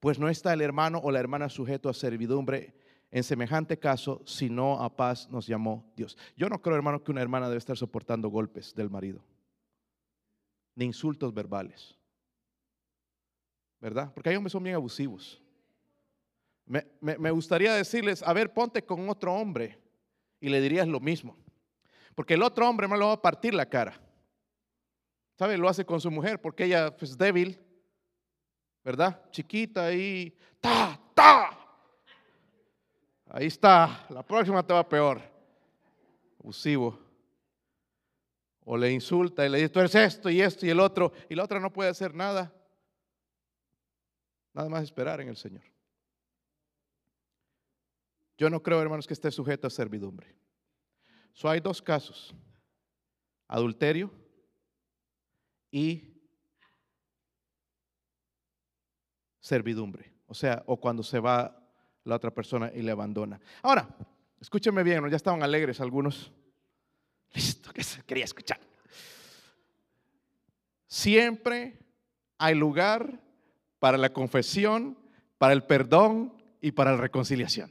[0.00, 2.74] Pues no está el hermano o la hermana sujeto a servidumbre
[3.14, 6.18] en semejante caso, si no a paz nos llamó Dios.
[6.36, 9.24] Yo no creo, hermano, que una hermana debe estar soportando golpes del marido.
[10.74, 11.96] ni insultos verbales.
[13.84, 14.10] ¿Verdad?
[14.14, 15.42] Porque hay hombres son bien abusivos.
[16.64, 19.78] Me, me, gustaría decirles, a ver, ponte con otro hombre
[20.40, 21.36] y le dirías lo mismo.
[22.14, 24.00] Porque el otro hombre me lo va a partir la cara.
[25.38, 25.58] ¿Sabe?
[25.58, 27.60] Lo hace con su mujer porque ella es pues, débil,
[28.82, 29.20] ¿verdad?
[29.30, 31.50] Chiquita y ta, ta.
[33.28, 35.20] Ahí está, la próxima te va peor.
[36.40, 36.98] Abusivo.
[38.64, 41.34] O le insulta y le dice, tú eres esto y esto y el otro, y
[41.34, 42.50] la otra no puede hacer nada.
[44.54, 45.64] Nada más esperar en el Señor.
[48.38, 50.34] Yo no creo, hermanos, que esté sujeto a servidumbre.
[51.32, 52.34] So, hay dos casos.
[53.48, 54.10] Adulterio
[55.70, 56.14] y
[59.40, 60.12] servidumbre.
[60.26, 61.60] O sea, o cuando se va
[62.04, 63.40] la otra persona y le abandona.
[63.62, 63.88] Ahora,
[64.40, 66.32] escúchenme bien, ya estaban alegres algunos.
[67.34, 68.60] Listo, que se quería escuchar.
[70.86, 71.78] Siempre
[72.38, 73.23] hay lugar
[73.84, 74.96] para la confesión,
[75.36, 76.32] para el perdón
[76.62, 77.70] y para la reconciliación.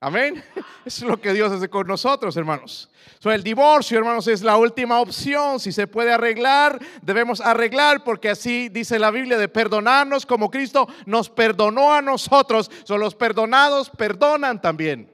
[0.00, 0.44] Amén.
[0.84, 2.90] Es lo que Dios hace con nosotros, hermanos.
[3.24, 5.58] el divorcio, hermanos, es la última opción.
[5.58, 10.86] Si se puede arreglar, debemos arreglar, porque así dice la Biblia de perdonarnos como Cristo
[11.06, 12.70] nos perdonó a nosotros.
[12.84, 15.10] Son los perdonados, perdonan también.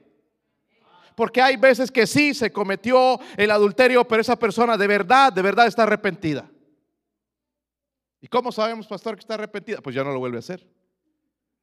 [1.15, 5.41] Porque hay veces que sí se cometió el adulterio, pero esa persona de verdad, de
[5.41, 6.49] verdad está arrepentida.
[8.25, 9.81] ¿Y cómo sabemos, pastor, que está arrepentida?
[9.81, 10.67] Pues ya no lo vuelve a hacer.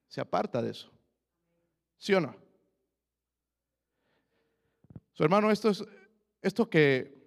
[0.07, 0.93] Se aparta de eso.
[1.99, 2.37] ¿Sí o no?
[5.13, 5.85] Su hermano, esto es
[6.41, 7.21] esto que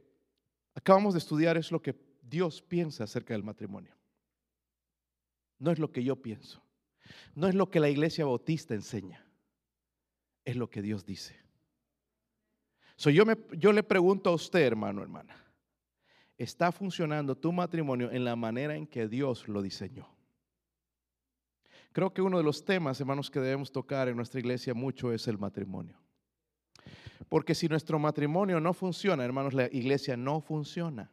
[0.74, 3.94] acabamos de estudiar es lo que Dios piensa acerca del matrimonio.
[5.60, 6.64] No es lo que yo pienso.
[7.34, 9.28] No es lo que la iglesia bautista enseña.
[10.46, 11.38] Es lo que Dios dice.
[12.96, 15.45] So, yo, yo le pregunto a usted, hermano, hermana,
[16.38, 20.08] ¿está funcionando tu matrimonio en la manera en que Dios lo diseñó?
[21.92, 25.28] Creo que uno de los temas, hermanos, que debemos tocar en nuestra iglesia mucho es
[25.28, 25.98] el matrimonio.
[27.30, 31.10] Porque si nuestro matrimonio no funciona, hermanos, la iglesia no funciona.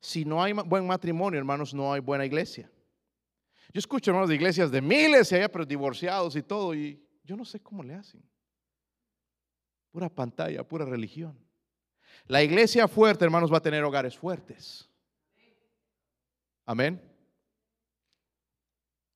[0.00, 2.68] Si no hay buen matrimonio, hermanos, no hay buena iglesia.
[3.72, 7.36] Yo escucho, hermanos, de iglesias de miles y allá, pero divorciados y todo, y yo
[7.36, 8.22] no sé cómo le hacen.
[9.92, 11.38] Pura pantalla, pura religión.
[12.26, 14.88] La iglesia fuerte, hermanos, va a tener hogares fuertes.
[16.64, 17.00] Amén.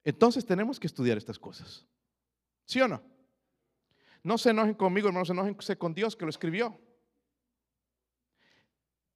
[0.05, 1.85] Entonces tenemos que estudiar estas cosas.
[2.65, 3.03] ¿Sí o no?
[4.23, 6.79] No se enojen conmigo, hermanos, se enojen con Dios que lo escribió.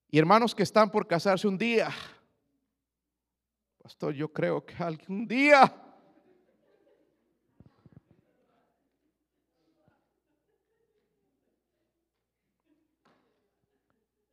[0.08, 1.90] Y hermanos que están por casarse un día,
[3.82, 5.89] pastor, yo creo que algún día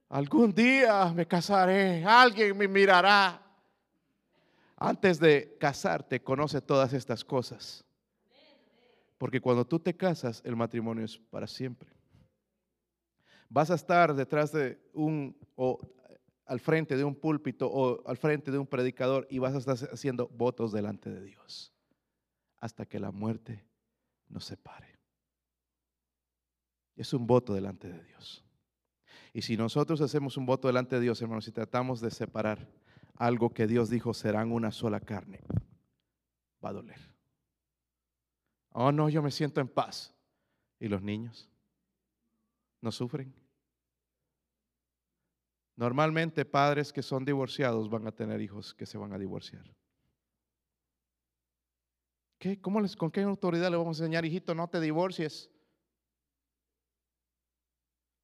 [0.10, 3.42] algún día me casaré, alguien me mirará.
[4.76, 7.84] Antes de casarte, conoce todas estas cosas.
[9.18, 11.90] Porque cuando tú te casas, el matrimonio es para siempre.
[13.50, 15.80] Vas a estar detrás de un, o
[16.46, 19.90] al frente de un púlpito o al frente de un predicador y vas a estar
[19.92, 21.74] haciendo votos delante de Dios
[22.60, 23.66] hasta que la muerte
[24.30, 24.98] nos separe.
[26.96, 28.47] Es un voto delante de Dios.
[29.38, 32.68] Y si nosotros hacemos un voto delante de Dios, hermanos, y tratamos de separar
[33.18, 35.44] algo que Dios dijo serán una sola carne,
[36.66, 37.00] va a doler.
[38.72, 40.12] Oh, no, yo me siento en paz.
[40.80, 41.48] ¿Y los niños?
[42.82, 43.32] ¿No sufren?
[45.76, 49.72] Normalmente padres que son divorciados van a tener hijos que se van a divorciar.
[52.40, 52.60] ¿Qué?
[52.60, 55.52] ¿Cómo les, ¿Con qué autoridad le vamos a enseñar, hijito, no te divorcies?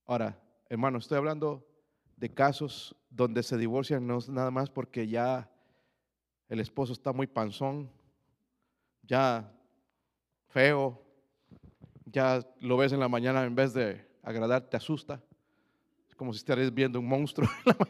[0.08, 0.43] Ahora,
[0.74, 1.64] hermano, estoy hablando
[2.18, 5.48] de casos donde se divorcian no nada más porque ya
[6.50, 7.92] el esposo está muy panzón,
[9.04, 9.54] ya
[10.48, 11.00] feo,
[12.06, 15.22] ya lo ves en la mañana en vez de agradar, te asusta.
[16.10, 17.48] Es como si estuvieras viendo un monstruo.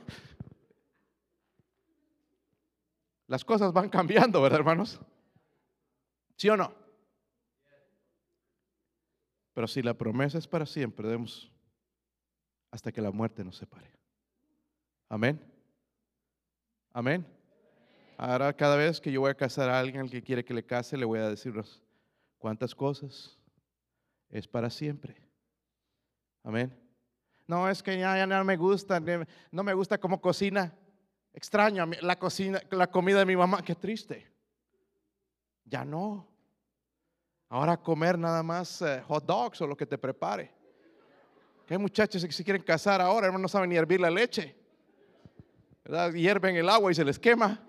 [3.27, 4.99] Las cosas van cambiando, ¿verdad, hermanos?
[6.35, 6.73] ¿Sí o no?
[9.53, 11.49] Pero si la promesa es para siempre, debemos
[12.73, 13.87] hasta que la muerte nos separe.
[15.07, 15.39] Amén.
[16.91, 17.23] Amén.
[18.17, 20.97] Ahora cada vez que yo voy a casar a alguien que quiere que le case,
[20.97, 21.53] le voy a decir
[22.39, 23.37] ¿Cuántas cosas?
[24.27, 25.15] Es para siempre.
[26.41, 26.75] Amén.
[27.45, 28.99] No, es que ya, no me gusta,
[29.51, 30.73] no me gusta cómo cocina.
[31.31, 34.27] Extraño la, cocina, la comida de mi mamá, qué triste.
[35.63, 36.27] Ya no.
[37.49, 40.51] Ahora comer nada más eh, hot dogs o lo que te prepare.
[41.65, 44.55] Que hay muchachos que se quieren casar ahora, no saben ni hervir la leche.
[45.83, 46.13] ¿verdad?
[46.13, 47.61] Hierven el agua y se les quema.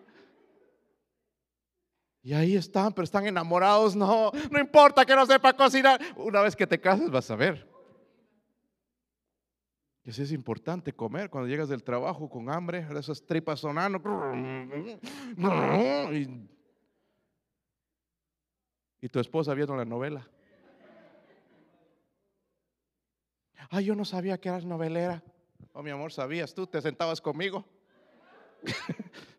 [2.23, 3.95] Y ahí están, pero están enamorados.
[3.95, 6.01] No, no importa que no sepa cocinar.
[6.17, 7.69] Una vez que te cases vas a ver.
[10.05, 14.01] Y así es importante comer cuando llegas del trabajo con hambre, esas tripas sonando.
[19.01, 20.29] Y tu esposa viendo la novela.
[23.71, 25.23] Ay, yo no sabía que eras novelera.
[25.73, 27.65] Oh, mi amor, sabías tú, te sentabas conmigo.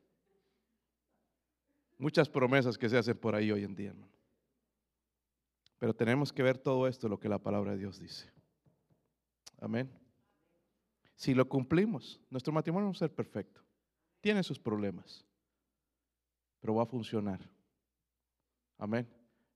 [1.97, 4.11] Muchas promesas que se hacen por ahí hoy en día, hermano.
[5.79, 8.31] Pero tenemos que ver todo esto, lo que la palabra de Dios dice.
[9.59, 9.91] Amén.
[11.15, 13.61] Si lo cumplimos, nuestro matrimonio va a ser perfecto.
[14.19, 15.25] Tiene sus problemas,
[16.59, 17.39] pero va a funcionar.
[18.77, 19.07] Amén.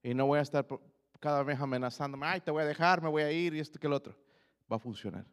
[0.01, 0.65] Y no voy a estar
[1.19, 3.87] cada vez amenazándome, ay, te voy a dejar, me voy a ir y esto que
[3.87, 4.15] el otro.
[4.71, 5.25] Va a funcionar.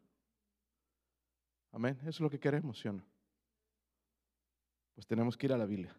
[1.72, 1.98] Amén.
[2.00, 3.04] Eso es lo que queremos, ¿sí o no?
[4.94, 5.94] Pues tenemos que ir a la Biblia.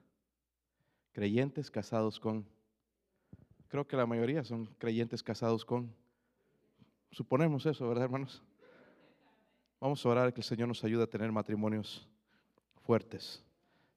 [1.12, 2.48] Creyentes casados con,
[3.68, 5.94] creo que la mayoría son creyentes casados con,
[7.12, 8.44] suponemos eso, ¿verdad, hermanos?
[9.80, 12.08] Vamos a orar que el Señor nos ayude a tener matrimonios
[12.84, 13.44] fuertes.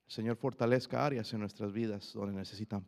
[0.06, 2.84] El Señor fortalezca áreas en nuestras vidas donde necesitan